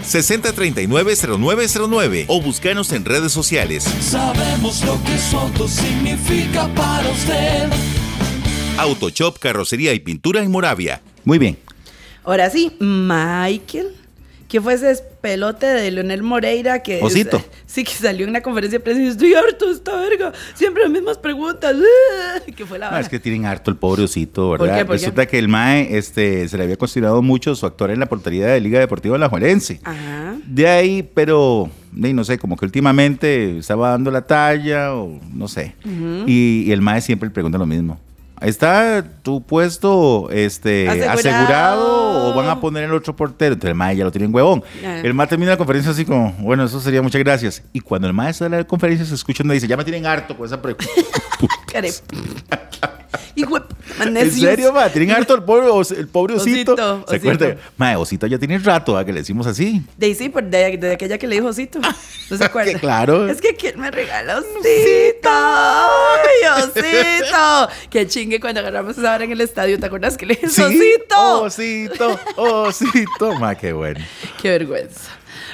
6039-0909 1.55 2.25
o 2.29 2.41
búscanos 2.41 2.93
en 2.93 3.05
redes 3.05 3.33
sociales. 3.33 3.85
Sabemos 4.01 4.85
lo 4.85 4.99
que 5.05 5.19
Soto 5.19 5.69
significa 5.69 6.69
para 6.75 7.09
usted. 7.11 7.69
Autoshop, 8.79 9.39
carrocería 9.39 9.93
y 9.93 10.01
pintura 10.01 10.43
en 10.43 10.51
Moravia. 10.51 11.01
Muy 11.25 11.39
bien. 11.39 11.59
Ahora 12.25 12.51
sí, 12.51 12.73
Michael, 12.81 13.95
¿qué 14.55 14.61
fue 14.61 14.75
ese 14.75 15.03
pelote 15.21 15.67
de 15.67 15.91
Leonel 15.91 16.23
Moreira 16.23 16.81
que... 16.81 17.03
Osito. 17.03 17.43
sí, 17.67 17.83
que 17.83 17.91
salió 17.91 18.23
en 18.23 18.31
una 18.31 18.41
conferencia 18.41 18.79
de 18.79 18.85
prensa 18.85 19.03
y 19.03 19.09
estoy 19.09 19.35
harto 19.35 19.69
esta 19.69 19.97
verga, 19.97 20.33
siempre 20.55 20.85
las 20.85 20.93
mismas 20.93 21.19
preguntas. 21.19 21.75
que 22.57 22.65
fue 22.65 22.79
la 22.79 22.89
vara. 22.89 23.01
es 23.01 23.09
que 23.09 23.19
tienen 23.19 23.47
harto 23.47 23.73
el 23.73 23.77
pobre 23.77 24.05
osito, 24.05 24.51
¿Por 24.51 24.61
¿verdad? 24.61 24.79
qué? 24.79 24.85
¿Por 24.85 24.95
qué? 24.95 25.01
Resulta 25.01 25.27
que 25.27 25.41
el 25.41 25.49
MAE 25.49 25.99
este, 25.99 26.47
se 26.49 26.57
le 26.57 26.63
había 26.63 26.77
considerado 26.77 27.21
mucho 27.21 27.57
su 27.57 27.67
actuar 27.67 27.91
en 27.91 27.99
la 27.99 28.07
portería 28.07 28.47
de 28.47 28.61
Liga 28.61 28.79
Deportiva 28.79 29.19
La 29.19 29.29
Juelense. 29.29 29.81
Ajá. 29.83 30.37
De 30.47 30.69
ahí, 30.69 31.03
pero 31.03 31.69
ahí, 32.01 32.15
no 32.15 32.23
sé, 32.23 32.39
como 32.39 32.57
que 32.57 32.65
últimamente 32.65 33.59
estaba 33.59 33.91
dando 33.91 34.13
la 34.13 34.25
talla 34.25 34.95
o 34.95 35.19
no 35.33 35.49
sé. 35.49 35.75
y, 36.29 36.63
y 36.65 36.71
el 36.71 36.81
MAE 36.81 37.01
siempre 37.01 37.29
le 37.29 37.35
pregunta 37.35 37.59
lo 37.59 37.67
mismo. 37.67 37.99
¿Está 38.45 39.05
tu 39.23 39.43
puesto 39.43 40.29
este, 40.31 40.89
Asegurado. 40.89 41.19
asegurado. 41.19 42.29
o 42.31 42.35
van 42.35 42.49
a 42.49 42.61
poner 42.61 42.85
el 42.85 42.93
otro 42.93 43.17
portero? 43.17 43.55
Entonces 43.55 43.71
el 43.71 43.75
MAE 43.77 43.97
ya 43.97 44.05
lo 44.05 44.13
tiene 44.13 44.27
en 44.27 44.35
huevón. 44.35 44.63
Ah. 44.85 45.01
El 45.03 45.15
MAE 45.15 45.27
termina 45.27 45.53
la 45.53 45.57
conferencia 45.57 45.93
así 45.93 46.05
como, 46.05 46.33
bueno, 46.39 46.65
eso 46.65 46.81
sería 46.81 47.03
muchas 47.03 47.21
gracias. 47.21 47.63
Y 47.73 47.81
cuando 47.81 48.07
el 48.07 48.13
MAE 48.13 48.33
sale 48.35 48.57
de 48.57 48.63
la 48.63 48.69
conferencia 48.69 49.07
se 49.07 49.15
escucha 49.15 49.43
donde 49.43 49.55
dice, 49.55 49.67
ya 49.67 49.77
me 49.77 49.85
tienen 49.85 50.07
harto 50.07 50.37
con 50.37 50.47
esa 50.47 50.61
pregunta. 50.61 50.85
Hijo 53.37 53.61
¿En 54.03 54.31
serio, 54.33 54.73
ma? 54.73 54.89
Tienen 54.89 55.13
harto 55.13 55.35
el 55.35 55.43
pobre, 55.45 55.67
el 55.99 56.09
pobre 56.09 56.35
osito. 56.35 56.73
Osito, 56.75 57.05
¿Se 57.09 57.17
acuerda? 57.17 57.57
Ma, 57.77 57.97
osito 57.99 58.27
ya 58.27 58.39
tiene 58.39 58.59
rato 58.59 58.97
¿a? 58.99 59.05
que 59.05 59.13
le 59.13 59.21
decimos 59.21 59.47
así. 59.47 59.83
De 59.97 60.07
ahí 60.07 60.15
sí, 60.15 60.29
por- 60.29 60.43
de, 60.45 60.77
de 60.77 60.93
aquella 60.95 61.17
que 61.19 61.27
le 61.27 61.37
dijo 61.37 61.49
Osito. 61.49 61.79
¿No 62.31 62.37
se 62.37 62.45
acuerda? 62.45 62.79
Claro. 62.79 63.29
Es 63.29 63.41
que 63.41 63.55
¿quién 63.55 63.79
me 63.79 63.91
regala 63.91 64.39
Osito? 64.39 65.29
¡Ay, 65.31 66.63
Osito! 66.63 67.69
Que 67.91 68.07
chingue 68.07 68.41
cuando 68.41 68.61
agarramos 68.61 68.99
esa 68.99 69.15
hora 69.15 69.25
en 69.25 69.33
el 69.33 69.41
estadio. 69.41 69.79
¿Te 69.79 69.87
acuerdas 69.87 70.17
que 70.17 70.27
le 70.27 70.35
dije 70.35 70.47
Osito? 70.65 71.43
Osito, 71.43 72.21
osito. 72.37 73.35
Ma, 73.39 73.55
qué 73.55 73.73
bueno. 73.73 74.01
Qué 74.43 74.51
vergüenza. 74.51 75.11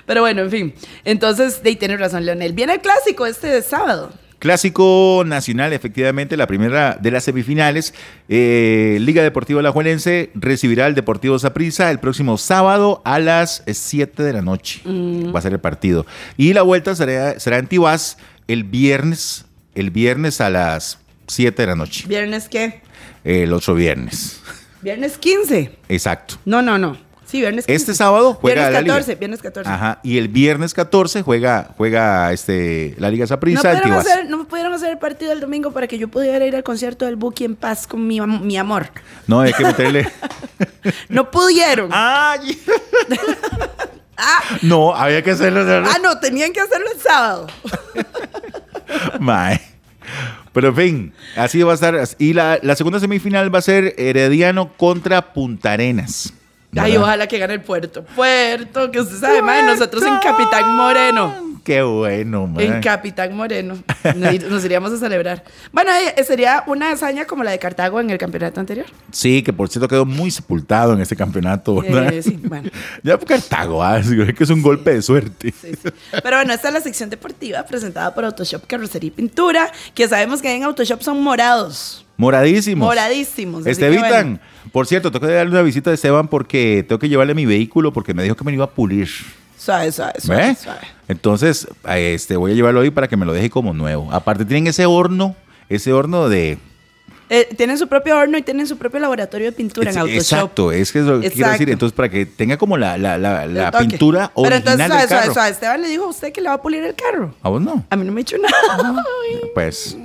Pero 0.07 0.23
bueno, 0.23 0.43
en 0.43 0.51
fin. 0.51 0.75
Entonces, 1.05 1.63
de 1.63 1.71
ahí 1.71 1.77
tiene 1.77 1.97
razón, 1.97 2.25
Leonel. 2.25 2.53
Viene 2.53 2.75
el 2.75 2.81
clásico 2.81 3.27
este 3.27 3.61
sábado. 3.63 4.13
Clásico 4.41 5.23
nacional, 5.27 5.75
efectivamente, 5.75 6.35
la 6.39 6.47
primera 6.47 6.97
de 6.99 7.11
las 7.11 7.25
semifinales. 7.25 7.93
Eh, 8.31 8.97
Liga 9.03 9.23
Deportiva 9.23 9.61
Alajuelense 9.61 10.31
recibirá 10.35 10.87
al 10.87 10.95
Deportivo 10.95 11.39
Saprissa 11.39 11.91
el 11.91 11.99
próximo 11.99 12.39
sábado 12.39 13.03
a 13.05 13.19
las 13.19 13.63
7 13.71 14.23
de 14.23 14.33
la 14.33 14.41
noche. 14.41 14.81
Mm. 14.87 15.35
Va 15.35 15.41
a 15.41 15.43
ser 15.43 15.53
el 15.53 15.61
partido. 15.61 16.07
Y 16.39 16.55
la 16.55 16.63
vuelta 16.63 16.95
será, 16.95 17.39
será 17.39 17.59
en 17.59 17.67
Tibás 17.67 18.17
el 18.49 18.65
viernes, 18.65 19.45
el 19.75 19.91
viernes 19.91 20.41
a 20.41 20.49
las 20.49 20.99
7 21.27 21.61
de 21.61 21.67
la 21.67 21.77
noche. 21.77 22.07
¿Viernes 22.09 22.49
qué? 22.49 22.81
El 23.25 23.53
otro 23.53 23.75
viernes. 23.75 24.41
¿Viernes 24.81 25.19
15? 25.19 25.77
Exacto. 25.91 26.37
No, 26.47 26.63
no, 26.63 26.79
no. 26.79 26.97
Sí, 27.31 27.39
viernes 27.41 27.65
15. 27.67 27.77
Este 27.81 27.95
sábado 27.95 28.35
juega 28.35 28.63
Viernes 28.69 28.75
la 28.75 28.81
liga. 28.81 28.95
14, 28.95 29.15
viernes 29.15 29.41
14. 29.43 29.71
Ajá, 29.71 30.01
y 30.03 30.19
el 30.19 30.29
viernes 30.29 30.75
14 30.75 31.23
juega, 31.23 31.71
juega 31.77 32.33
este, 32.33 32.95
la 32.99 33.09
Liga 33.11 33.23
No 33.25 33.29
Saprissa 33.29 33.61
pudieron, 33.71 33.93
hacer, 33.93 34.29
no 34.29 34.49
pudieron 34.49 34.73
hacer 34.73 34.91
el 34.91 34.99
partido 34.99 35.31
el 35.33 35.39
domingo 35.41 35.71
para 35.73 35.87
que 35.87 35.97
yo 35.97 36.09
pudiera 36.09 36.45
ir 36.45 36.57
al 36.57 36.65
concierto 36.65 37.05
del 37.05 37.15
Buki 37.17 37.45
en 37.45 37.55
paz 37.55 37.87
con 37.87 38.05
mi, 38.07 38.21
mi 38.21 38.57
amor. 38.57 38.89
No, 39.29 39.41
hay 39.41 39.53
que 39.53 39.65
meterle. 39.65 40.11
No 41.09 41.31
pudieron. 41.31 41.91
¡Ay! 41.93 42.59
Ah, 44.23 44.43
No, 44.61 44.95
había 44.95 45.23
que 45.23 45.31
hacerlo. 45.31 45.65
verdad. 45.65 45.91
ah, 45.95 45.99
no, 46.03 46.19
tenían 46.21 46.53
que 46.53 46.61
hacerlo 46.61 46.87
el 46.95 47.01
sábado. 47.01 47.47
Mae. 49.21 49.59
Pero 50.53 50.69
en 50.69 50.77
fin, 50.77 51.13
así 51.37 51.63
va 51.63 51.73
a 51.73 51.75
estar. 51.75 51.99
Y 52.19 52.35
la, 52.35 52.59
la 52.63 52.77
segunda 52.77 53.01
semifinal 53.01 53.55
va 53.55 53.61
a 53.61 53.63
ser 53.63 53.95
Herediano 53.97 54.75
contra 54.77 55.33
Punta 55.33 55.73
Arenas. 56.73 56.85
Ay, 56.85 56.93
¿verdad? 56.93 57.05
ojalá 57.05 57.27
que 57.27 57.39
gane 57.39 57.55
el 57.55 57.63
puerto. 57.63 58.05
Puerto, 58.15 58.91
que 58.91 59.01
usted 59.01 59.17
sabe, 59.17 59.43
mae, 59.43 59.63
nosotros 59.63 60.03
en 60.03 60.19
Capitán 60.19 60.77
Moreno. 60.77 61.51
Qué 61.65 61.83
bueno, 61.83 62.47
mae. 62.47 62.67
En 62.67 62.81
Capitán 62.81 63.37
Moreno. 63.37 63.79
Nos, 64.49 64.65
iríamos 64.65 64.93
a 64.93 64.97
celebrar. 64.97 65.45
Bueno, 65.73 65.91
eh, 65.93 66.25
sería 66.25 66.65
una 66.67 66.93
hazaña 66.93 67.27
como 67.27 67.45
la 67.45 67.51
de 67.51 67.59
Cartago 67.59 68.01
en 68.01 68.11
el 68.11 68.19
campeonato 68.19 68.61
anterior. 68.61 68.87
Sí, 69.13 69.43
que 69.43 69.53
por 69.53 69.69
cierto 69.69 69.89
quedó 69.89 70.07
muy 70.07 70.31
sepultado 70.31 70.95
en 70.95 71.01
este 71.01 71.17
campeonato. 71.17 71.83
¿verdad? 71.83 72.13
Eh, 72.13 72.23
sí, 72.23 72.39
bueno. 72.43 72.71
Ya 73.03 73.19
Cartago, 73.19 73.83
ah, 73.83 74.03
sí, 74.03 74.17
que 74.35 74.45
es 74.45 74.51
un 74.51 74.63
golpe 74.63 74.95
de 74.95 75.03
suerte. 75.03 75.53
Sí, 75.61 75.73
sí. 75.81 75.91
Pero 76.23 76.37
bueno, 76.37 76.53
esta 76.53 76.69
es 76.69 76.75
la 76.75 76.81
sección 76.81 77.11
deportiva 77.11 77.65
presentada 77.65 78.15
por 78.15 78.25
Autoshop 78.25 78.67
Carrocería 78.67 79.09
y 79.09 79.11
Pintura, 79.11 79.71
que 79.95 80.09
sabemos 80.09 80.41
que 80.41 80.55
en 80.55 80.65
Autoshop 80.65 81.03
son 81.03 81.23
morados. 81.23 82.07
Moradísimos. 82.21 82.87
Moradísimos. 82.87 83.67
Estevitan, 83.67 84.11
bueno. 84.11 84.71
por 84.73 84.87
cierto, 84.87 85.11
tengo 85.11 85.27
que 85.27 85.33
darle 85.33 85.53
una 85.53 85.63
visita 85.63 85.91
a 85.91 85.95
Esteban 85.95 86.29
porque 86.29 86.85
tengo 86.87 86.99
que 86.99 87.09
llevarle 87.09 87.35
mi 87.35 87.47
vehículo 87.47 87.93
porque 87.93 88.13
me 88.13 88.23
dijo 88.23 88.37
que 88.37 88.45
me 88.45 88.51
lo 88.51 88.57
iba 88.57 88.65
a 88.67 88.71
pulir. 88.71 89.09
Suave, 89.57 89.91
suave, 89.91 90.15
suave, 90.19 90.49
¿Ve? 90.49 90.55
suave. 90.55 90.81
Entonces, 91.09 91.67
este, 91.89 92.37
voy 92.37 92.53
a 92.53 92.55
llevarlo 92.55 92.81
hoy 92.81 92.91
para 92.91 93.09
que 93.09 93.17
me 93.17 93.25
lo 93.27 93.33
deje 93.33 93.49
como 93.49 93.73
nuevo. 93.73 94.13
Aparte, 94.13 94.45
tienen 94.45 94.67
ese 94.67 94.87
horno, 94.87 95.35
ese 95.69 95.93
horno 95.93 96.29
de... 96.29 96.59
Eh, 97.31 97.49
tienen 97.57 97.79
su 97.79 97.87
propio 97.87 98.19
horno 98.19 98.37
y 98.37 98.43
tienen 98.43 98.67
su 98.67 98.77
propio 98.77 99.01
laboratorio 99.01 99.47
de 99.47 99.53
pintura 99.53 99.91
en 99.91 99.99
Autoshop. 99.99 100.19
Exacto, 100.19 100.73
es 100.73 100.91
que 100.91 100.99
es 100.99 101.05
lo 101.05 101.21
que 101.21 101.31
quiero 101.31 101.53
decir. 101.53 101.71
Entonces, 101.71 101.95
para 101.95 102.09
que 102.09 102.27
tenga 102.27 102.57
como 102.57 102.77
la, 102.77 102.99
la, 102.99 103.17
la, 103.19 103.47
la 103.47 103.71
pintura 103.73 104.33
Pero 104.35 104.57
original 104.57 104.81
entonces, 104.81 104.87
suave, 105.09 105.25
del 105.25 105.35
carro. 105.35 105.49
Esteban 105.49 105.81
le 105.81 105.89
dijo 105.89 106.05
a 106.05 106.09
usted 106.09 106.33
que 106.33 106.41
le 106.41 106.49
va 106.49 106.57
a 106.57 106.61
pulir 106.61 106.83
el 106.83 106.95
carro. 106.95 107.33
¿A 107.41 107.49
vos 107.49 107.63
no? 107.63 107.85
A 107.89 107.97
mí 107.97 108.05
no 108.05 108.13
me 108.13 108.21
ha 108.21 108.23
hecho 108.23 108.37
nada. 108.37 109.05
Pues, 109.55 109.97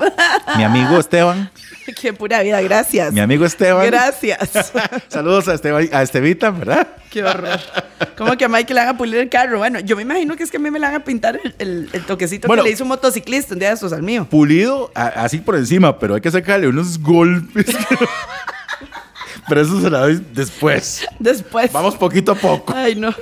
mi 0.56 0.64
amigo 0.64 0.98
Esteban, 0.98 1.50
Qué 2.00 2.12
pura 2.12 2.40
vida, 2.42 2.60
gracias. 2.62 3.12
mi 3.12 3.20
amigo 3.20 3.44
Esteban. 3.44 3.84
Gracias. 3.86 4.72
Saludos 5.08 5.48
a, 5.48 5.54
Esteban, 5.54 5.88
a 5.92 6.02
Estevita, 6.02 6.50
¿verdad? 6.50 6.86
Qué 7.10 7.24
horror. 7.24 7.58
¿Cómo 8.16 8.36
que 8.36 8.44
a 8.44 8.48
Mike 8.48 8.72
le 8.72 8.80
van 8.80 8.88
a 8.90 8.96
pulir 8.96 9.16
el 9.16 9.28
carro? 9.28 9.58
Bueno, 9.58 9.80
yo 9.80 9.96
me 9.96 10.02
imagino 10.02 10.36
que 10.36 10.44
es 10.44 10.50
que 10.52 10.58
a 10.58 10.60
mí 10.60 10.70
me 10.70 10.78
le 10.78 10.86
van 10.86 10.94
a 10.94 11.00
pintar 11.04 11.40
el, 11.42 11.54
el- 11.58 11.88
el 11.92 12.02
toquecito 12.06 12.46
Bueno. 12.46 12.62
que 12.62 12.68
le 12.68 12.74
hizo 12.74 12.84
un 12.84 12.88
motociclista 12.88 13.54
un 13.54 13.58
día 13.58 13.68
de 13.70 13.74
estos 13.74 13.92
al 13.92 14.02
mío. 14.04 14.26
Pulido 14.30 14.92
a- 14.94 15.06
así 15.24 15.38
por 15.38 15.56
encima, 15.56 15.98
pero 15.98 16.14
hay 16.14 16.20
que 16.20 16.30
sacarle 16.30 16.68
unos 16.68 17.00
golpes. 17.00 17.66
Pero 19.50 19.62
eso 19.62 19.80
se 19.80 19.90
la 19.90 20.02
doy 20.02 20.24
después. 20.32 21.04
Después. 21.18 21.72
Vamos 21.72 21.96
poquito 21.96 22.32
a 22.32 22.34
poco. 22.36 22.72
Ay, 22.74 22.94
no. 22.94 23.12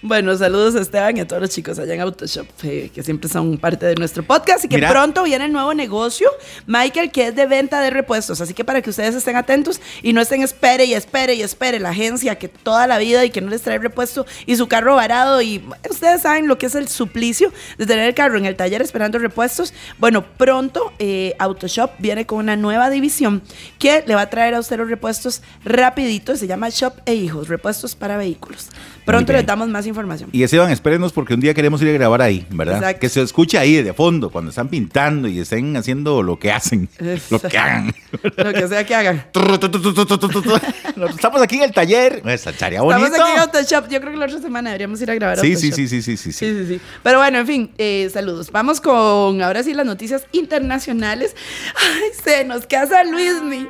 Bueno, 0.00 0.36
saludos 0.36 0.76
a 0.76 0.80
Esteban 0.80 1.16
y 1.16 1.20
a 1.20 1.26
todos 1.26 1.42
los 1.42 1.50
chicos 1.50 1.76
allá 1.78 1.94
en 1.94 2.00
Autoshop, 2.00 2.46
eh, 2.62 2.90
que 2.94 3.02
siempre 3.02 3.28
son 3.28 3.58
parte 3.58 3.84
de 3.86 3.96
nuestro 3.96 4.22
podcast 4.22 4.64
y 4.64 4.68
que 4.68 4.76
Mira. 4.76 4.90
pronto 4.90 5.24
viene 5.24 5.46
el 5.46 5.52
nuevo 5.52 5.74
negocio, 5.74 6.30
Michael, 6.66 7.10
que 7.10 7.26
es 7.26 7.34
de 7.34 7.46
venta 7.46 7.80
de 7.80 7.90
repuestos. 7.90 8.40
Así 8.40 8.54
que 8.54 8.64
para 8.64 8.80
que 8.80 8.90
ustedes 8.90 9.16
estén 9.16 9.34
atentos 9.34 9.80
y 10.02 10.12
no 10.12 10.20
estén 10.20 10.42
espere 10.42 10.84
y 10.84 10.94
espere 10.94 11.34
y 11.34 11.42
espere 11.42 11.80
la 11.80 11.90
agencia 11.90 12.36
que 12.36 12.46
toda 12.48 12.86
la 12.86 12.98
vida 12.98 13.24
y 13.24 13.30
que 13.30 13.40
no 13.40 13.50
les 13.50 13.62
trae 13.62 13.78
repuesto 13.78 14.24
y 14.46 14.54
su 14.54 14.68
carro 14.68 14.94
varado 14.94 15.42
y 15.42 15.62
ustedes 15.90 16.22
saben 16.22 16.46
lo 16.46 16.58
que 16.58 16.66
es 16.66 16.76
el 16.76 16.86
suplicio 16.88 17.52
de 17.76 17.86
tener 17.86 18.06
el 18.06 18.14
carro 18.14 18.38
en 18.38 18.46
el 18.46 18.54
taller 18.54 18.82
esperando 18.82 19.18
repuestos. 19.18 19.74
Bueno, 19.98 20.24
pronto 20.24 20.92
eh, 21.00 21.34
Autoshop 21.40 21.90
viene 21.98 22.24
con 22.24 22.38
una 22.38 22.54
nueva 22.54 22.88
división 22.88 23.42
que 23.80 24.04
le 24.06 24.14
va 24.14 24.22
a 24.22 24.30
traer 24.30 24.54
a 24.54 24.60
usted 24.60 24.78
los 24.78 24.88
repuestos 24.88 25.42
rapidito. 25.72 26.36
Se 26.36 26.46
llama 26.46 26.68
Shop 26.68 26.94
e 27.06 27.14
Hijos, 27.14 27.48
repuestos 27.48 27.94
para 27.94 28.16
vehículos. 28.16 28.68
Pronto 29.04 29.32
les 29.32 29.44
damos 29.44 29.68
más 29.68 29.86
información. 29.86 30.30
Y 30.32 30.44
Esteban, 30.44 30.70
espérenos 30.70 31.12
porque 31.12 31.34
un 31.34 31.40
día 31.40 31.54
queremos 31.54 31.82
ir 31.82 31.88
a 31.88 31.92
grabar 31.92 32.22
ahí, 32.22 32.46
¿verdad? 32.50 32.76
Exacto. 32.76 33.00
Que 33.00 33.08
se 33.08 33.20
escuche 33.22 33.58
ahí 33.58 33.82
de 33.82 33.92
fondo 33.92 34.30
cuando 34.30 34.50
están 34.50 34.68
pintando 34.68 35.26
y 35.26 35.40
estén 35.40 35.76
haciendo 35.76 36.22
lo 36.22 36.38
que 36.38 36.52
hacen, 36.52 36.88
lo 37.30 37.40
que 37.40 37.58
hagan. 37.58 37.92
Lo 38.36 38.52
que 38.52 38.68
sea 38.68 38.86
que 38.86 38.94
hagan. 38.94 39.24
Estamos 41.08 41.42
aquí 41.42 41.56
en 41.56 41.62
el 41.64 41.72
taller. 41.72 42.22
Estaría 42.26 42.82
bonito. 42.82 43.06
Estamos 43.06 43.28
aquí 43.28 43.32
en 43.32 43.38
Autoshop. 43.40 43.90
Yo 43.90 44.00
creo 44.00 44.12
que 44.12 44.18
la 44.18 44.26
otra 44.26 44.40
semana 44.40 44.70
deberíamos 44.70 45.00
ir 45.00 45.10
a 45.10 45.14
grabar 45.14 45.40
Sí, 45.40 45.54
Autoshop. 45.54 45.74
sí, 45.74 45.88
sí, 45.88 46.02
sí, 46.02 46.16
sí, 46.16 46.16
sí, 46.16 46.32
Sí, 46.32 46.54
sí, 46.58 46.66
sí. 46.74 46.80
Pero 47.02 47.18
bueno, 47.18 47.38
en 47.38 47.46
fin, 47.46 47.70
eh, 47.78 48.08
saludos. 48.12 48.52
Vamos 48.52 48.80
con 48.80 49.42
ahora 49.42 49.62
sí 49.64 49.74
las 49.74 49.86
noticias 49.86 50.26
internacionales. 50.32 51.34
Ay, 51.74 52.10
se 52.22 52.44
nos 52.44 52.66
casa 52.66 53.02
Luismi. 53.04 53.66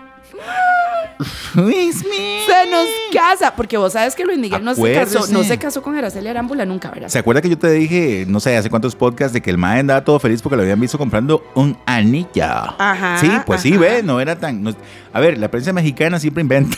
Se 2.46 2.70
nos 2.70 2.86
casa. 3.12 3.54
Porque 3.54 3.76
vos 3.76 3.92
sabes 3.92 4.14
que 4.14 4.24
Luis 4.24 4.38
Miguel 4.38 4.64
no 4.64 4.74
se 4.74 4.80
casó, 4.94 5.18
no 5.32 5.44
se 5.44 5.58
casó 5.58 5.82
con 5.82 5.94
Araceli 5.96 6.28
Arámbula 6.28 6.64
nunca, 6.64 6.90
¿verdad? 6.90 7.08
¿Se 7.08 7.18
acuerda 7.18 7.40
que 7.42 7.48
yo 7.50 7.58
te 7.58 7.70
dije, 7.70 8.24
no 8.28 8.40
sé, 8.40 8.56
hace 8.56 8.70
cuántos 8.70 8.96
podcasts 8.96 9.32
de 9.32 9.40
que 9.40 9.50
el 9.50 9.58
mae 9.58 9.80
andaba 9.80 10.02
todo 10.04 10.18
feliz 10.18 10.40
porque 10.42 10.56
lo 10.56 10.62
habían 10.62 10.80
visto 10.80 10.98
comprando 10.98 11.44
un 11.54 11.76
anillo? 11.86 12.28
Ajá, 12.44 13.18
Sí, 13.20 13.30
pues 13.46 13.60
sí, 13.62 13.76
ve, 13.76 14.02
no 14.02 14.20
era 14.20 14.36
tan. 14.38 14.62
no- 14.62 14.74
a 15.12 15.20
ver, 15.20 15.38
la 15.38 15.50
prensa 15.50 15.72
mexicana 15.72 16.18
siempre 16.18 16.40
inventa. 16.40 16.76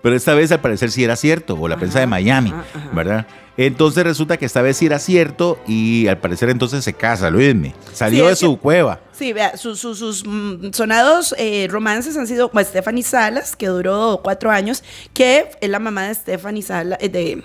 Pero 0.00 0.16
esta 0.16 0.34
vez 0.34 0.50
al 0.52 0.60
parecer 0.60 0.90
sí 0.90 1.02
era 1.04 1.16
cierto, 1.16 1.54
o 1.54 1.68
la 1.68 1.76
prensa 1.76 2.00
de 2.00 2.06
Miami, 2.06 2.50
ajá, 2.50 2.64
ajá. 2.74 2.90
¿verdad? 2.92 3.26
Entonces 3.56 4.02
resulta 4.04 4.38
que 4.38 4.46
esta 4.46 4.62
vez 4.62 4.78
sí 4.78 4.86
era 4.86 4.98
cierto 4.98 5.58
y 5.66 6.06
al 6.06 6.16
parecer 6.18 6.48
entonces 6.48 6.82
se 6.84 6.94
casa, 6.94 7.28
Luismi. 7.30 7.74
Salió 7.92 8.24
Sí, 8.24 8.30
de 8.30 8.36
su 8.36 8.54
que- 8.56 8.60
cueva. 8.62 9.00
Sí, 9.12 9.32
vea, 9.34 9.56
sus, 9.58 9.78
sus, 9.78 9.98
sus, 9.98 10.24
mm, 10.26 10.72
sonados 10.72 11.34
eh, 11.38 11.66
romances 11.70 12.16
han 12.16 12.26
sido 12.26 12.50
pues, 12.50 12.68
Stephanie 12.68 13.02
Salas, 13.02 13.54
que 13.54 13.66
duró 13.66 14.20
cuatro 14.24 14.50
años, 14.50 14.82
que 15.12 15.50
es 15.60 15.68
la 15.68 15.78
mamá 15.78 16.04
de 16.08 16.14
Stephanie 16.14 16.62
Salas, 16.62 16.98
eh, 17.02 17.08
de, 17.10 17.42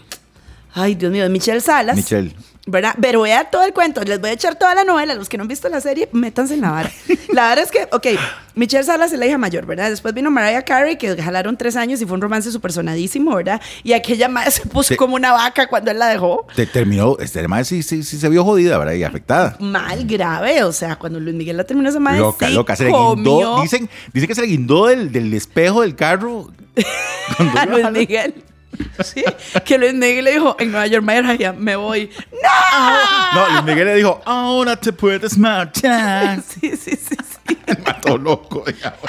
ay 0.73 0.95
Dios 0.95 1.11
mío, 1.11 1.23
de 1.23 1.29
Michelle 1.29 1.59
Salas. 1.61 1.95
Michelle. 1.97 2.33
¿Verdad? 2.69 2.95
Pero 3.01 3.21
vea 3.21 3.45
todo 3.49 3.63
el 3.63 3.73
cuento, 3.73 4.03
les 4.03 4.19
voy 4.19 4.29
a 4.29 4.33
echar 4.33 4.55
toda 4.55 4.75
la 4.75 4.83
novela, 4.83 5.15
los 5.15 5.29
que 5.29 5.37
no 5.37 5.43
han 5.43 5.47
visto 5.47 5.69
la 5.69 5.79
serie, 5.79 6.09
métanse 6.11 6.53
en 6.53 6.61
la 6.61 6.71
vara. 6.71 6.91
La 7.33 7.43
vara 7.43 7.61
es 7.61 7.71
que, 7.71 7.87
ok, 7.91 8.07
Michelle 8.55 8.83
Salas 8.83 9.13
es 9.13 9.19
la 9.19 9.25
hija 9.25 9.37
mayor, 9.37 9.65
¿verdad? 9.65 9.89
Después 9.89 10.13
vino 10.13 10.29
Mariah 10.29 10.63
Carey, 10.63 10.97
que 10.97 11.15
jalaron 11.21 11.55
tres 11.55 11.77
años 11.77 12.01
y 12.01 12.05
fue 12.05 12.15
un 12.15 12.21
romance 12.21 12.51
súper 12.51 12.73
sonadísimo, 12.73 13.35
¿verdad? 13.35 13.61
Y 13.83 13.93
aquella 13.93 14.27
madre 14.27 14.51
se 14.51 14.65
puso 14.65 14.97
como 14.97 15.15
una 15.15 15.31
vaca 15.31 15.67
cuando 15.67 15.91
él 15.91 15.99
la 15.99 16.07
dejó. 16.07 16.45
Te 16.55 16.65
terminó, 16.65 17.17
este 17.19 17.47
mae 17.47 17.63
sí, 17.63 17.83
sí, 17.83 18.03
sí 18.03 18.19
se 18.19 18.27
vio 18.27 18.43
jodida, 18.43 18.77
¿verdad? 18.77 18.93
Y 18.93 19.03
afectada. 19.05 19.55
Mal, 19.61 20.05
grave, 20.05 20.63
o 20.63 20.73
sea, 20.73 20.97
cuando 20.97 21.21
Luis 21.21 21.35
Miguel 21.35 21.55
la 21.55 21.63
terminó 21.63 21.87
esa 21.87 21.99
madre, 21.99 22.19
Loca, 22.19 22.47
sí 22.47 22.53
loca. 22.53 22.75
Se 22.75 22.83
le 22.83 22.91
comió 22.91 23.15
guindó. 23.15 23.61
Dicen, 23.61 23.89
dicen 24.11 24.27
que 24.27 24.35
se 24.35 24.41
le 24.41 24.47
guindó 24.47 24.87
del, 24.87 25.11
del 25.11 25.33
espejo 25.33 25.81
del 25.81 25.95
carro. 25.95 26.51
A 27.55 27.65
Luis. 27.65 27.91
Miguel. 27.91 28.43
Sí, 29.03 29.23
que 29.65 29.77
Luis 29.77 29.93
Miguel 29.93 30.25
le 30.25 30.31
dijo 30.33 30.55
en 30.59 30.71
Nueva 30.71 30.87
York, 30.87 31.03
Mariah, 31.03 31.53
me 31.53 31.75
voy. 31.75 32.09
¡No! 32.31 33.39
No, 33.41 33.49
Luis 33.51 33.63
Miguel 33.63 33.85
le 33.87 33.95
dijo, 33.95 34.21
ahora 34.25 34.75
te 34.75 34.93
puedes 34.93 35.37
marchar. 35.37 36.41
Sí, 36.47 36.75
sí, 36.75 36.91
sí, 36.95 37.15
sí. 37.15 37.57
Mató 37.85 38.17
loco, 38.17 38.63
digamos. 38.65 38.99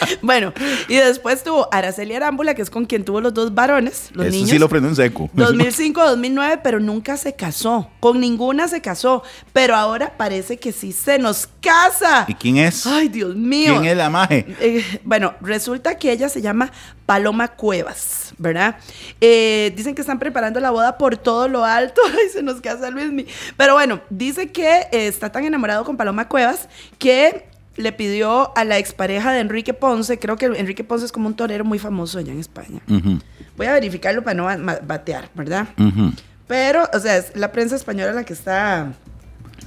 Bueno, 0.22 0.52
y 0.88 0.96
después 0.96 1.42
tuvo 1.44 1.68
Araceli 1.72 2.14
Arámbula, 2.14 2.54
que 2.54 2.62
es 2.62 2.70
con 2.70 2.84
quien 2.86 3.04
tuvo 3.04 3.20
los 3.20 3.34
dos 3.34 3.54
varones, 3.54 4.10
los 4.12 4.26
Eso 4.26 4.34
niños. 4.34 4.50
sí 4.50 4.58
lo 4.58 4.68
prendo 4.68 4.88
en 4.88 4.96
seco. 4.96 5.30
2005, 5.34 6.04
2009, 6.04 6.60
pero 6.62 6.80
nunca 6.80 7.16
se 7.16 7.34
casó. 7.34 7.90
Con 8.00 8.20
ninguna 8.20 8.68
se 8.68 8.80
casó. 8.80 9.22
Pero 9.52 9.76
ahora 9.76 10.16
parece 10.16 10.58
que 10.58 10.72
sí 10.72 10.92
se 10.92 11.18
nos 11.18 11.48
casa. 11.60 12.24
¿Y 12.28 12.34
quién 12.34 12.56
es? 12.58 12.86
Ay, 12.86 13.08
Dios 13.08 13.34
mío. 13.36 13.74
¿Quién 13.74 13.86
es 13.92 13.96
la 13.96 14.10
maje? 14.10 14.46
Eh, 14.60 15.00
bueno, 15.04 15.34
resulta 15.40 15.96
que 15.98 16.12
ella 16.12 16.28
se 16.28 16.40
llama 16.40 16.72
Paloma 17.04 17.48
Cuevas, 17.48 18.34
¿verdad? 18.38 18.76
Eh, 19.20 19.72
dicen 19.76 19.94
que 19.94 20.00
están 20.00 20.18
preparando 20.18 20.60
la 20.60 20.70
boda 20.70 20.98
por 20.98 21.16
todo 21.16 21.48
lo 21.48 21.64
alto. 21.64 22.00
Ay, 22.06 22.28
se 22.32 22.42
nos 22.42 22.60
casa 22.60 22.90
Luismi. 22.90 23.26
Pero 23.56 23.74
bueno, 23.74 24.00
dice 24.10 24.50
que 24.52 24.88
eh, 24.92 25.06
está 25.06 25.30
tan 25.30 25.44
enamorado 25.44 25.84
con 25.84 25.96
Paloma 25.96 26.28
Cuevas 26.28 26.68
que 26.98 27.46
le 27.76 27.92
pidió 27.92 28.56
a 28.56 28.64
la 28.64 28.78
expareja 28.78 29.32
de 29.32 29.40
Enrique 29.40 29.74
Ponce, 29.74 30.18
creo 30.18 30.36
que 30.36 30.46
Enrique 30.46 30.84
Ponce 30.84 31.04
es 31.04 31.12
como 31.12 31.28
un 31.28 31.34
torero 31.34 31.64
muy 31.64 31.78
famoso 31.78 32.18
allá 32.18 32.32
en 32.32 32.40
España. 32.40 32.80
Voy 33.56 33.66
a 33.66 33.72
verificarlo 33.72 34.22
para 34.22 34.34
no 34.34 34.46
batear, 34.82 35.30
¿verdad? 35.34 35.68
Pero, 36.46 36.88
o 36.92 36.98
sea, 37.00 37.16
es 37.16 37.36
la 37.36 37.52
prensa 37.52 37.76
española 37.76 38.12
la 38.12 38.24
que 38.24 38.32
está. 38.32 38.92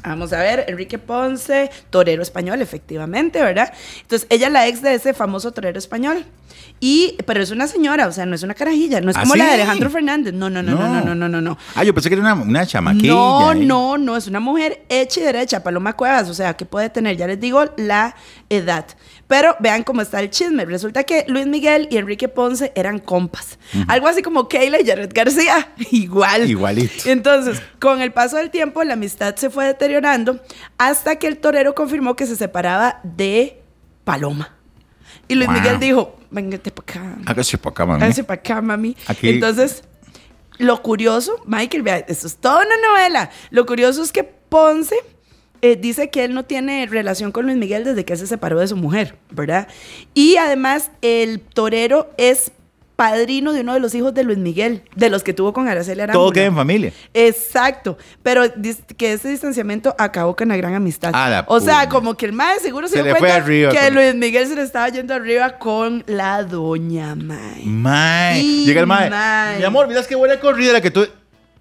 Vamos 0.04 0.32
a 0.34 0.40
ver, 0.40 0.66
Enrique 0.68 0.98
Ponce, 0.98 1.70
torero 1.90 2.22
español, 2.22 2.62
efectivamente, 2.62 3.42
¿verdad? 3.42 3.74
Entonces, 4.02 4.28
ella 4.30 4.48
es 4.48 4.54
la 4.54 4.68
ex 4.68 4.82
de 4.82 4.94
ese 4.94 5.14
famoso 5.14 5.52
torero 5.52 5.78
español. 5.78 6.26
Y, 6.80 7.18
pero 7.26 7.42
es 7.42 7.52
una 7.52 7.68
señora, 7.68 8.08
o 8.08 8.12
sea, 8.12 8.26
no 8.26 8.36
es 8.36 8.44
una 8.44 8.54
carajilla, 8.54 9.02
no 9.02 9.12
es 9.12 9.18
¿Ah, 9.18 9.22
como 9.22 9.36
la 9.36 9.46
de? 9.46 9.52
Alejandro 9.54 9.90
Fernández. 9.90 10.34
No, 10.34 10.50
no, 10.50 10.64
no, 10.64 10.76
no, 10.76 10.88
no, 10.88 11.02
no, 11.04 11.16
no, 11.16 11.28
no. 11.28 11.42
no. 11.42 11.58
Ah, 11.76 11.84
yo 11.84 11.94
pensé 11.94 12.10
que 12.10 12.16
era 12.16 12.22
una, 12.22 12.34
una 12.36 12.66
chamaquilla. 12.66 13.14
No, 13.14 13.52
¿eh? 13.52 13.56
no, 13.56 13.98
no, 13.98 14.16
es 14.16 14.28
una 14.28 14.40
mujer 14.40 14.86
hecha 14.88 15.20
y 15.20 15.24
derecha, 15.24 15.62
Paloma 15.62 15.94
Cuevas, 15.94 16.30
o 16.30 16.34
sea, 16.34 16.56
que 16.56 16.66
puede 16.66 16.90
tener, 16.90 17.18
ya 17.18 17.28
les 17.28 17.40
digo, 17.40 17.66
la 17.76 18.16
edad. 18.50 18.86
Pero 19.30 19.56
vean 19.60 19.84
cómo 19.84 20.02
está 20.02 20.20
el 20.20 20.32
chisme. 20.32 20.66
Resulta 20.66 21.04
que 21.04 21.24
Luis 21.28 21.46
Miguel 21.46 21.88
y 21.92 21.98
Enrique 21.98 22.28
Ponce 22.28 22.72
eran 22.76 22.98
compas. 22.98 23.60
Algo 23.88 24.08
así 24.08 24.24
como 24.24 24.48
Keila 24.50 24.82
y 24.82 24.86
Jared 24.86 25.12
García, 25.14 25.72
igual. 25.92 26.50
Igualito. 26.50 27.08
Entonces, 27.08 27.62
con 27.80 28.02
el 28.02 28.12
paso 28.12 28.38
del 28.38 28.50
tiempo, 28.50 28.84
la 28.84 28.94
amistad 28.96 29.36
se 29.36 29.52
fue 29.52 29.66
deteriorando 29.68 30.42
hasta 30.80 31.18
que 31.18 31.28
el 31.28 31.38
torero 31.38 31.76
confirmó 31.76 32.16
que 32.16 32.26
se 32.26 32.36
separaba 32.36 33.00
de 33.04 33.62
Paloma. 34.04 34.56
Y 35.28 35.36
Luis 35.36 35.48
Wow. 35.48 35.58
Miguel 35.58 35.80
dijo, 35.80 36.18
véngate 36.32 36.72
para 36.72 36.92
acá. 37.02 37.16
Hágase 37.28 37.58
para 37.60 37.72
acá, 37.72 37.86
mami. 37.86 38.04
Hágase 38.04 38.24
para 38.24 38.40
acá, 38.40 38.62
mami. 38.64 38.98
Aquí- 39.06 39.30
Entonces, 39.30 39.84
lo 40.58 40.82
curioso, 40.82 41.36
Michael, 41.46 41.84
vea, 41.84 41.98
esto 42.00 42.26
es 42.26 42.36
toda 42.38 42.66
una 42.66 42.76
novela. 42.88 43.30
Lo 43.52 43.68
curioso 43.68 44.02
es 44.02 44.12
que 44.12 44.24
Ponce 44.24 44.96
eh, 45.62 45.76
dice 45.76 46.10
que 46.10 46.24
él 46.24 46.34
no 46.34 46.43
tiene 46.45 46.86
relación 46.86 47.32
con 47.32 47.45
Luis 47.45 47.57
Miguel 47.57 47.84
desde 47.84 48.05
que 48.05 48.16
se 48.16 48.28
separó 48.28 48.60
de 48.60 48.68
su 48.68 48.76
mujer, 48.76 49.16
¿verdad? 49.32 49.68
Y 50.14 50.38
además, 50.38 50.91
el 51.01 51.39
torero 51.41 52.10
es 52.18 52.51
padrino 52.99 53.53
de 53.53 53.62
uno 53.62 53.74
de 53.74 53.80
los 53.80 53.95
hijos 53.95 54.14
de 54.14 54.26
Luis 54.26 54.38
Miguel, 54.38 54.84
de 54.93 55.10
los 55.10 55.24
que 55.24 55.34
tuvo 55.34 55.53
con 55.53 55.70
Araceli 55.70 56.01
Arámbula. 56.01 56.22
Todo 56.22 56.34
queda 56.34 56.45
en 56.47 56.55
familia. 56.55 56.91
Exacto, 57.14 57.97
pero 58.22 58.43
que 58.97 59.14
ese 59.14 59.30
distanciamiento 59.30 59.95
acabó 59.97 60.36
con 60.36 60.49
la 60.49 60.57
gran 60.57 60.74
amistad. 60.74 61.14
O 61.47 61.62
sea, 61.62 61.88
como 61.88 62.16
que 62.16 62.26
el 62.26 62.34
mae 62.34 62.60
seguro 62.60 62.89
se, 62.89 62.97
Se 62.97 63.03
dio 63.03 63.14
le 63.14 63.20
fue 63.20 63.32
arriba 63.32 63.72
que 63.72 63.80
con- 63.80 63.95
Luis 63.95 64.16
Miguel 64.16 64.47
se 64.47 64.55
le 64.55 64.64
estaba 64.64 64.89
yendo 64.89 65.14
arriba 65.14 65.57
con 65.60 66.03
la 66.07 66.43
doña 66.43 67.16
mae. 67.16 67.64
Mae. 67.64 68.43
Llega 68.66 68.82
el 68.82 68.88
mae. 68.88 69.60
Mi 69.60 69.64
amor, 69.64 69.88
miras 69.88 70.05
qué 70.05 70.16
buena 70.16 70.38
corrida 70.38 70.74
la 70.74 70.82
que 70.82 70.91
tú. 70.91 71.07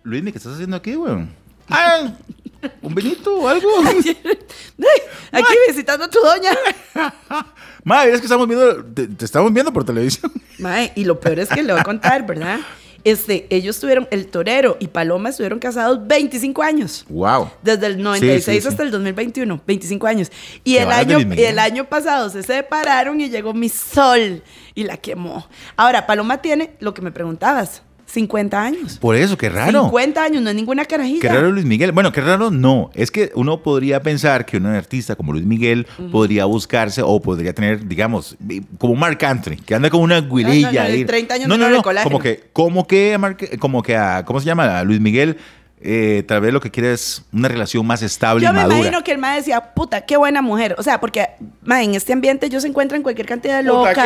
Luis, 0.03 0.25
¿qué 0.25 0.31
estás 0.31 0.55
haciendo 0.55 0.75
aquí, 0.77 0.97
weón? 0.97 1.31
Ah, 1.69 2.09
¿Un 2.83 2.95
vinito 2.95 3.37
o 3.37 3.49
algo? 3.49 3.69
Aquí 5.33 5.55
visitando 5.69 6.05
a 6.07 6.11
tu 6.11 6.19
doña. 6.21 6.51
mae, 7.85 8.07
miras 8.07 8.21
que 8.21 8.27
estamos 8.27 8.49
viendo. 8.49 8.85
Te, 8.85 9.07
te 9.07 9.25
estamos 9.25 9.53
viendo 9.53 9.73
por 9.73 9.85
televisión. 9.85 10.33
Mae, 10.59 10.93
y 10.97 11.05
lo 11.05 11.21
peor 11.21 11.39
es 11.39 11.49
que 11.49 11.63
le 11.63 11.73
voy 11.73 11.81
a 11.81 11.85
contar, 11.85 12.27
¿verdad? 12.27 12.61
Este, 13.05 13.47
ellos 13.51 13.79
tuvieron, 13.79 14.09
el 14.11 14.27
torero 14.27 14.77
y 14.81 14.89
Paloma 14.89 15.29
estuvieron 15.29 15.61
casados 15.61 16.05
25 16.07 16.63
años. 16.63 17.07
Wow. 17.09 17.51
Desde 17.63 17.87
el 17.87 18.03
96 18.03 18.45
Sí, 18.45 18.53
sí, 18.53 18.61
sí. 18.61 18.69
hasta 18.69 18.83
el 18.83 18.91
2021, 18.91 19.61
25 19.65 20.07
años. 20.07 20.33
Y 20.65 20.75
Qué 20.75 20.83
el, 20.83 20.91
año, 20.91 21.19
y 21.21 21.43
el 21.43 21.59
año 21.61 21.85
pasado 21.85 22.29
se 22.29 22.43
separaron 22.43 23.21
y 23.21 23.31
llegó 23.31 23.55
mi 23.55 23.69
sol 23.69 24.43
y 24.75 24.85
la 24.85 24.97
quemó. 24.97 25.47
Ahora, 25.77 26.07
Paloma 26.07 26.43
tiene 26.43 26.75
lo 26.81 26.93
que 26.93 27.03
me 27.03 27.13
preguntabas, 27.13 27.83
50 28.11 28.63
años. 28.63 28.99
Por 28.99 29.17
eso, 29.17 29.37
qué 29.37 29.51
raro. 29.51 29.85
50 29.85 30.23
años, 30.25 30.43
no 30.43 30.49
es 30.51 30.57
ninguna 30.57 30.85
carajilla. 30.87 31.21
Qué 31.21 31.29
raro 31.29 31.51
Luis 31.53 31.67
Miguel. 31.67 31.93
Bueno, 31.93 32.11
qué 32.11 32.21
raro 32.23 32.51
no. 32.51 32.91
Es 32.95 33.11
que 33.11 33.31
uno 33.35 33.63
podría 33.63 34.03
pensar 34.03 34.47
que 34.47 34.57
un 34.57 34.67
artista 34.67 35.15
como 35.15 35.33
Luis 35.33 35.45
Miguel 35.45 35.87
podría 36.11 36.47
buscarse 36.47 37.03
o 37.05 37.21
podría 37.21 37.53
tener, 37.53 37.87
digamos, 37.87 38.37
como 38.79 38.95
Marc 38.95 39.23
Anthony, 39.25 39.57
que 39.65 39.75
anda 39.75 39.91
con 39.91 40.01
una 40.01 40.21
guirilla 40.23 40.71
no, 40.73 40.89
no, 40.89 40.95
ahí. 40.95 41.05
30 41.05 41.35
años 41.35 41.49
no, 41.49 41.59
no, 41.59 41.67
de 41.67 41.71
no. 41.73 41.83
colágeno. 41.83 42.11
Como 42.11 42.23
que, 42.23 42.45
como 42.53 42.87
que 42.87 43.15
a 43.15 43.19
Marc- 43.19 43.59
como 43.59 43.83
que 43.83 43.95
a, 43.97 44.25
¿cómo 44.25 44.41
se 44.41 44.47
llama? 44.47 44.79
A 44.79 44.85
Luis 44.85 45.01
Miguel 45.01 45.37
eh, 45.81 46.25
tal 46.27 46.41
vez 46.41 46.53
lo 46.53 46.61
que 46.61 46.71
quiere 46.71 46.93
es 46.93 47.23
una 47.33 47.49
relación 47.49 47.87
más 47.87 48.03
estable 48.03 48.43
Yo 48.45 48.51
y 48.51 48.53
me 48.53 48.61
madura. 48.61 48.79
imagino 48.79 49.05
que 49.05 49.13
el 49.13 49.19
mae 49.19 49.37
decía, 49.39 49.61
puta, 49.75 50.01
qué 50.03 50.17
buena 50.17 50.43
mujer. 50.43 50.75
O 50.79 50.83
sea, 50.83 51.01
porque 51.01 51.29
mae, 51.63 51.85
en 51.85 51.95
este 51.95 52.13
ambiente 52.13 52.47
ellos 52.47 52.63
se 52.63 52.69
encuentran 52.69 53.03
cualquier 53.03 53.27
cantidad 53.27 53.57
de 53.59 53.63
locas. 53.65 53.97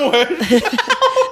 mujer. 0.00 0.28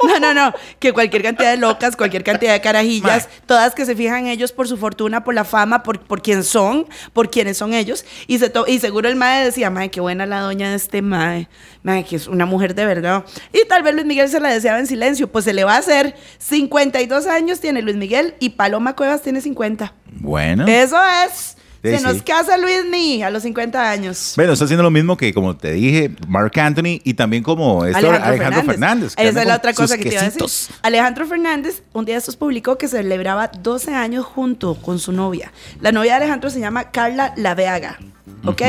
No, 0.07 0.21
no, 0.21 0.35
no. 0.35 0.53
Que 0.79 0.93
cualquier 0.93 1.23
cantidad 1.23 1.51
de 1.51 1.57
locas, 1.57 1.97
cualquier 1.97 2.23
cantidad 2.23 2.53
de 2.53 2.61
carajillas, 2.61 3.29
todas 3.47 3.75
que 3.75 3.87
se 3.87 3.97
fijan 3.97 4.21
en 4.21 4.27
ellos 4.29 4.53
por 4.53 4.69
su 4.69 4.77
fortuna, 4.77 5.25
por 5.25 5.35
la 5.35 5.45
fama, 5.45 5.83
por, 5.83 6.01
por 6.01 6.21
quién 6.23 6.45
son, 6.45 6.87
por 7.13 7.31
quiénes 7.31 7.57
son 7.57 7.73
ellos. 7.73 8.05
Y, 8.27 8.39
se 8.39 8.51
to- 8.51 8.67
y 8.69 8.79
seguro 8.79 9.09
el 9.09 9.17
mae 9.17 9.45
decía, 9.45 9.71
mae, 9.71 9.91
qué 9.91 10.01
buena 10.01 10.27
la 10.27 10.41
doña 10.41 10.69
de 10.71 10.77
este 10.77 11.01
mae. 11.03 11.49
Mae, 11.83 12.05
que 12.05 12.17
es 12.17 12.29
una 12.29 12.45
mujer 12.47 12.75
de 12.75 12.85
verdad. 12.85 13.25
Y 13.53 13.67
tal 13.69 13.83
vez 13.83 13.95
Luis 13.95 14.07
Miguel 14.07 14.29
se 14.29 14.39
la 14.39 14.51
deseaba 14.51 14.79
en 14.79 14.87
silencio. 14.87 15.29
Pues 15.33 15.45
se 15.47 15.55
le 15.55 15.65
va 15.65 15.75
a 15.75 15.79
hacer. 15.79 16.15
52 16.39 17.27
años 17.27 17.61
tiene 17.61 17.81
Luis 17.83 17.97
Miguel 17.97 18.35
y 18.39 18.51
Paloma 18.51 18.95
Cuevas 18.97 19.23
tiene 19.23 19.41
50. 19.41 19.86
Bueno. 20.13 20.67
Eso 20.67 20.99
es. 21.27 21.57
Sí, 21.83 21.93
se 21.93 21.99
sí. 21.99 22.05
nos 22.05 22.23
casa 22.23 22.57
Luis 22.57 22.85
Mi 22.91 23.23
a 23.23 23.31
los 23.31 23.45
50 23.45 23.91
años. 23.91 24.33
Bueno, 24.35 24.55
está 24.55 24.65
haciendo 24.65 24.83
lo 24.83 24.91
mismo 24.91 25.17
que, 25.17 25.33
como 25.33 25.57
te 25.57 25.71
dije, 25.73 26.11
Mark 26.27 26.59
Anthony 26.59 27.01
y 27.05 27.15
también 27.15 27.45
como 27.45 27.85
este 27.85 28.05
Alejandro, 28.09 28.65
Fernández. 28.65 29.13
Esa 29.17 29.41
es 29.43 29.47
la 29.47 29.57
otra 29.57 29.73
cosa 29.73 29.97
que 29.97 30.05
te 30.05 30.15
iba 30.15 30.23
a 30.23 30.25
decir. 30.25 30.43
Alejandro 30.83 31.27
Fernández, 31.27 31.83
un 31.93 32.05
día 32.05 32.17
de 32.17 32.21
estos 32.21 32.35
publicó 32.37 32.77
que 32.77 32.89
celebraba 32.89 33.49
12 33.49 33.95
años 33.95 34.25
junto 34.25 34.75
con 34.75 34.99
su 34.99 35.13
novia. 35.13 35.53
La 35.81 35.93
novia 35.93 36.13
de 36.13 36.17
Alejandro 36.25 36.51
se 36.51 36.59
llama 36.59 36.91
Carla 36.91 37.35
Laveaga, 37.37 37.99
¿ok? 38.45 38.63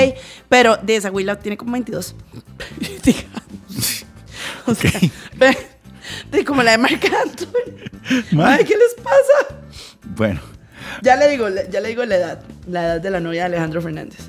Pero 0.47 0.77
de 0.77 0.97
esa 0.97 1.09
Willa 1.09 1.39
tiene 1.39 1.57
como 1.57 1.71
22. 1.71 2.13
o 4.67 4.75
sea, 4.75 4.91
ve- 5.37 5.57
de 6.31 6.45
como 6.45 6.61
la 6.61 6.71
de 6.71 6.77
Marc 6.77 7.03
Anthony. 7.23 8.43
Ay, 8.43 8.63
¿qué 8.63 8.75
les 8.75 8.93
pasa? 9.03 9.55
Bueno. 10.15 10.39
Ya 11.01 11.15
le 11.15 11.27
digo, 11.29 11.47
ya 11.69 11.79
le 11.79 11.89
digo 11.89 12.03
la 12.05 12.15
edad, 12.15 12.39
la 12.67 12.83
edad 12.85 13.01
de 13.01 13.09
la 13.09 13.19
novia 13.19 13.41
de 13.41 13.45
Alejandro 13.47 13.81
Fernández. 13.81 14.19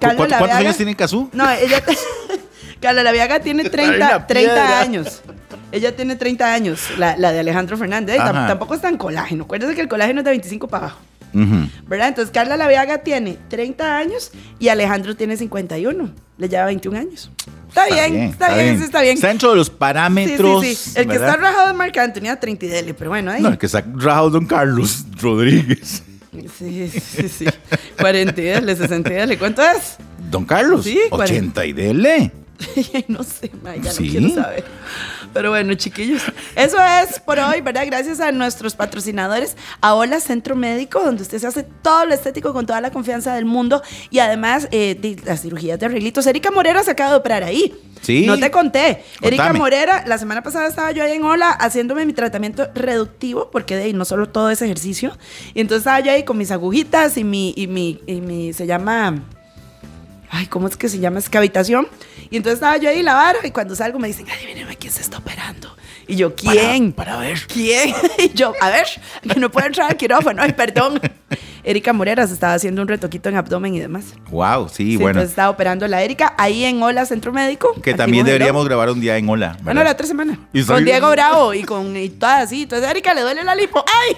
¿Cu- 0.00 0.16
¿Cuántos 0.16 0.50
años 0.50 0.76
tiene 0.76 0.96
Cazú? 0.96 1.28
No, 1.32 1.48
ella. 1.50 1.80
Carla 2.80 3.02
Laviaga 3.04 3.38
tiene 3.40 3.68
30, 3.70 3.94
una 3.96 4.26
30 4.26 4.52
piedra. 4.54 4.80
años. 4.80 5.22
Ella 5.70 5.94
tiene 5.94 6.16
30 6.16 6.52
años, 6.52 6.80
la, 6.98 7.16
la 7.16 7.30
de 7.32 7.40
Alejandro 7.40 7.76
Fernández. 7.76 8.18
Ajá. 8.18 8.46
tampoco 8.48 8.74
es 8.74 8.80
tan 8.80 8.96
colágeno. 8.96 9.44
Acuérdense 9.44 9.74
que 9.74 9.80
el 9.82 9.88
colágeno 9.88 10.20
es 10.20 10.24
de 10.24 10.30
25 10.32 10.66
para 10.68 10.86
abajo. 10.86 11.00
Ujú. 11.34 11.68
¿Verdad? 11.86 12.08
Entonces 12.08 12.32
Carla 12.32 12.56
Laviaga 12.56 12.98
tiene 12.98 13.38
30 13.48 13.96
años 13.96 14.30
y 14.58 14.68
Alejandro 14.68 15.16
tiene 15.16 15.36
51. 15.36 16.10
Le 16.38 16.48
lleva 16.48 16.64
21 16.66 16.98
años. 16.98 17.30
Está, 17.68 17.86
bien, 17.86 18.16
está, 18.24 18.54
bien, 18.54 18.78
sí, 18.78 18.84
está 18.84 19.00
bien. 19.02 19.14
Está 19.14 19.28
dentro 19.28 19.50
de 19.50 19.56
los 19.56 19.66
Sí, 19.68 19.72
sí, 19.72 19.78
parámetros. 19.78 20.64
sí. 20.64 20.76
El 20.96 21.06
que 21.06 21.12
¿verdad? 21.18 21.28
está 21.30 21.40
rajado 21.40 21.68
es 21.70 21.74
Marc 21.76 21.96
Anthony 21.98 22.28
a 22.28 22.38
30 22.40 22.66
y 22.66 22.68
dele, 22.68 22.94
pero 22.94 23.10
bueno, 23.10 23.30
ahí. 23.30 23.40
No, 23.42 23.48
el 23.48 23.58
que 23.58 23.66
está 23.66 23.84
rajado 23.96 24.26
es 24.28 24.32
Don 24.34 24.46
Carlos 24.46 25.04
Rodríguez. 25.20 26.02
Sí, 26.58 26.88
sí, 26.88 27.28
sí. 27.28 27.44
40 27.98 28.40
y 28.40 28.44
dele, 28.44 28.76
60 28.76 29.10
y 29.10 29.14
dele. 29.14 29.38
¿Cuánto 29.38 29.62
es? 29.62 29.96
Don 30.30 30.44
Carlos, 30.44 30.84
Sí, 30.84 30.98
80 31.10 31.64
y 31.66 31.72
dele. 31.72 32.32
no 33.08 33.22
sé, 33.22 33.50
ma, 33.62 33.74
ya 33.76 33.90
Sí. 33.90 34.04
no 34.04 34.10
quiero 34.10 34.34
saber. 34.42 34.64
Pero 35.32 35.50
bueno, 35.50 35.74
chiquillos, 35.74 36.22
eso 36.56 36.76
es 37.02 37.18
por 37.20 37.38
hoy, 37.38 37.60
¿verdad? 37.60 37.84
Gracias 37.86 38.20
a 38.20 38.32
nuestros 38.32 38.74
patrocinadores, 38.74 39.56
a 39.80 39.94
Hola 39.94 40.20
Centro 40.20 40.56
Médico, 40.56 41.02
donde 41.02 41.22
usted 41.22 41.38
se 41.38 41.46
hace 41.46 41.62
todo 41.62 42.06
lo 42.06 42.14
estético 42.14 42.52
con 42.52 42.66
toda 42.66 42.80
la 42.80 42.90
confianza 42.90 43.34
del 43.34 43.44
mundo 43.44 43.82
y 44.10 44.18
además 44.18 44.68
eh, 44.70 44.96
de 45.00 45.16
las 45.24 45.42
cirugías 45.42 45.78
de 45.78 45.86
arreglitos. 45.86 46.26
Erika 46.26 46.50
Morera 46.50 46.82
se 46.82 46.90
acaba 46.90 47.10
de 47.10 47.16
operar 47.16 47.42
ahí. 47.44 47.74
Sí. 48.02 48.26
No 48.26 48.38
te 48.38 48.50
conté. 48.50 49.04
Erika. 49.20 49.52
Morera, 49.52 50.04
la 50.06 50.18
semana 50.18 50.42
pasada 50.42 50.66
estaba 50.66 50.92
yo 50.92 51.04
ahí 51.04 51.12
en 51.12 51.24
Hola 51.24 51.50
haciéndome 51.50 52.04
mi 52.04 52.12
tratamiento 52.12 52.68
reductivo, 52.74 53.50
porque 53.50 53.76
de 53.76 53.84
ahí 53.84 53.92
no 53.92 54.04
solo 54.04 54.28
todo 54.28 54.50
es 54.50 54.60
ejercicio. 54.60 55.16
Y 55.54 55.60
entonces 55.60 55.82
estaba 55.82 56.00
yo 56.00 56.12
ahí 56.12 56.24
con 56.24 56.36
mis 56.36 56.50
agujitas 56.50 57.16
y 57.16 57.24
mi, 57.24 57.54
y 57.56 57.66
mi, 57.66 58.00
y 58.06 58.20
mi 58.20 58.52
se 58.52 58.66
llama 58.66 59.22
ay, 60.32 60.46
¿cómo 60.46 60.66
es 60.66 60.76
que 60.76 60.88
se 60.88 60.98
llama? 60.98 61.18
Es 61.18 61.28
cavitación. 61.28 61.86
Y 62.30 62.38
entonces 62.38 62.54
estaba 62.54 62.78
yo 62.78 62.88
ahí 62.88 63.02
la 63.02 63.14
vara 63.14 63.38
y 63.44 63.50
cuando 63.50 63.76
salgo 63.76 63.98
me 63.98 64.08
dicen, 64.08 64.28
adivíneme 64.28 64.76
quién 64.76 64.92
se 64.92 65.02
está 65.02 65.18
operando. 65.18 65.76
Y 66.08 66.16
yo, 66.16 66.34
¿quién? 66.34 66.92
Para, 66.92 67.12
para 67.12 67.26
ver. 67.28 67.38
¿Quién? 67.46 67.94
Y 68.18 68.32
yo, 68.32 68.54
a 68.60 68.70
ver, 68.70 68.86
que 69.22 69.38
no 69.38 69.50
puedo 69.50 69.66
entrar 69.66 69.90
al 69.90 69.96
quirófano, 69.96 70.42
ay, 70.42 70.52
perdón. 70.52 71.00
Erika 71.64 71.92
Morera 71.92 72.26
se 72.26 72.32
estaba 72.34 72.54
haciendo 72.54 72.82
un 72.82 72.88
retoquito 72.88 73.28
en 73.28 73.36
abdomen 73.36 73.74
y 73.74 73.80
demás. 73.80 74.14
Wow, 74.30 74.68
sí, 74.68 74.74
Sí, 74.74 74.96
bueno. 74.96 75.10
Entonces 75.10 75.30
estaba 75.30 75.50
operando 75.50 75.86
la 75.86 76.02
Erika 76.02 76.34
ahí 76.36 76.64
en 76.64 76.82
Hola 76.82 77.06
Centro 77.06 77.32
Médico. 77.32 77.72
Que 77.82 77.94
también 77.94 78.26
deberíamos 78.26 78.64
grabar 78.64 78.90
un 78.90 79.00
día 79.00 79.16
en 79.16 79.28
Hola. 79.28 79.56
Bueno, 79.62 79.84
la 79.84 79.92
otra 79.92 80.06
semana. 80.06 80.38
Y 80.52 80.64
con 80.64 80.84
Diego 80.84 81.08
Bravo 81.10 81.54
y 81.54 81.62
con 81.62 81.96
y 81.96 82.08
todas 82.08 82.44
así. 82.44 82.62
Entonces, 82.62 82.90
Erika, 82.90 83.14
le 83.14 83.20
duele 83.20 83.44
la 83.44 83.54
lipo. 83.54 83.84
¡Ay! 83.86 84.16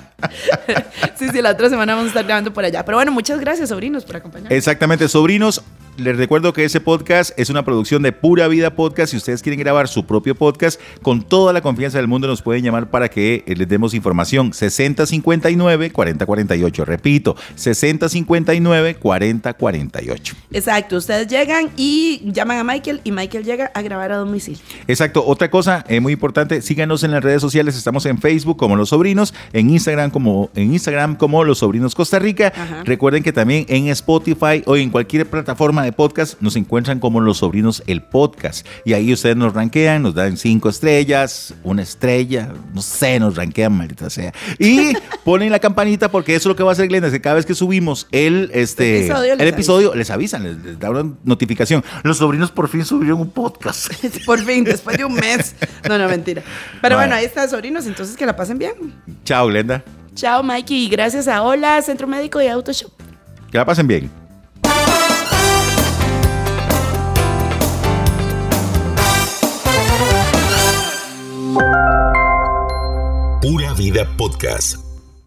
sí, 1.15 1.29
sí, 1.29 1.41
la 1.41 1.51
otra 1.51 1.69
semana 1.69 1.93
vamos 1.93 2.05
a 2.05 2.09
estar 2.09 2.25
grabando 2.25 2.53
por 2.53 2.63
allá. 2.65 2.83
Pero 2.85 2.97
bueno, 2.97 3.11
muchas 3.11 3.39
gracias, 3.39 3.69
sobrinos, 3.69 4.05
por 4.05 4.17
acompañarnos. 4.17 4.57
Exactamente, 4.57 5.07
sobrinos. 5.07 5.61
Les 5.97 6.15
recuerdo 6.15 6.53
que 6.53 6.63
ese 6.63 6.79
podcast 6.79 7.37
es 7.37 7.49
una 7.49 7.65
producción 7.65 8.01
de 8.01 8.13
Pura 8.13 8.47
Vida 8.47 8.75
Podcast. 8.75 9.11
Si 9.11 9.17
ustedes 9.17 9.41
quieren 9.41 9.59
grabar 9.59 9.89
su 9.89 10.05
propio 10.05 10.35
podcast, 10.35 10.79
con 11.01 11.21
toda 11.21 11.51
la 11.51 11.59
confianza 11.61 11.97
del 11.97 12.07
mundo 12.07 12.27
nos 12.27 12.41
pueden 12.41 12.63
llamar 12.63 12.89
para 12.89 13.09
que 13.09 13.43
eh, 13.45 13.55
les 13.57 13.67
demos 13.67 13.93
información. 13.93 14.51
6059-4048. 14.51 16.85
Repito, 16.85 17.35
6059-4048. 17.57 20.33
Exacto, 20.51 20.95
ustedes 20.95 21.27
llegan 21.27 21.69
y 21.75 22.21
llaman 22.31 22.59
a 22.59 22.63
Michael 22.63 23.01
y 23.03 23.11
Michael 23.11 23.43
llega 23.43 23.69
a 23.73 23.81
grabar 23.81 24.13
a 24.13 24.17
domicilio. 24.17 24.61
Exacto. 24.87 25.25
Otra 25.25 25.51
cosa 25.51 25.83
eh, 25.89 25.99
muy 25.99 26.13
importante, 26.13 26.61
síganos 26.61 27.03
en 27.03 27.11
las 27.11 27.21
redes 27.21 27.41
sociales. 27.41 27.75
Estamos 27.75 28.05
en 28.05 28.17
Facebook 28.17 28.55
como 28.57 28.77
Los 28.77 28.87
Sobrinos, 28.89 29.33
en 29.51 29.69
Instagram 29.69 30.09
como 30.09 30.49
en 30.55 30.71
Instagram 30.73 31.17
como 31.17 31.43
Los 31.43 31.57
Sobrinos 31.59 31.95
Costa 31.95 32.17
Rica. 32.17 32.53
Ajá. 32.55 32.83
Recuerden 32.85 33.23
que 33.23 33.33
también 33.33 33.65
en 33.67 33.89
Spotify 33.89 34.63
o 34.65 34.77
en 34.77 34.89
cualquier 34.89 35.29
plataforma 35.29 35.80
de 35.83 35.91
podcast 35.91 36.41
nos 36.41 36.55
encuentran 36.55 36.99
como 36.99 37.19
Los 37.21 37.37
Sobrinos 37.39 37.83
el 37.87 38.01
podcast. 38.01 38.65
Y 38.85 38.93
ahí 38.93 39.11
ustedes 39.13 39.35
nos 39.35 39.53
rankean, 39.53 40.03
nos 40.03 40.13
dan 40.15 40.37
cinco 40.37 40.69
estrellas, 40.69 41.53
una 41.63 41.81
estrella, 41.81 42.49
no 42.73 42.81
sé, 42.81 43.19
nos 43.19 43.35
rankean, 43.35 43.73
maldita 43.73 44.09
sea. 44.09 44.33
Y 44.59 44.93
ponen 45.23 45.51
la 45.51 45.59
campanita 45.59 46.09
porque 46.11 46.35
eso 46.35 46.43
es 46.43 46.45
lo 46.47 46.55
que 46.55 46.63
va 46.63 46.71
a 46.71 46.73
hacer 46.73 46.87
Glenda, 46.87 47.07
es 47.07 47.13
que 47.13 47.21
cada 47.21 47.35
vez 47.35 47.45
que 47.45 47.53
subimos 47.55 48.07
el, 48.11 48.49
este, 48.53 48.97
El 48.99 49.03
episodio 49.05 49.35
les 49.35 49.41
el 49.41 49.47
episodio, 49.53 49.95
les 49.95 50.09
avisan, 50.09 50.43
les, 50.43 50.57
les 50.63 50.79
da 50.79 50.89
una 50.89 51.13
notificación. 51.23 51.83
Los 52.03 52.17
sobrinos 52.17 52.51
por 52.51 52.67
fin 52.67 52.85
subieron 52.85 53.19
un 53.19 53.29
podcast. 53.31 53.91
Por 54.25 54.39
fin, 54.39 54.63
después 54.63 54.97
de 54.97 55.05
un 55.05 55.13
mes. 55.13 55.55
No, 55.87 55.97
no, 55.97 56.07
mentira. 56.07 56.41
Pero 56.81 56.95
Bueno. 56.95 56.97
bueno, 56.97 57.15
ahí 57.15 57.25
está, 57.25 57.47
sobrinos, 57.47 57.85
entonces 57.85 58.15
que 58.15 58.25
la 58.25 58.35
pasen 58.35 58.57
bien. 58.57 58.73
Chao, 59.25 59.47
Glenda. 59.47 59.83
Chao, 60.15 60.43
Mikey, 60.43 60.85
y 60.85 60.89
gracias 60.89 61.27
a 61.27 61.41
Hola, 61.43 61.81
Centro 61.81 62.07
Médico 62.07 62.41
y 62.41 62.47
Autoshop. 62.47 62.91
Que 63.51 63.57
la 63.57 63.65
pasen 63.65 63.87
bien. 63.87 64.20
Pura 73.41 73.73
Vida 73.73 74.05
Podcast. 74.05 74.90